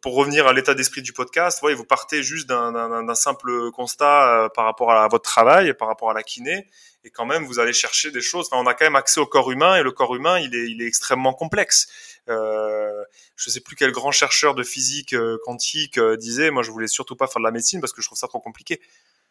pour 0.00 0.14
revenir 0.14 0.46
à 0.46 0.52
l'état 0.52 0.74
d'esprit 0.74 1.02
du 1.02 1.12
podcast, 1.12 1.60
vous 1.62 1.84
partez 1.84 2.22
juste 2.22 2.48
d'un 2.48 3.14
simple 3.14 3.70
constat 3.72 4.44
euh, 4.44 4.48
par 4.48 4.64
rapport 4.64 4.92
à 4.92 5.06
votre 5.08 5.24
travail, 5.24 5.74
par 5.74 5.88
rapport 5.88 6.10
à 6.10 6.14
la 6.14 6.22
kiné, 6.22 6.66
et 7.04 7.10
quand 7.10 7.26
même 7.26 7.44
vous 7.44 7.58
allez 7.58 7.72
chercher 7.72 8.10
des 8.10 8.20
choses. 8.20 8.48
Enfin, 8.50 8.62
on 8.62 8.66
a 8.66 8.74
quand 8.74 8.84
même 8.84 8.96
accès 8.96 9.20
au 9.20 9.26
corps 9.26 9.50
humain 9.50 9.76
et 9.76 9.82
le 9.82 9.92
corps 9.92 10.14
humain 10.14 10.38
il 10.38 10.82
est 10.82 10.86
extrêmement 10.86 11.32
complexe. 11.32 11.88
Euh, 12.28 13.04
je 13.36 13.50
sais 13.50 13.60
plus 13.60 13.76
quel 13.76 13.92
grand 13.92 14.10
chercheur 14.10 14.54
de 14.54 14.62
physique 14.62 15.14
euh, 15.14 15.38
quantique 15.44 15.98
euh, 15.98 16.16
disait, 16.16 16.50
moi 16.50 16.62
je 16.62 16.70
voulais 16.70 16.88
surtout 16.88 17.16
pas 17.16 17.26
faire 17.26 17.40
de 17.40 17.44
la 17.44 17.50
médecine 17.50 17.80
parce 17.80 17.92
que 17.92 18.02
je 18.02 18.08
trouve 18.08 18.18
ça 18.18 18.28
trop 18.28 18.40
compliqué, 18.40 18.80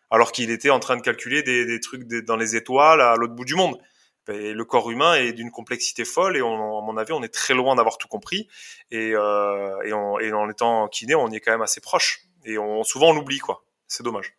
alors 0.10 0.32
qu'il 0.32 0.50
était 0.52 0.70
en 0.70 0.80
train 0.80 0.96
de 0.96 1.02
calculer 1.02 1.44
des, 1.44 1.80
trucs 1.80 2.08
dans 2.26 2.38
les 2.38 2.56
étoiles 2.56 3.02
à 3.02 3.16
l'autre 3.16 3.34
bout 3.34 3.46
du 3.46 3.56
monde 3.56 3.78
le 4.34 4.64
corps 4.64 4.92
humain 4.92 5.16
est 5.16 5.34
d'une 5.34 5.52
complexité 5.52 6.06
folle 6.06 6.36
et 6.36 6.42
à 6.42 6.44
mon 6.44 6.98
avis, 6.98 7.14
on 7.14 7.24
est 7.24 7.34
très 7.34 7.54
loin 7.54 7.76
d'avoir 7.76 7.98
tout 7.98 8.08
compris. 8.08 8.48
Et, 8.92 9.14
euh, 9.14 9.82
et, 9.86 9.94
en 9.94 10.50
étant 10.50 10.88
kiné, 10.88 11.16
on 11.16 11.30
y 11.30 11.38
est 11.38 11.40
quand 11.40 11.52
même 11.52 11.62
assez 11.62 11.82
proche. 11.82 12.26
Et 12.46 12.58
souvent, 12.84 13.12
on 13.12 13.14
l'oublie, 13.14 13.40
quoi. 13.40 13.64
C'est 13.88 14.04
dommage. 14.04 14.38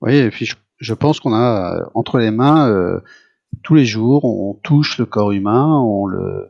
Oui, 0.00 0.16
et 0.16 0.30
puis 0.30 0.48
je, 0.78 0.94
pense 0.94 1.18
qu'on 1.18 1.34
a 1.34 1.90
entre 1.94 2.18
les 2.18 2.30
mains 2.30 3.00
tous 3.62 3.74
les 3.74 3.84
jours, 3.84 4.24
on 4.24 4.54
touche 4.54 4.98
le 4.98 5.06
corps 5.06 5.32
humain, 5.32 5.80
on 5.80 6.06
le 6.06 6.48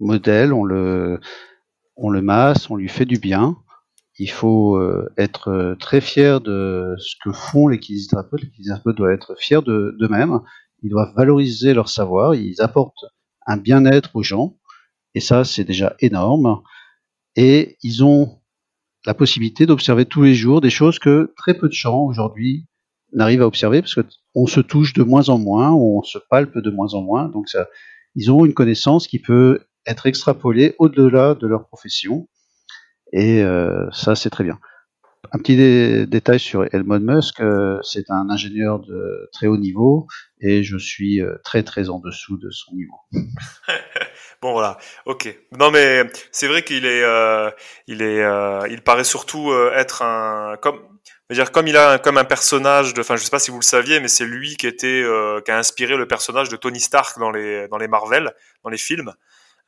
modèle, 0.00 0.52
on 0.52 0.64
le, 0.64 1.20
on 1.96 2.10
masse, 2.22 2.70
on 2.70 2.76
lui 2.76 2.88
fait 2.88 3.04
du 3.04 3.18
bien. 3.18 3.56
il 4.18 4.30
faut 4.30 4.76
euh, 4.76 5.08
être 5.16 5.76
très 5.80 6.00
fier 6.00 6.40
de 6.40 6.94
ce 6.98 7.14
que 7.22 7.32
font 7.32 7.68
les 7.68 7.78
kinésithérapeutes. 7.78 8.42
Les 8.42 8.50
kinésithérapeutes 8.50 8.96
doivent 8.96 9.12
être 9.12 9.34
fiers 9.38 9.62
d'eux-mêmes. 9.62 10.40
Ils 10.82 10.90
doivent 10.90 11.14
valoriser 11.14 11.74
leur 11.74 11.88
savoir. 11.88 12.34
Ils 12.34 12.60
apportent 12.60 13.04
un 13.46 13.56
bien-être 13.56 14.10
aux 14.14 14.22
gens. 14.22 14.56
Et 15.14 15.20
ça, 15.20 15.44
c'est 15.44 15.64
déjà 15.64 15.94
énorme. 16.00 16.62
Et 17.36 17.76
ils 17.82 18.04
ont 18.04 18.40
la 19.06 19.14
possibilité 19.14 19.66
d'observer 19.66 20.04
tous 20.04 20.22
les 20.22 20.34
jours 20.34 20.60
des 20.60 20.70
choses 20.70 20.98
que 20.98 21.32
très 21.36 21.54
peu 21.54 21.68
de 21.68 21.72
gens 21.72 22.00
aujourd'hui 22.04 22.66
n'arrivent 23.12 23.42
à 23.42 23.46
observer 23.46 23.80
parce 23.80 23.94
qu'on 23.94 24.46
se 24.46 24.60
touche 24.60 24.92
de 24.92 25.02
moins 25.02 25.28
en 25.30 25.38
moins, 25.38 25.72
on 25.72 26.02
se 26.02 26.18
palpe 26.30 26.58
de 26.58 26.70
moins 26.70 26.94
en 26.94 27.02
moins. 27.02 27.28
Donc 27.28 27.48
ça, 27.48 27.66
ils 28.14 28.30
ont 28.30 28.44
une 28.44 28.54
connaissance 28.54 29.08
qui 29.08 29.18
peut 29.18 29.60
être 29.86 30.06
extrapolée 30.06 30.74
au-delà 30.78 31.34
de 31.34 31.46
leur 31.46 31.66
profession. 31.66 32.28
Et 33.12 33.42
euh, 33.42 33.90
ça, 33.92 34.14
c'est 34.14 34.30
très 34.30 34.44
bien. 34.44 34.58
Un 35.32 35.38
petit 35.38 36.06
détail 36.06 36.40
sur 36.40 36.64
Elon 36.74 36.98
Musk, 36.98 37.40
euh, 37.40 37.78
c'est 37.82 38.10
un 38.10 38.30
ingénieur 38.30 38.80
de 38.80 39.28
très 39.32 39.46
haut 39.46 39.58
niveau 39.58 40.06
et 40.40 40.64
je 40.64 40.78
suis 40.78 41.20
euh, 41.20 41.36
très 41.44 41.62
très 41.62 41.90
en 41.90 42.00
dessous 42.00 42.38
de 42.38 42.50
son 42.50 42.74
niveau. 42.74 42.96
bon 44.42 44.52
voilà, 44.52 44.78
ok. 45.04 45.38
Non 45.56 45.70
mais 45.70 46.04
c'est 46.32 46.48
vrai 46.48 46.62
qu'il 46.62 46.86
est, 46.86 47.04
il 47.86 48.02
est, 48.02 48.70
il 48.70 48.82
paraît 48.82 49.04
surtout 49.04 49.52
être 49.74 50.02
un 50.02 50.56
comme 50.56 50.80
dire 51.30 51.52
comme 51.52 51.68
il 51.68 51.76
a 51.76 51.98
comme 51.98 52.16
un 52.16 52.24
personnage 52.24 52.94
de, 52.94 53.02
enfin 53.02 53.16
je 53.16 53.22
sais 53.22 53.30
pas 53.30 53.38
si 53.38 53.50
vous 53.50 53.60
le 53.60 53.64
saviez, 53.64 54.00
mais 54.00 54.08
c'est 54.08 54.24
lui 54.24 54.56
qui 54.56 54.66
était 54.66 55.04
qui 55.44 55.50
a 55.50 55.58
inspiré 55.58 55.96
le 55.96 56.08
personnage 56.08 56.48
de 56.48 56.56
Tony 56.56 56.80
Stark 56.80 57.18
dans 57.18 57.30
les 57.30 57.68
dans 57.68 57.78
les 57.78 57.88
Marvel, 57.88 58.32
dans 58.64 58.70
les 58.70 58.78
films. 58.78 59.12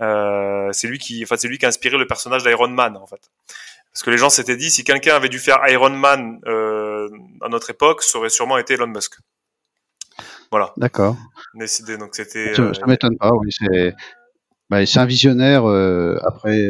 Euh, 0.01 0.71
c'est 0.73 0.89
lui 0.89 0.99
qui, 0.99 1.23
enfin 1.23 1.37
c'est 1.37 1.49
lui 1.49 1.59
qui 1.59 1.65
a 1.65 1.69
inspiré 1.69 1.99
le 1.99 2.07
personnage 2.07 2.43
d'Iron 2.43 2.69
Man 2.69 2.97
en 2.97 3.07
fait. 3.07 3.31
Parce 3.93 4.03
que 4.03 4.11
les 4.11 4.19
gens 4.19 4.31
s'étaient 4.31 4.57
dit 4.57 4.71
si 4.71 4.85
quelqu'un 4.85 5.15
avait 5.15 5.29
dû 5.29 5.39
faire 5.39 5.59
Iron 5.69 5.91
Man 5.91 6.41
euh, 6.47 7.09
à 7.43 7.49
notre 7.49 7.71
époque, 7.71 8.03
ça 8.03 8.19
aurait 8.19 8.31
sûrement 8.31 8.57
été 8.59 8.75
Elon 8.75 8.87
Musk. 8.87 9.19
Voilà. 10.51 10.73
D'accord. 10.77 11.17
Décidé, 11.55 11.99
donc 11.99 12.15
c'était. 12.15 12.55
Ça, 12.55 12.63
euh, 12.63 12.73
m'étonne 12.87 13.17
pas. 13.19 13.31
Oui, 13.35 13.51
c'est. 13.51 13.95
Bah, 14.71 14.85
c'est 14.87 14.99
un 14.99 15.07
visionnaire. 15.07 15.67
Après, 16.25 16.69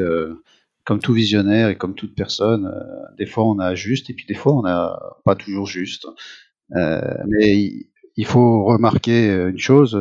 comme 0.85 1.01
tout 1.01 1.13
visionnaire 1.13 1.69
et 1.69 1.77
comme 1.77 1.95
toute 1.95 2.15
personne, 2.17 2.73
des 3.17 3.27
fois 3.27 3.45
on 3.45 3.61
a 3.61 3.77
juste 3.77 4.11
et 4.11 4.15
puis 4.15 4.27
des 4.27 4.35
fois 4.35 4.55
on 4.55 4.63
n'a 4.63 4.99
pas 5.25 5.37
toujours 5.37 5.67
juste. 5.67 6.07
mais 6.71 7.87
il, 8.17 8.27
faut 8.27 8.65
remarquer 8.65 9.29
une 9.29 9.59
chose 9.59 9.97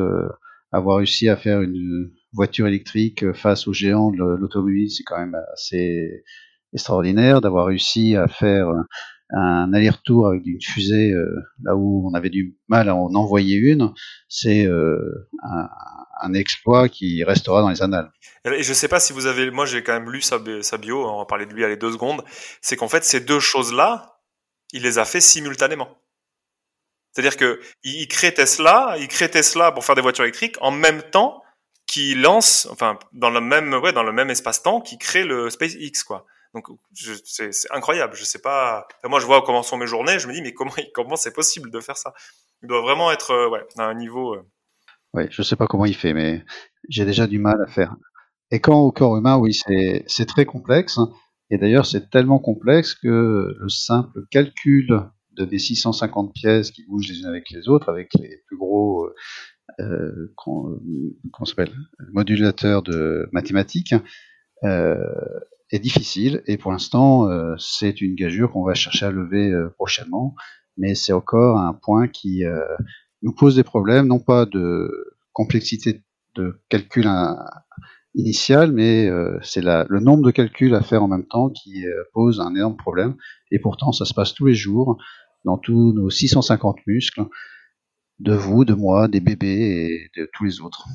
avoir 0.72 0.96
réussi 0.96 1.28
à 1.28 1.36
faire 1.36 1.60
une 1.60 2.10
voiture 2.32 2.66
électrique 2.66 3.24
euh, 3.24 3.32
face 3.32 3.66
aux 3.66 3.72
géants 3.72 4.10
de 4.10 4.18
l'automobile, 4.18 4.90
c'est 4.90 5.04
quand 5.04 5.18
même 5.18 5.36
assez 5.52 6.24
extraordinaire 6.72 7.40
d'avoir 7.40 7.66
réussi 7.66 8.16
à 8.16 8.28
faire 8.28 8.72
un 9.34 9.72
aller-retour 9.72 10.28
avec 10.28 10.44
une 10.46 10.60
fusée 10.60 11.12
euh, 11.12 11.26
là 11.62 11.74
où 11.74 12.08
on 12.08 12.14
avait 12.14 12.30
du 12.30 12.56
mal 12.68 12.88
à 12.88 12.94
en 12.94 13.14
envoyer 13.14 13.56
une, 13.56 13.92
c'est 14.28 14.66
euh, 14.66 15.28
un, 15.42 16.34
exploit 16.34 16.88
qui 16.88 17.24
restera 17.24 17.62
dans 17.62 17.68
les 17.68 17.82
annales. 17.82 18.10
Et 18.44 18.62
je 18.62 18.72
sais 18.72 18.88
pas 18.88 19.00
si 19.00 19.12
vous 19.12 19.26
avez, 19.26 19.50
moi 19.50 19.66
j'ai 19.66 19.82
quand 19.82 19.92
même 19.92 20.10
lu 20.10 20.20
sa, 20.22 20.38
bio, 20.38 21.06
on 21.08 21.18
va 21.18 21.24
parler 21.24 21.46
de 21.46 21.52
lui 21.52 21.64
à 21.64 21.68
les 21.68 21.76
deux 21.76 21.92
secondes, 21.92 22.22
c'est 22.60 22.76
qu'en 22.76 22.88
fait 22.88 23.04
ces 23.04 23.20
deux 23.20 23.40
choses-là, 23.40 24.20
il 24.72 24.82
les 24.82 24.98
a 24.98 25.04
fait 25.04 25.20
simultanément. 25.20 25.98
C'est-à-dire 27.12 27.36
que 27.36 27.60
il 27.82 28.06
crée 28.08 28.32
Tesla, 28.32 28.96
il 28.98 29.08
crée 29.08 29.30
Tesla 29.30 29.72
pour 29.72 29.84
faire 29.84 29.94
des 29.94 30.00
voitures 30.00 30.24
électriques 30.24 30.56
en 30.60 30.70
même 30.70 31.02
temps 31.02 31.41
qu'il 31.92 32.22
lance, 32.22 32.66
enfin 32.70 32.98
dans 33.12 33.28
le 33.28 33.42
même 33.42 33.74
ouais 33.74 33.92
dans 33.92 34.02
le 34.02 34.12
même 34.12 34.30
espace-temps, 34.30 34.80
qui 34.80 34.96
crée 34.96 35.24
le 35.24 35.50
SpaceX 35.50 36.04
quoi. 36.06 36.24
Donc 36.54 36.66
c'est 36.94 37.50
incroyable. 37.70 38.14
Je 38.16 38.24
sais 38.24 38.40
pas. 38.40 38.88
moi 39.04 39.20
je 39.20 39.26
vois 39.26 39.42
comment 39.42 39.62
sont 39.62 39.76
mes 39.76 39.86
journées, 39.86 40.18
je 40.18 40.26
me 40.26 40.32
dis 40.32 40.40
mais 40.40 40.54
comment 40.54 40.72
comment 40.94 41.16
c'est 41.16 41.34
possible 41.34 41.70
de 41.70 41.80
faire 41.80 41.98
ça? 41.98 42.14
Il 42.62 42.68
doit 42.68 42.80
vraiment 42.80 43.12
être 43.12 43.32
euh, 43.32 43.50
ouais 43.50 43.64
à 43.76 43.84
un 43.84 43.94
niveau. 43.94 44.34
Euh... 44.34 44.42
Oui, 45.12 45.24
je 45.30 45.42
sais 45.42 45.56
pas 45.56 45.66
comment 45.66 45.84
il 45.84 45.94
fait, 45.94 46.14
mais 46.14 46.42
j'ai 46.88 47.04
déjà 47.04 47.26
du 47.26 47.38
mal 47.38 47.60
à 47.62 47.70
faire. 47.70 47.94
Et 48.50 48.60
quand 48.60 48.78
au 48.78 48.92
corps 48.92 49.16
humain, 49.18 49.36
oui, 49.36 49.54
c'est 49.54 50.26
très 50.26 50.46
complexe. 50.46 50.98
Et 51.50 51.58
d'ailleurs, 51.58 51.84
c'est 51.84 52.08
tellement 52.08 52.38
complexe 52.38 52.94
que 52.94 53.54
le 53.58 53.68
simple 53.68 54.20
calcul 54.30 55.10
de 55.32 55.44
des 55.44 55.58
650 55.58 56.32
pièces 56.32 56.70
qui 56.70 56.84
bougent 56.86 57.08
les 57.08 57.20
unes 57.20 57.26
avec 57.26 57.50
les 57.50 57.68
autres, 57.68 57.90
avec 57.90 58.12
les 58.14 58.42
plus 58.46 58.56
gros 58.56 59.08
euh, 59.80 60.32
qu'on 60.36 61.44
s'appelle 61.44 61.72
modulateur 62.12 62.82
de 62.82 63.28
mathématiques, 63.32 63.94
euh, 64.64 64.96
est 65.72 65.78
difficile. 65.78 66.42
Et 66.46 66.58
pour 66.58 66.70
l'instant, 66.70 67.28
euh, 67.30 67.54
c'est 67.58 68.02
une 68.02 68.14
gageure 68.14 68.52
qu'on 68.52 68.62
va 68.62 68.74
chercher 68.74 69.06
à 69.06 69.10
lever 69.10 69.50
euh, 69.50 69.70
prochainement. 69.70 70.34
Mais 70.76 70.94
c'est 70.94 71.14
encore 71.14 71.58
un 71.58 71.72
point 71.72 72.08
qui 72.08 72.44
nous 73.20 73.32
pose 73.32 73.56
des 73.56 73.62
problèmes, 73.62 74.06
non 74.06 74.20
pas 74.20 74.46
de 74.46 74.90
complexité 75.34 76.02
de 76.34 76.60
calcul 76.70 77.06
initial, 78.14 78.72
mais 78.72 79.10
c'est 79.42 79.60
le 79.60 80.00
nombre 80.00 80.24
de 80.24 80.30
calculs 80.30 80.74
à 80.74 80.80
faire 80.80 81.02
en 81.02 81.08
même 81.08 81.26
temps 81.26 81.50
qui 81.50 81.84
pose 82.14 82.40
un 82.40 82.54
énorme 82.54 82.78
problème. 82.78 83.16
Et 83.50 83.58
pourtant, 83.58 83.92
ça 83.92 84.06
se 84.06 84.14
passe 84.14 84.32
tous 84.32 84.46
les 84.46 84.54
jours 84.54 84.96
dans 85.44 85.58
tous 85.58 85.92
nos 85.92 86.08
650 86.08 86.78
muscles, 86.86 87.22
de 88.18 88.34
vous, 88.34 88.64
de 88.64 88.74
moi, 88.74 89.08
des 89.08 89.20
bébés 89.20 90.08
et 90.14 90.20
de 90.20 90.28
tous 90.32 90.44
les 90.44 90.60
autres. 90.60 90.86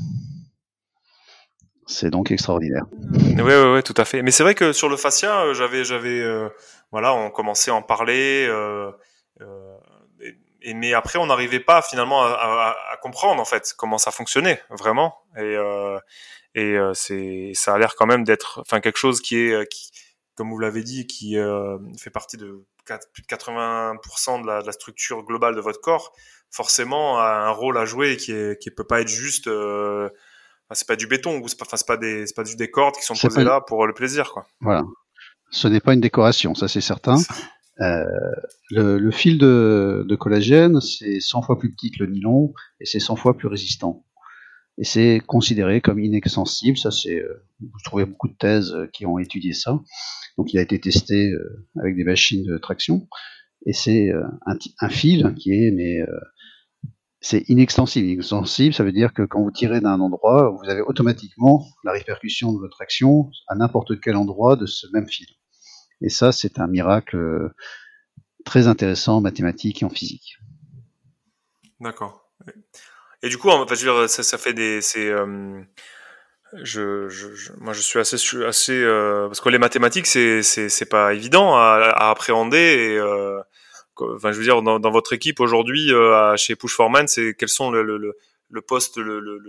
C'est 1.88 2.10
donc 2.10 2.32
extraordinaire. 2.32 2.84
Oui, 2.92 3.42
oui, 3.42 3.74
oui, 3.76 3.84
tout 3.84 3.94
à 3.96 4.04
fait. 4.04 4.22
Mais 4.22 4.32
c'est 4.32 4.44
vrai 4.44 4.56
que 4.56 4.74
sur 4.74 4.90
le 4.90 4.98
fascia, 4.98 5.42
euh, 5.42 5.54
j'avais, 5.54 5.86
j'avais, 5.86 6.20
euh, 6.20 6.50
voilà, 6.92 7.14
on 7.14 7.30
commençait 7.30 7.72
à 7.72 7.76
en 7.76 7.82
parler, 7.82 8.46
euh, 8.50 8.92
et, 10.62 10.74
mais 10.74 10.94
après, 10.94 11.18
on 11.18 11.28
n'arrivait 11.28 11.62
pas 11.62 11.82
finalement 11.82 12.24
à, 12.24 12.76
à, 12.92 12.98
comprendre 12.98 13.42
en 13.42 13.46
fait 13.46 13.74
comment 13.78 13.98
ça 13.98 14.12
fonctionnait 14.12 14.62
vraiment. 14.70 15.16
Et, 15.38 15.56
et 16.56 16.78
c'est, 16.94 17.52
ça 17.54 17.76
a 17.76 17.78
l'air 17.78 17.96
quand 17.96 18.08
même 18.08 18.26
d'être, 18.26 18.60
enfin, 18.62 18.82
quelque 18.82 18.98
chose 18.98 19.22
qui 19.22 19.38
est, 19.38 19.72
qui, 19.72 19.92
comme 20.36 20.50
vous 20.50 20.60
l'avez 20.60 20.84
dit, 20.84 21.08
qui 21.08 21.38
fait 21.98 22.10
partie 22.10 22.36
de 22.36 22.66
plus 23.14 23.22
de 23.22 23.28
80% 23.28 24.42
de 24.42 24.48
la, 24.48 24.62
de 24.62 24.66
la, 24.66 24.72
structure 24.72 25.24
globale 25.24 25.56
de 25.56 25.62
votre 25.62 25.82
corps, 25.82 26.14
forcément 26.50 27.20
a 27.20 27.48
un 27.48 27.50
rôle 27.50 27.78
à 27.78 27.86
jouer 27.86 28.18
qui 28.18 28.34
qui 28.60 28.72
peut 28.72 28.86
pas 28.86 29.02
être 29.02 29.08
juste 29.08 29.48
euh, 29.48 30.10
c'est 30.72 30.88
pas 30.88 30.96
du 30.96 31.08
béton 31.08 31.40
ou 31.40 31.48
c'est 31.48 31.58
pas 31.58 31.66
c'est 31.72 31.88
pas 31.88 31.98
des 31.98 32.28
c'est 32.28 32.36
pas 32.36 32.44
des 32.44 32.72
cordes 32.72 32.96
qui 32.96 33.06
sont 33.06 33.16
posées 33.16 33.44
là 33.44 33.62
pour 33.62 33.88
le 33.88 33.94
plaisir 33.94 34.32
quoi. 34.32 34.46
Voilà. 34.62 34.84
Ce 35.50 35.68
n'est 35.68 35.80
pas 35.80 35.94
une 35.94 36.02
décoration, 36.02 36.56
ça 36.56 36.68
c'est 36.68 36.82
certain. 36.82 37.18
Euh, 37.80 38.04
le, 38.72 38.98
le, 38.98 39.12
fil 39.12 39.38
de, 39.38 40.04
de 40.08 40.16
collagène, 40.16 40.82
c'est 40.82 41.20
100 41.20 41.44
fois 41.44 41.60
plus 41.60 41.72
petit 41.72 41.92
que 41.92 42.04
le 42.04 42.10
nylon 42.10 42.52
et 42.80 42.86
c'est 42.86 43.00
100 43.00 43.16
fois 43.18 43.38
plus 43.38 43.48
résistant. 43.48 44.04
Et 44.78 44.84
c'est 44.84 45.22
considéré 45.26 45.82
comme 45.82 46.00
inextensible. 46.00 46.78
Ça, 46.78 46.92
c'est, 46.92 47.20
euh, 47.20 47.46
vous 47.60 47.80
trouvez 47.84 48.06
beaucoup 48.06 48.28
de 48.28 48.36
thèses 48.36 48.76
qui 48.94 49.06
ont 49.06 49.18
étudié 49.18 49.54
ça. 49.54 49.80
Donc, 50.38 50.54
il 50.54 50.60
a 50.60 50.62
été 50.62 50.80
testé 50.80 51.32
euh, 51.32 51.66
avec 51.80 51.96
des 51.96 52.04
machines 52.04 52.46
de 52.46 52.58
traction. 52.58 53.08
Et 53.66 53.74
c'est 53.74 54.12
euh, 54.12 54.24
un, 54.46 54.56
un, 54.80 54.90
fil 54.90 55.34
qui 55.36 55.52
est, 55.52 55.72
mais 55.72 56.00
c'est 57.20 57.44
inextensible. 57.50 58.08
Inextensible, 58.08 58.74
ça 58.74 58.84
veut 58.84 58.92
dire 58.92 59.14
que 59.14 59.24
quand 59.24 59.42
vous 59.42 59.52
tirez 59.52 59.82
d'un 59.82 60.00
endroit, 60.00 60.50
vous 60.52 60.70
avez 60.70 60.82
automatiquement 60.82 61.66
la 61.84 61.92
répercussion 61.92 62.54
de 62.54 62.60
votre 62.60 62.82
action 62.82 63.32
à 63.48 63.56
n'importe 63.56 64.00
quel 64.00 64.16
endroit 64.16 64.56
de 64.56 64.66
ce 64.66 64.88
même 64.94 65.08
fil. 65.08 65.28
Et 66.02 66.10
ça, 66.10 66.32
c'est 66.32 66.60
un 66.60 66.68
miracle 66.68 67.18
euh, 67.18 67.56
très 68.46 68.68
intéressant 68.68 69.18
en 69.18 69.22
mathématiques 69.22 69.82
et 69.82 69.86
en 69.86 69.90
physique. 69.90 70.38
D'accord. 71.80 72.32
Et 73.24 73.30
du 73.30 73.38
coup, 73.38 73.50
je 73.50 73.58
veux 73.58 73.76
dire, 73.76 74.10
ça, 74.10 74.38
fait 74.38 74.54
des, 74.54 74.82
c'est, 74.82 75.10
euh, 75.10 75.62
je, 76.54 77.08
moi, 77.58 77.74
je 77.74 77.82
suis 77.82 78.00
assez, 78.00 78.16
assez, 78.44 78.74
euh, 78.74 79.28
parce 79.28 79.42
que 79.42 79.50
les 79.50 79.58
mathématiques, 79.58 80.08
c'est, 80.08 80.44
c'est, 80.44 80.70
c'est 80.70 80.86
pas 80.86 81.14
évident 81.14 81.56
à, 81.56 82.10
appréhender 82.10 82.96
euh, 83.00 83.42
enfin, 83.96 84.32
je 84.32 84.38
veux 84.38 84.44
dire, 84.44 84.62
dans, 84.62 84.92
votre 84.92 85.14
équipe 85.14 85.40
aujourd'hui, 85.40 85.92
chez 86.36 86.56
Push 86.56 86.76
for 86.76 86.90
Man, 86.90 87.08
c'est 87.08 87.34
quels 87.34 87.50
sont 87.50 87.72
le, 87.72 87.82
le, 87.82 88.16
le 88.50 88.62
poste 88.62 88.98
le, 88.98 89.20
le, 89.20 89.40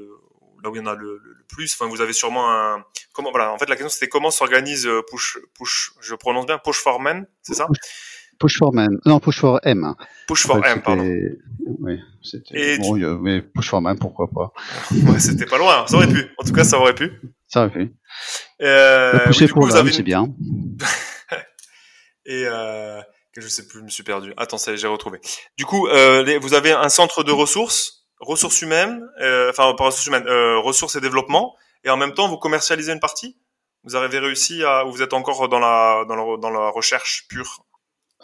là 0.64 0.70
où 0.70 0.74
il 0.74 0.78
y 0.78 0.82
en 0.82 0.86
a 0.86 0.94
le, 0.94 1.20
plus? 1.48 1.74
Enfin, 1.74 1.90
vous 1.90 2.00
avez 2.00 2.14
sûrement 2.14 2.50
un. 2.50 2.84
Comment 3.12 3.30
voilà. 3.30 3.52
En 3.52 3.58
fait, 3.58 3.68
la 3.68 3.76
question 3.76 3.90
c'était 3.90 4.08
comment 4.08 4.30
s'organise 4.30 4.88
Push 5.10 5.38
Push. 5.54 5.92
Je 6.00 6.14
prononce 6.14 6.46
bien 6.46 6.58
Push 6.58 6.82
c'est 7.42 7.54
ça? 7.54 7.68
Push 8.38 8.58
for 8.58 8.72
Man. 8.72 8.98
Non, 9.04 9.20
Push 9.20 9.38
for 9.38 9.60
M. 9.64 9.94
Push 10.26 10.46
for 10.46 10.64
M, 10.64 10.82
pardon. 10.82 11.04
Oui, 11.80 12.00
c'était. 12.22 12.78
Bon, 12.78 12.96
mais 13.20 13.42
Push 13.42 13.68
for 13.68 13.80
Man, 13.80 13.98
pourquoi 13.98 14.28
pas 14.28 14.52
Ouais, 14.90 15.18
c'était 15.18 15.46
pas 15.46 15.58
loin. 15.58 15.86
Ça 15.86 15.96
aurait 15.96 16.08
pu. 16.08 16.26
En 16.38 16.44
tout 16.44 16.52
cas, 16.52 16.64
ça 16.64 16.78
aurait 16.78 16.94
pu. 16.94 17.10
Ça 17.46 17.60
aurait 17.60 17.70
pu. 17.70 17.92
Euh, 18.62 19.18
pousser 19.26 19.44
oui, 19.44 19.50
pour 19.50 19.66
l'homme, 19.66 19.90
c'est 19.90 20.02
bien. 20.02 20.28
Et 22.26 22.44
euh, 22.46 23.00
je 23.40 23.48
sais 23.48 23.66
plus, 23.66 23.80
je 23.80 23.84
me 23.84 23.88
suis 23.88 24.02
perdu. 24.02 24.32
Attends, 24.36 24.58
ça 24.58 24.74
j'ai 24.76 24.86
retrouvé. 24.86 25.20
Du 25.56 25.64
coup, 25.64 25.86
euh, 25.88 26.38
vous 26.40 26.54
avez 26.54 26.72
un 26.72 26.88
centre 26.88 27.24
de 27.24 27.32
ressources, 27.32 28.06
ressources 28.20 28.62
humaines, 28.62 29.02
euh, 29.20 29.50
enfin 29.50 29.72
pas 29.74 29.84
ressources 29.84 30.06
humaines, 30.06 30.26
euh, 30.26 30.58
ressources 30.58 30.96
et 30.96 31.00
développement, 31.00 31.54
et 31.84 31.90
en 31.90 31.96
même 31.96 32.14
temps 32.14 32.28
vous 32.28 32.38
commercialisez 32.38 32.92
une 32.92 33.00
partie? 33.00 33.38
Vous 33.84 33.94
avez 33.94 34.18
réussi 34.18 34.64
à, 34.64 34.84
ou 34.86 34.92
vous 34.92 35.02
êtes 35.02 35.14
encore 35.14 35.48
dans 35.48 35.60
la, 35.60 36.04
dans 36.08 36.16
la, 36.16 36.36
dans 36.36 36.50
la 36.50 36.68
recherche 36.70 37.26
pure 37.28 37.64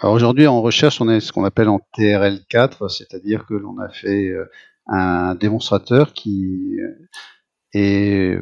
Alors 0.00 0.14
aujourd'hui, 0.14 0.46
en 0.46 0.60
recherche, 0.60 1.00
on 1.00 1.08
est 1.08 1.20
ce 1.20 1.32
qu'on 1.32 1.44
appelle 1.44 1.68
en 1.68 1.80
TRL4, 1.96 2.88
c'est-à-dire 2.88 3.46
que 3.46 3.54
l'on 3.54 3.78
a 3.78 3.88
fait 3.88 4.28
euh, 4.28 4.50
un 4.86 5.34
démonstrateur 5.34 6.12
qui 6.12 6.76
est 7.72 8.38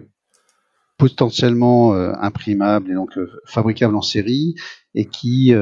potentiellement 0.98 1.94
euh, 1.94 2.12
imprimable 2.20 2.90
et 2.90 2.94
donc 2.94 3.18
fabricable 3.46 3.96
en 3.96 4.02
série 4.02 4.54
et 4.94 5.06
qui 5.06 5.52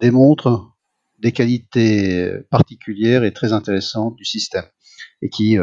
démontre 0.00 0.72
des 1.18 1.32
qualités 1.32 2.32
particulières 2.50 3.24
et 3.24 3.32
très 3.32 3.52
intéressantes 3.52 4.16
du 4.16 4.24
système 4.24 4.64
et 5.22 5.28
qui, 5.28 5.58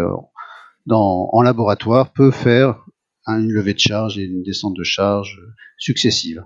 en 0.90 1.42
laboratoire, 1.42 2.12
peut 2.12 2.32
faire 2.32 2.86
une 3.28 3.52
levée 3.52 3.74
de 3.74 3.80
charge 3.80 4.18
et 4.18 4.24
une 4.24 4.44
descente 4.44 4.76
de 4.76 4.84
charge 4.84 5.40
successive. 5.78 6.44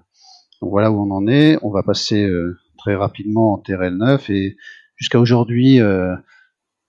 Donc 0.61 0.69
voilà 0.69 0.91
où 0.91 1.01
on 1.01 1.11
en 1.11 1.27
est. 1.27 1.57
On 1.61 1.71
va 1.71 1.83
passer 1.83 2.23
euh, 2.23 2.57
très 2.81 2.95
rapidement 2.95 3.53
en 3.53 3.57
TRL9 3.57 4.31
et 4.31 4.57
jusqu'à 4.95 5.19
aujourd'hui, 5.19 5.79
euh, 5.79 6.15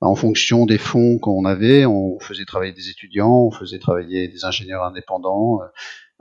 en 0.01 0.14
fonction 0.14 0.64
des 0.64 0.78
fonds 0.78 1.18
qu'on 1.18 1.45
avait, 1.45 1.84
on 1.84 2.18
faisait 2.18 2.47
travailler 2.47 2.72
des 2.72 2.88
étudiants, 2.88 3.47
on 3.47 3.51
faisait 3.51 3.78
travailler 3.78 4.26
des 4.26 4.45
ingénieurs 4.47 4.84
indépendants, 4.84 5.61
euh, 5.61 5.66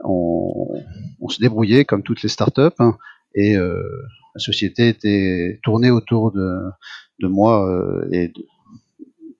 on, 0.04 1.28
se 1.28 1.40
débrouillait 1.40 1.86
comme 1.86 2.02
toutes 2.02 2.22
les 2.22 2.28
startups 2.28 2.78
hein, 2.80 2.98
et 3.34 3.56
la 3.56 4.40
société 4.40 4.88
était 4.88 5.60
tournée 5.62 5.90
autour 5.90 6.32
de, 6.32 6.60
moi 7.22 7.66
et 8.10 8.28
de, 8.28 8.46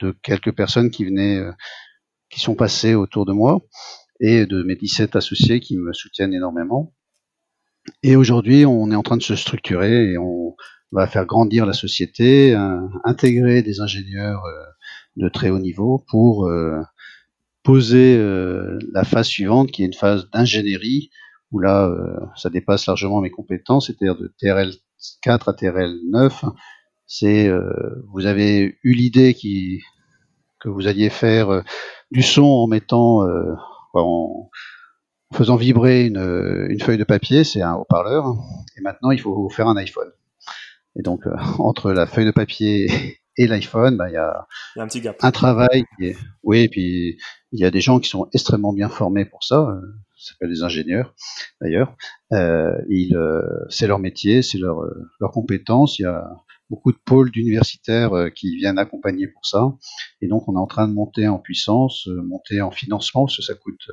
de, 0.01 0.17
quelques 0.23 0.53
personnes 0.53 0.91
qui 0.91 1.05
venaient, 1.05 1.43
qui 2.31 2.41
sont 2.41 2.55
passées 2.55 2.95
autour 2.95 3.27
de 3.27 3.33
moi 3.33 3.61
et 4.21 4.47
de 4.47 4.63
mes 4.63 4.77
17 4.77 5.17
associés 5.17 5.61
qui 5.61 5.77
me 5.77 5.93
soutiennent 5.93 6.33
énormément. 6.33 6.95
Et 8.03 8.17
aujourd'hui, 8.17 8.65
on 8.67 8.91
est 8.91 8.95
en 8.95 9.03
train 9.03 9.17
de 9.17 9.23
se 9.23 9.37
structurer 9.37 10.13
et 10.13 10.19
on 10.19 10.57
va 10.93 11.07
faire 11.07 11.25
grandir 11.25 11.67
la 11.67 11.73
société, 11.73 12.55
euh, 12.55 12.81
intégrer 13.05 13.63
des 13.63 13.81
ingénieurs 13.81 14.45
euh, 14.45 14.65
de 15.17 15.29
très 15.29 15.51
haut 15.51 15.59
niveau 15.59 16.05
pour 16.09 16.47
euh, 16.47 16.81
poser 17.63 18.19
la 18.93 19.05
phase 19.05 19.29
suivante, 19.29 19.71
qui 19.71 19.85
est 19.85 19.87
une 19.87 19.95
phase 19.95 20.29
d'ingénierie, 20.31 21.11
où 21.53 21.61
là, 21.61 21.95
ça 22.35 22.51
dépasse 22.51 22.87
largement 22.87 23.21
mes 23.21 23.31
compétences, 23.31 23.87
c'est-à-dire 23.87 24.17
de 24.17 24.35
TRL 24.37 24.73
4 25.23 25.49
à 25.49 25.53
TRL 25.53 25.97
9. 26.11 26.45
C'est, 27.07 27.53
vous 28.09 28.27
avez 28.27 28.79
eu 28.83 28.95
l'idée 28.95 29.35
qui, 29.35 29.81
que 30.59 30.69
vous 30.69 30.89
alliez 30.89 31.09
faire 31.09 31.63
du 32.11 32.23
son 32.23 32.43
en 32.43 32.67
mettant 32.67 33.21
en, 33.95 34.51
faisant 35.33 35.57
vibrer 35.57 36.07
une, 36.07 36.81
feuille 36.81 36.99
de 36.99 37.05
papier, 37.05 37.45
c'est 37.45 37.63
un 37.63 37.75
haut-parleur, 37.75 38.35
et 38.77 38.81
maintenant 38.81 39.11
il 39.11 39.21
faut 39.21 39.49
faire 39.49 39.69
un 39.69 39.77
iPhone. 39.77 40.11
Et 40.97 41.03
donc 41.03 41.27
euh, 41.27 41.35
entre 41.59 41.93
la 41.93 42.07
feuille 42.07 42.27
de 42.27 42.31
papier 42.31 42.87
et 43.37 43.47
l'iPhone, 43.47 43.97
bah, 43.97 44.11
il 44.11 44.15
y 44.15 44.17
a, 44.17 44.47
un 44.77 44.87
petit 44.87 45.01
gap. 45.01 45.17
Un 45.23 45.31
travail. 45.31 45.85
oui, 46.43 46.61
et 46.61 46.69
puis 46.69 47.19
il 47.53 47.61
y 47.61 47.65
a 47.65 47.71
des 47.71 47.81
gens 47.81 47.99
qui 47.99 48.09
sont 48.09 48.29
extrêmement 48.33 48.73
bien 48.73 48.89
formés 48.89 49.25
pour 49.25 49.45
ça. 49.45 49.61
Euh, 49.61 49.81
ça 50.17 50.35
s'appelle 50.35 50.51
des 50.51 50.63
ingénieurs 50.63 51.15
d'ailleurs. 51.61 51.97
Euh, 52.33 52.73
c'est 53.69 53.87
leur 53.89 53.99
métier, 53.99 54.43
c'est 54.43 54.59
leur, 54.59 54.83
leur 55.19 55.33
compétence. 55.33 55.99
Il 55.99 56.03
y 56.03 56.07
a 56.07 56.25
beaucoup 56.71 56.93
de 56.93 56.99
pôles 57.05 57.33
d'universitaires 57.33 58.13
qui 58.33 58.55
viennent 58.57 58.79
accompagner 58.79 59.27
pour 59.27 59.45
ça. 59.45 59.73
Et 60.21 60.29
donc, 60.29 60.49
on 60.49 60.55
est 60.55 60.61
en 60.61 60.69
train 60.69 60.87
de 60.87 60.93
monter 60.93 61.27
en 61.27 61.41
puissance, 61.41 62.07
monter 62.07 62.61
en 62.61 62.71
financement, 62.71 63.25
parce 63.27 63.37
que 63.37 63.43
ça 63.43 63.55
coûte 63.55 63.91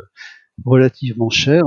relativement 0.65 1.29
cher. 1.29 1.63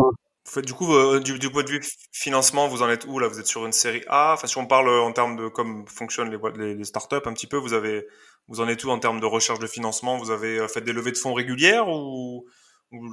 Du 0.64 0.74
coup, 0.74 0.92
euh, 0.92 1.20
du, 1.20 1.38
du, 1.38 1.50
point 1.50 1.62
de 1.62 1.70
vue 1.70 1.80
financement, 2.12 2.68
vous 2.68 2.82
en 2.82 2.90
êtes 2.90 3.06
où 3.06 3.18
là? 3.18 3.28
Vous 3.28 3.38
êtes 3.38 3.46
sur 3.46 3.64
une 3.64 3.72
série 3.72 4.02
A? 4.08 4.32
Enfin, 4.34 4.46
si 4.46 4.58
on 4.58 4.66
parle 4.66 4.88
en 4.88 5.12
termes 5.12 5.36
de 5.36 5.48
comme 5.48 5.86
fonctionnent 5.86 6.30
les, 6.30 6.74
les, 6.74 6.84
startups 6.84 7.24
un 7.24 7.32
petit 7.32 7.46
peu, 7.46 7.56
vous 7.56 7.72
avez, 7.72 8.06
vous 8.48 8.60
en 8.60 8.68
êtes 8.68 8.82
où 8.84 8.90
en 8.90 8.98
termes 8.98 9.20
de 9.20 9.26
recherche 9.26 9.60
de 9.60 9.66
financement? 9.66 10.18
Vous 10.18 10.30
avez 10.30 10.58
euh, 10.58 10.68
fait 10.68 10.80
des 10.80 10.92
levées 10.92 11.12
de 11.12 11.16
fonds 11.16 11.32
régulières 11.32 11.88
ou, 11.88 12.44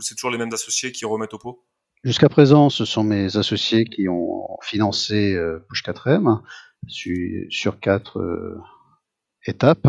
c'est 0.01 0.15
toujours 0.15 0.32
les 0.32 0.38
mêmes 0.38 0.53
associés 0.53 0.91
qui 0.91 1.05
remettent 1.05 1.34
au 1.34 1.38
pot? 1.38 1.63
Jusqu'à 2.03 2.30
présent, 2.30 2.69
ce 2.69 2.84
sont 2.84 3.03
mes 3.03 3.38
associés 3.38 3.86
qui 3.86 4.09
ont 4.09 4.57
financé 4.61 5.34
euh, 5.34 5.65
Push 5.69 5.84
4M 5.84 6.41
sur, 6.88 7.80
quatre 7.80 8.19
étapes. 9.45 9.88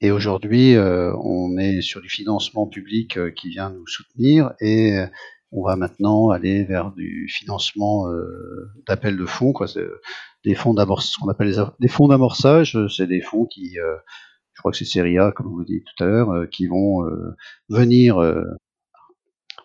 Et 0.00 0.10
aujourd'hui, 0.10 0.76
on 0.78 1.58
est 1.58 1.80
sur 1.80 2.00
du 2.00 2.08
financement 2.08 2.66
public 2.66 3.18
qui 3.34 3.48
vient 3.50 3.70
nous 3.70 3.86
soutenir 3.86 4.52
et 4.60 4.96
on 5.52 5.64
va 5.64 5.76
maintenant 5.76 6.30
aller 6.30 6.64
vers 6.64 6.92
du 6.92 7.28
financement 7.28 8.10
euh, 8.10 8.70
d'appel 8.86 9.16
de 9.16 9.24
fonds, 9.24 9.52
quoi. 9.52 9.66
des 10.44 10.54
fonds 10.54 10.74
d'amorçage, 10.74 11.16
qu'on 11.16 11.28
appelle 11.28 11.54
des 11.80 11.88
fonds 11.88 12.08
d'amorçage, 12.08 12.76
euh, 12.76 12.88
c'est 12.88 13.06
des 13.06 13.22
fonds 13.22 13.46
qui, 13.46 13.78
euh, 13.78 13.96
je 14.52 14.60
crois 14.60 14.72
que 14.72 14.78
c'est 14.78 14.84
série 14.84 15.18
A, 15.18 15.32
comme 15.32 15.48
vous 15.48 15.64
dites 15.64 15.84
tout 15.84 16.04
à 16.04 16.06
l'heure, 16.06 16.30
euh, 16.30 16.46
qui 16.46 16.66
vont 16.66 17.04
venir, 17.68 18.18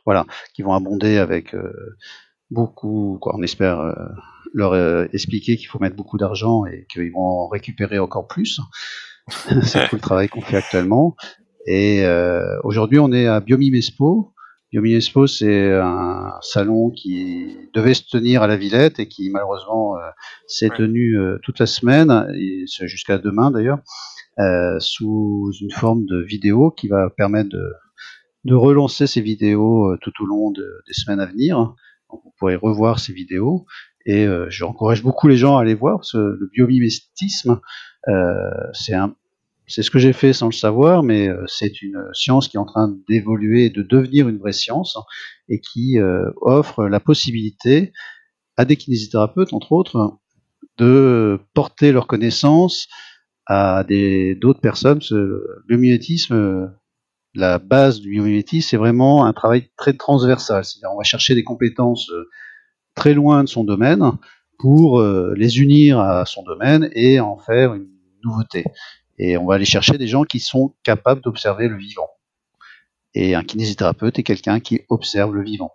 voilà, 0.05 0.25
qui 0.53 0.61
vont 0.61 0.73
abonder 0.73 1.17
avec 1.17 1.55
beaucoup, 2.49 3.17
quoi. 3.21 3.35
On 3.35 3.41
espère 3.41 3.95
leur 4.53 4.75
expliquer 5.13 5.57
qu'il 5.57 5.67
faut 5.67 5.79
mettre 5.79 5.95
beaucoup 5.95 6.17
d'argent 6.17 6.65
et 6.65 6.85
qu'ils 6.91 7.11
vont 7.11 7.21
en 7.21 7.47
récupérer 7.47 7.99
encore 7.99 8.27
plus. 8.27 8.59
c'est 9.63 9.87
tout 9.89 9.95
le 9.95 10.01
travail 10.01 10.29
qu'on 10.29 10.41
fait 10.41 10.57
actuellement. 10.57 11.15
Et 11.65 12.05
aujourd'hui, 12.63 12.99
on 12.99 13.11
est 13.13 13.27
à 13.27 13.39
Biomimespo, 13.39 14.33
Expo, 14.73 15.27
c'est 15.27 15.71
un 15.71 16.33
salon 16.41 16.89
qui 16.89 17.57
devait 17.73 17.93
se 17.93 18.03
tenir 18.09 18.41
à 18.41 18.47
la 18.47 18.57
Villette 18.57 18.99
et 18.99 19.07
qui 19.07 19.29
malheureusement 19.29 19.97
euh, 19.97 20.01
s'est 20.47 20.69
tenu 20.69 21.17
euh, 21.17 21.37
toute 21.43 21.59
la 21.59 21.67
semaine, 21.67 22.27
jusqu'à 22.81 23.17
demain 23.17 23.51
d'ailleurs, 23.51 23.79
euh, 24.39 24.79
sous 24.79 25.51
une 25.61 25.71
forme 25.71 26.05
de 26.05 26.23
vidéo 26.23 26.71
qui 26.71 26.87
va 26.87 27.09
permettre 27.11 27.49
de, 27.49 27.63
de 28.45 28.55
relancer 28.55 29.05
ces 29.05 29.21
vidéos 29.21 29.95
tout 30.01 30.13
au 30.21 30.25
long 30.25 30.51
des 30.51 30.93
semaines 30.93 31.19
à 31.19 31.27
venir. 31.27 31.75
vous 32.09 32.33
pourrez 32.39 32.55
revoir 32.55 32.99
ces 32.99 33.13
vidéos. 33.13 33.65
Et 34.05 34.27
j'encourage 34.49 35.01
beaucoup 35.01 35.29
les 35.29 35.37
gens 35.37 35.57
à 35.57 35.61
aller 35.61 35.75
voir 35.75 35.99
parce 35.99 36.11
que 36.11 36.17
le 36.17 36.49
biomimétisme, 36.51 37.61
c'est 38.73 38.93
un, 38.93 39.15
c'est 39.67 39.81
ce 39.81 39.91
que 39.91 39.99
j'ai 39.99 40.13
fait 40.13 40.33
sans 40.33 40.47
le 40.47 40.53
savoir, 40.53 41.03
mais 41.03 41.27
euh, 41.27 41.43
c'est 41.47 41.81
une 41.81 42.03
science 42.13 42.47
qui 42.47 42.57
est 42.57 42.59
en 42.59 42.65
train 42.65 42.93
d'évoluer, 43.07 43.69
de 43.69 43.81
devenir 43.81 44.27
une 44.27 44.37
vraie 44.37 44.53
science, 44.53 44.97
et 45.49 45.59
qui 45.59 45.99
euh, 45.99 46.29
offre 46.41 46.85
la 46.85 46.99
possibilité 46.99 47.93
à 48.57 48.65
des 48.65 48.75
kinésithérapeutes, 48.75 49.53
entre 49.53 49.71
autres, 49.71 50.17
de 50.77 51.39
porter 51.53 51.91
leurs 51.91 52.07
connaissances 52.07 52.87
à 53.45 53.83
d'autres 53.83 54.61
personnes. 54.61 54.99
Le 55.11 55.63
biomimétisme, 55.67 56.71
la 57.33 57.59
base 57.59 57.99
du 57.99 58.11
biomimétisme, 58.11 58.69
c'est 58.69 58.77
vraiment 58.77 59.25
un 59.25 59.33
travail 59.33 59.69
très 59.77 59.93
transversal. 59.93 60.63
C'est-à-dire, 60.65 60.91
on 60.93 60.97
va 60.97 61.03
chercher 61.03 61.35
des 61.35 61.43
compétences 61.43 62.09
euh, 62.11 62.29
très 62.95 63.13
loin 63.13 63.43
de 63.43 63.49
son 63.49 63.63
domaine 63.63 64.03
pour 64.59 65.01
les 65.03 65.59
unir 65.59 65.99
à 65.99 66.25
son 66.25 66.43
domaine 66.43 66.89
et 66.93 67.19
en 67.19 67.37
faire 67.37 67.73
une 67.73 67.92
nouveauté. 68.23 68.65
Et 69.17 69.37
on 69.37 69.45
va 69.45 69.55
aller 69.55 69.65
chercher 69.65 69.97
des 69.97 70.07
gens 70.07 70.23
qui 70.23 70.39
sont 70.39 70.75
capables 70.83 71.21
d'observer 71.21 71.67
le 71.67 71.77
vivant. 71.77 72.09
Et 73.13 73.35
un 73.35 73.43
kinésithérapeute 73.43 74.17
est 74.19 74.23
quelqu'un 74.23 74.59
qui 74.59 74.81
observe 74.89 75.33
le 75.35 75.43
vivant. 75.43 75.73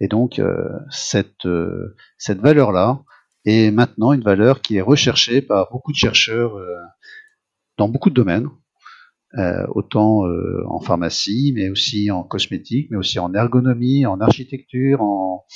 Et 0.00 0.08
donc 0.08 0.38
euh, 0.38 0.68
cette, 0.90 1.46
euh, 1.46 1.94
cette 2.18 2.40
valeur-là 2.40 3.02
est 3.44 3.70
maintenant 3.70 4.12
une 4.12 4.22
valeur 4.22 4.60
qui 4.60 4.76
est 4.76 4.82
recherchée 4.82 5.42
par 5.42 5.70
beaucoup 5.70 5.92
de 5.92 5.96
chercheurs 5.96 6.56
euh, 6.56 6.74
dans 7.78 7.88
beaucoup 7.88 8.10
de 8.10 8.14
domaines, 8.14 8.48
autant 9.68 10.24
en 10.66 10.80
pharmacie, 10.80 11.52
mais 11.54 11.70
aussi 11.70 12.10
en 12.10 12.24
cosmétique, 12.24 12.88
mais 12.90 12.96
aussi 12.96 13.18
en 13.20 13.32
ergonomie, 13.32 14.04
en 14.04 14.20
architecture, 14.20 15.00
en 15.02 15.46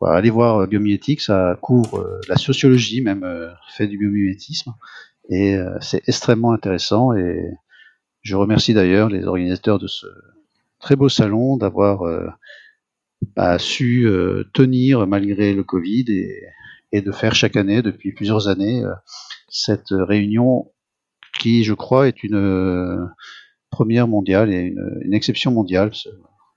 allez 0.00 0.30
voir 0.30 0.66
biomimétique, 0.68 1.20
ça 1.20 1.58
couvre 1.60 2.20
la 2.28 2.36
sociologie 2.36 3.02
même 3.02 3.52
fait 3.76 3.88
du 3.88 3.98
biomimétisme 3.98 4.72
et 5.32 5.56
euh, 5.56 5.78
c'est 5.80 6.06
extrêmement 6.08 6.52
intéressant 6.52 7.14
et 7.14 7.50
je 8.20 8.36
remercie 8.36 8.74
d'ailleurs 8.74 9.08
les 9.08 9.24
organisateurs 9.24 9.78
de 9.78 9.86
ce 9.86 10.06
très 10.78 10.94
beau 10.94 11.08
salon 11.08 11.56
d'avoir 11.56 12.02
euh, 12.02 12.26
bah, 13.34 13.58
su 13.58 14.06
euh, 14.06 14.44
tenir 14.52 15.06
malgré 15.06 15.54
le 15.54 15.64
Covid 15.64 16.04
et, 16.92 17.00
de 17.00 17.12
faire 17.12 17.34
chaque 17.34 17.56
année 17.56 17.80
depuis 17.80 18.12
plusieurs 18.12 18.48
années 18.48 18.82
cette 19.48 19.88
réunion 19.92 20.70
qui, 21.40 21.64
je 21.64 21.72
crois, 21.72 22.06
est 22.06 22.22
une 22.22 23.08
première 23.70 24.06
mondiale 24.06 24.52
et 24.52 24.74
une 25.00 25.14
exception 25.14 25.52
mondiale. 25.52 25.90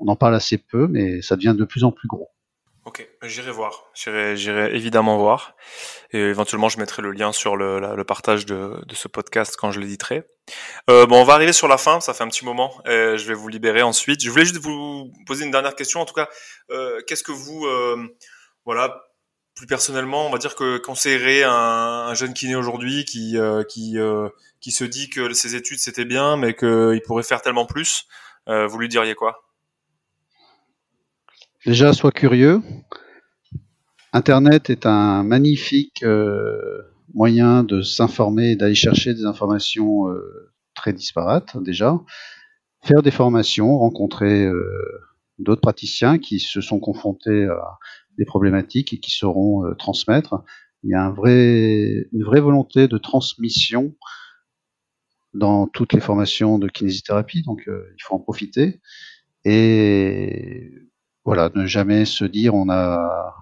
On 0.02 0.10
en 0.10 0.18
parle 0.18 0.36
assez 0.36 0.58
peu, 0.58 0.90
mais 0.90 1.22
ça 1.22 1.38
devient 1.38 1.56
de 1.58 1.64
plus 1.64 1.86
en 1.86 1.94
plus 1.94 2.10
gros. 2.10 2.35
Ok, 2.86 3.08
j'irai 3.24 3.52
voir. 3.52 3.86
J'irai 3.96 4.76
évidemment 4.76 5.18
voir. 5.18 5.56
Et 6.12 6.20
éventuellement, 6.20 6.70
je 6.70 6.78
mettrai 6.80 7.02
le 7.02 7.12
lien 7.12 7.34
sur 7.34 7.56
le, 7.58 7.80
le 7.80 8.04
partage 8.04 8.46
de, 8.46 8.80
de, 8.86 8.96
ce 8.96 9.08
podcast 9.08 9.56
quand 9.58 9.72
je 9.72 9.80
l'éditerai. 9.80 10.24
Euh, 10.92 11.08
bon, 11.08 11.20
on 11.20 11.24
va 11.24 11.34
arriver 11.34 11.54
sur 11.54 11.68
la 11.68 11.78
fin. 11.78 12.00
Ça 12.00 12.14
fait 12.14 12.24
un 12.24 12.28
petit 12.28 12.46
moment. 12.46 12.80
Et 12.86 13.18
je 13.18 13.28
vais 13.28 13.34
vous 13.34 13.48
libérer 13.48 13.82
ensuite. 13.82 14.24
Je 14.24 14.30
voulais 14.30 14.46
juste 14.46 14.58
vous 14.58 15.12
poser 15.26 15.46
une 15.46 15.52
dernière 15.52 15.76
question. 15.76 16.00
En 16.00 16.06
tout 16.06 16.14
cas, 16.14 16.30
euh, 16.70 17.02
qu'est-ce 17.08 17.24
que 17.24 17.32
vous, 17.32 17.66
euh, 17.66 18.08
voilà, 18.66 19.04
plus 19.56 19.68
personnellement, 19.68 20.28
on 20.28 20.30
va 20.30 20.38
dire 20.38 20.56
que 20.56 20.78
conseillerait 20.78 21.44
un, 21.44 21.52
un 21.52 22.14
jeune 22.14 22.34
kiné 22.34 22.56
aujourd'hui 22.56 23.06
qui 23.06 23.38
euh, 23.38 23.64
qui 23.64 23.98
euh, 23.98 24.30
qui 24.60 24.72
se 24.72 24.84
dit 24.84 25.10
que 25.10 25.34
ses 25.34 25.56
études 25.56 25.80
c'était 25.80 26.06
bien, 26.06 26.36
mais 26.36 26.54
qu'il 26.54 27.02
pourrait 27.06 27.24
faire 27.24 27.42
tellement 27.42 27.66
plus. 27.66 28.06
Euh, 28.50 28.68
vous 28.68 28.78
lui 28.78 28.90
diriez 28.90 29.16
quoi? 29.16 29.45
Déjà, 31.66 31.94
sois 31.94 32.12
curieux. 32.12 32.62
Internet 34.14 34.70
est 34.70 34.86
un 34.86 35.24
magnifique 35.24 36.04
euh, 36.04 36.84
moyen 37.16 37.64
de 37.64 37.82
s'informer 37.82 38.52
et 38.52 38.56
d'aller 38.56 38.76
chercher 38.76 39.16
des 39.16 39.26
informations 39.26 40.08
euh, 40.08 40.54
très 40.76 40.94
disparates, 40.94 41.58
déjà. 41.58 42.00
Faire 42.84 43.02
des 43.02 43.10
formations, 43.10 43.80
rencontrer 43.80 44.46
euh, 44.46 44.64
d'autres 45.40 45.62
praticiens 45.62 46.20
qui 46.20 46.40
se 46.40 46.62
sont 46.62 46.80
confrontés 46.80 47.46
à 47.46 47.80
des 48.20 48.26
problématiques 48.26 48.94
et 48.94 49.00
qui 49.00 49.10
sauront 49.10 49.74
transmettre. 49.80 50.44
Il 50.84 50.92
y 50.92 50.94
a 50.94 51.02
une 51.02 52.24
vraie 52.24 52.42
volonté 52.42 52.88
de 52.88 53.00
transmission 53.00 53.96
dans 55.34 55.66
toutes 55.66 55.94
les 55.94 56.00
formations 56.00 56.60
de 56.60 56.68
kinésithérapie, 56.68 57.42
donc 57.42 57.64
il 57.68 58.04
faut 58.04 58.14
en 58.14 58.20
profiter. 58.20 58.80
Et 59.46 60.72
voilà, 61.26 61.50
ne 61.56 61.66
jamais 61.66 62.06
se 62.06 62.24
dire 62.24 62.54
on 62.54 62.70
a 62.70 63.36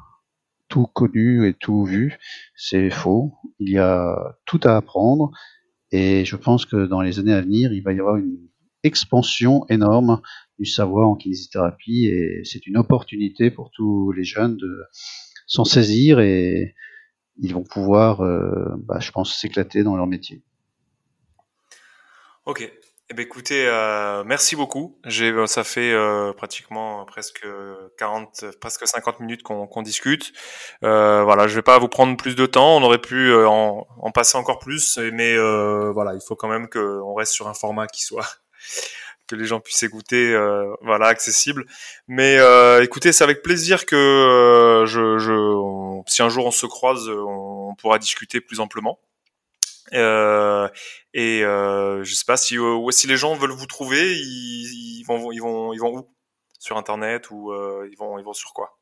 tout 0.70 0.88
connu 0.88 1.48
et 1.48 1.54
tout 1.54 1.84
vu, 1.84 2.18
c'est 2.56 2.90
faux. 2.90 3.34
Il 3.60 3.70
y 3.70 3.78
a 3.78 4.36
tout 4.46 4.60
à 4.64 4.76
apprendre 4.76 5.32
et 5.92 6.26
je 6.26 6.36
pense 6.36 6.66
que 6.66 6.88
dans 6.88 7.02
les 7.02 7.20
années 7.20 7.34
à 7.34 7.42
venir, 7.42 7.74
il 7.74 7.84
va 7.84 7.94
y 7.94 8.00
avoir 8.00 8.16
une 8.16 8.40
expansion 8.84 9.66
énorme 9.70 10.22
du 10.58 10.66
savoir 10.66 11.08
en 11.10 11.16
kinésithérapie 11.16 12.06
et 12.06 12.42
c'est 12.44 12.66
une 12.66 12.78
opportunité 12.78 13.52
pour 13.52 13.70
tous 13.72 14.12
les 14.12 14.24
jeunes 14.24 14.58
de 14.58 14.84
s'en 15.46 15.66
saisir 15.66 16.20
et 16.20 16.76
ils 17.38 17.54
vont 17.54 17.64
pouvoir, 17.64 18.22
euh, 18.22 18.76
bah, 18.78 19.00
je 19.00 19.12
pense, 19.12 19.36
s'éclater 19.36 19.84
dans 19.84 19.96
leur 19.96 20.08
métier. 20.08 20.44
Ok, 22.46 22.72
eh 23.14 23.16
ben 23.16 23.26
écoutez, 23.28 23.68
euh, 23.68 24.24
merci 24.26 24.56
beaucoup. 24.56 24.98
J'ai, 25.06 25.30
euh, 25.30 25.46
ça 25.46 25.64
fait 25.64 25.92
euh, 25.92 26.34
pratiquement 26.34 27.06
presque 27.06 27.46
40, 28.00 28.46
presque 28.60 28.88
50 28.88 29.20
minutes 29.20 29.44
qu'on, 29.44 29.82
discute. 29.84 30.34
Euh, 30.84 31.22
voilà, 31.24 31.48
je 31.48 31.54
vais 31.54 31.62
pas 31.62 31.78
vous 31.78 31.88
prendre 31.88 32.18
plus 32.18 32.36
de 32.36 32.48
temps. 32.48 32.76
On 32.76 32.82
aurait 32.82 32.98
pu 32.98 33.30
euh, 33.30 33.48
en, 33.48 33.86
en, 34.00 34.12
passer 34.12 34.36
encore 34.36 34.58
plus, 34.58 34.98
mais 34.98 35.38
voilà, 35.92 36.16
il 36.16 36.22
faut 36.28 36.36
quand 36.36 36.48
même 36.48 36.68
qu'on 36.68 37.14
reste 37.14 37.34
sur 37.34 37.48
un 37.48 37.54
format 37.54 37.86
qui 37.86 38.02
soit 38.02 38.26
que 39.28 39.36
les 39.36 39.46
gens 39.46 39.60
puissent 39.60 39.84
écouter, 39.84 40.36
voilà, 40.82 41.06
accessible. 41.06 41.68
Mais 42.08 42.40
écoutez, 42.82 43.12
c'est 43.14 43.24
avec 43.24 43.44
plaisir 43.44 43.86
que 43.86 44.86
je, 44.88 45.20
je 45.20 46.02
si 46.08 46.24
un 46.24 46.30
jour 46.30 46.48
on 46.48 46.52
se 46.52 46.66
croise, 46.66 47.08
on 47.10 47.76
pourra 47.76 48.00
discuter 48.00 48.42
plus 48.42 48.60
amplement. 48.60 48.98
Euh, 49.92 50.68
et 51.14 51.44
euh, 51.44 52.04
je 52.04 52.16
sais 52.16 52.26
pas 52.26 52.38
si 52.38 52.58
euh, 52.58 52.90
si 52.92 53.08
les 53.08 53.18
gens 53.18 53.36
veulent 53.36 53.52
vous 53.52 53.66
trouver, 53.66 54.16
ils, 54.16 55.00
ils, 55.00 55.04
vont 55.04 55.32
ils 55.32 55.42
vont 55.42 55.74
ils 55.74 55.80
vont 55.80 55.98
où? 55.98 56.10
Sur 56.60 56.78
internet 56.78 57.30
ou 57.30 57.52
euh, 57.52 57.88
ils 57.92 57.98
vont 57.98 58.18
ils 58.18 58.24
vont 58.24 58.34
sur 58.34 58.54
quoi? 58.54 58.80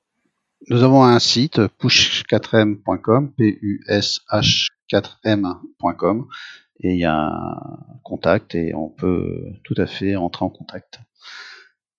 Nous 0.70 0.84
avons 0.84 1.04
un 1.04 1.18
site 1.18 1.60
push4m.com, 1.80 3.34
p 3.34 3.58
u 3.62 3.84
s 3.88 4.20
h 4.30 4.68
4m.com 4.92 6.28
et 6.82 6.92
il 6.94 7.00
y 7.00 7.06
a 7.06 7.16
un 7.16 8.00
contact 8.04 8.54
et 8.54 8.76
on 8.76 8.90
peut 8.90 9.46
tout 9.64 9.76
à 9.78 9.88
fait 9.88 10.16
entrer 10.16 10.46
en 10.46 10.50
contact. 10.50 11.00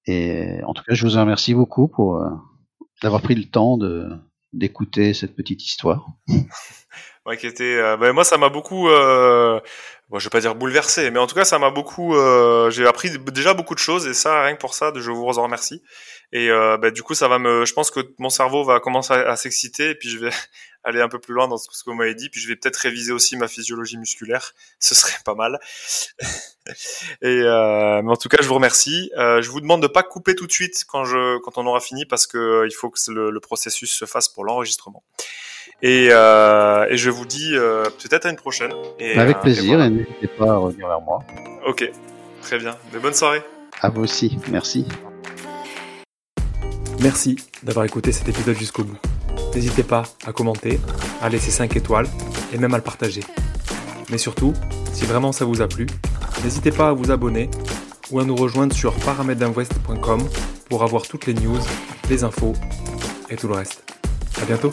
Et 0.07 0.61
en 0.65 0.75
tout 0.75 0.85
cas, 0.85 0.95
je 0.95 1.07
vous 1.07 1.19
remercie 1.19 1.55
beaucoup 1.55 1.89
pour 1.89 2.25
d'avoir 3.03 3.23
pris 3.23 3.35
le 3.35 3.45
temps 3.45 3.77
de 3.77 4.09
d'écouter 4.53 5.15
cette 5.15 5.35
petite 5.35 5.65
histoire. 5.65 6.07
ouais, 7.27 7.37
qui 7.37 7.47
était, 7.47 7.77
euh, 7.77 7.97
ben, 7.97 8.13
moi 8.13 8.25
ça 8.25 8.39
m'a 8.39 8.49
beaucoup, 8.49 8.89
euh, 8.89 9.61
bon, 10.09 10.19
je 10.19 10.25
vais 10.25 10.31
pas 10.31 10.41
dire 10.41 10.55
bouleversé, 10.55 11.11
mais 11.11 11.19
en 11.19 11.27
tout 11.27 11.35
cas 11.35 11.45
ça 11.45 11.59
m'a 11.59 11.71
beaucoup, 11.71 12.17
euh, 12.17 12.71
j'ai 12.71 12.87
appris 12.87 13.11
déjà 13.19 13.55
beaucoup 13.55 13.75
de 13.75 13.81
choses 13.81 14.07
et 14.07 14.15
ça 14.15 14.43
rien 14.43 14.55
que 14.55 14.61
pour 14.61 14.75
ça, 14.75 14.93
je 14.95 15.11
vous 15.11 15.39
en 15.39 15.43
remercie. 15.43 15.83
Et 16.33 16.51
euh, 16.51 16.79
ben, 16.79 16.91
du 16.91 17.03
coup 17.03 17.15
ça 17.15 17.29
va 17.29 17.39
me, 17.39 17.65
je 17.67 17.75
pense 17.75 17.91
que 17.91 18.01
mon 18.19 18.31
cerveau 18.31 18.65
va 18.65 18.81
commencer 18.81 19.13
à, 19.13 19.37
s'exciter 19.37 19.91
et 19.91 19.95
puis 19.95 20.09
je 20.09 20.19
vais 20.19 20.31
aller 20.85 21.01
un 21.01 21.09
peu 21.09 21.19
plus 21.19 21.35
loin 21.35 21.47
dans 21.47 21.59
ce, 21.59 21.69
que 21.69 21.75
vous 21.91 21.95
m'avez 21.95 22.15
dit, 22.15 22.31
puis 22.31 22.41
je 22.41 22.49
vais 22.49 22.57
peut-être 22.57 22.77
réviser 22.77 23.13
aussi 23.13 23.37
ma 23.37 23.49
physiologie 23.49 23.99
musculaire, 23.99 24.55
ce 24.81 24.95
serait 24.95 25.19
pas 25.25 25.35
mal. 25.35 25.61
et 27.23 27.27
euh, 27.27 28.03
mais 28.03 28.11
en 28.11 28.17
tout 28.17 28.29
cas 28.29 28.39
je 28.41 28.49
vous 28.49 28.55
remercie. 28.55 29.11
Euh, 29.19 29.43
je 29.43 29.51
vous 29.51 29.61
demande 29.61 29.83
de 29.83 29.87
pas 29.87 30.03
couper 30.03 30.35
tout 30.35 30.47
de 30.47 30.53
suite 30.53 30.85
quand 30.89 31.05
je, 31.05 31.39
quand 31.39 31.59
on 31.59 31.67
aura 31.67 31.81
fini 31.81 32.07
parce 32.07 32.27
que 32.27 32.65
il 32.67 32.75
faut 32.75 32.91
que 32.91 32.99
le 33.11 33.41
processus 33.41 33.93
se 33.93 34.07
fasse 34.07 34.29
pour 34.29 34.45
l'enregistrement. 34.45 35.05
Et, 35.83 36.09
euh, 36.13 36.87
et, 36.89 36.97
je 36.97 37.11
vous 37.11 37.27
dis 37.27 37.51
euh, 37.55 37.85
peut-être 37.85 38.27
à 38.27 38.31
une 38.31 38.37
prochaine. 38.37 38.73
Et, 39.01 39.19
Avec 39.19 39.41
plaisir, 39.41 39.83
et, 39.83 39.91
n'hésitez 39.91 40.29
pas 40.29 40.53
à 40.53 40.57
revenir 40.57 40.87
vers 40.87 41.01
moi. 41.01 41.25
Ok, 41.67 41.91
très 42.41 42.59
bien. 42.59 42.77
Mais 42.93 43.01
bonne 43.01 43.15
soirée. 43.15 43.43
À 43.81 43.89
vous 43.89 44.03
aussi, 44.03 44.39
merci. 44.49 44.87
Merci 47.01 47.37
d'avoir 47.65 47.85
écouté 47.85 48.13
cet 48.13 48.29
épisode 48.29 48.57
jusqu'au 48.57 48.85
bout. 48.85 48.99
N'hésitez 49.55 49.83
pas 49.83 50.05
à 50.25 50.33
commenter, 50.33 50.79
à 51.21 51.29
laisser 51.29 51.51
5 51.51 51.75
étoiles 51.75 52.07
et 52.55 52.59
même 52.59 52.73
à 52.75 52.77
le 52.77 52.85
partager. 52.85 53.23
Mais 54.09 54.19
surtout, 54.19 54.55
si 54.93 55.05
vraiment 55.05 55.33
ça 55.33 55.45
vous 55.45 55.63
a 55.63 55.69
plu, 55.69 55.87
n'hésitez 56.45 56.71
pas 56.71 56.91
à 56.91 56.93
vous 56.93 57.11
abonner 57.11 57.51
ou 58.13 58.21
à 58.21 58.25
nous 58.25 58.37
rejoindre 58.37 58.75
sur 58.75 58.95
paramèdinvest.com 58.95 60.21
pour 60.71 60.85
avoir 60.85 61.03
toutes 61.03 61.27
les 61.27 61.35
news, 61.35 61.59
les 62.09 62.23
infos 62.23 62.53
et 63.31 63.37
tout 63.37 63.49
le 63.49 63.55
reste. 63.55 63.83
À 64.41 64.45
bientôt! 64.45 64.73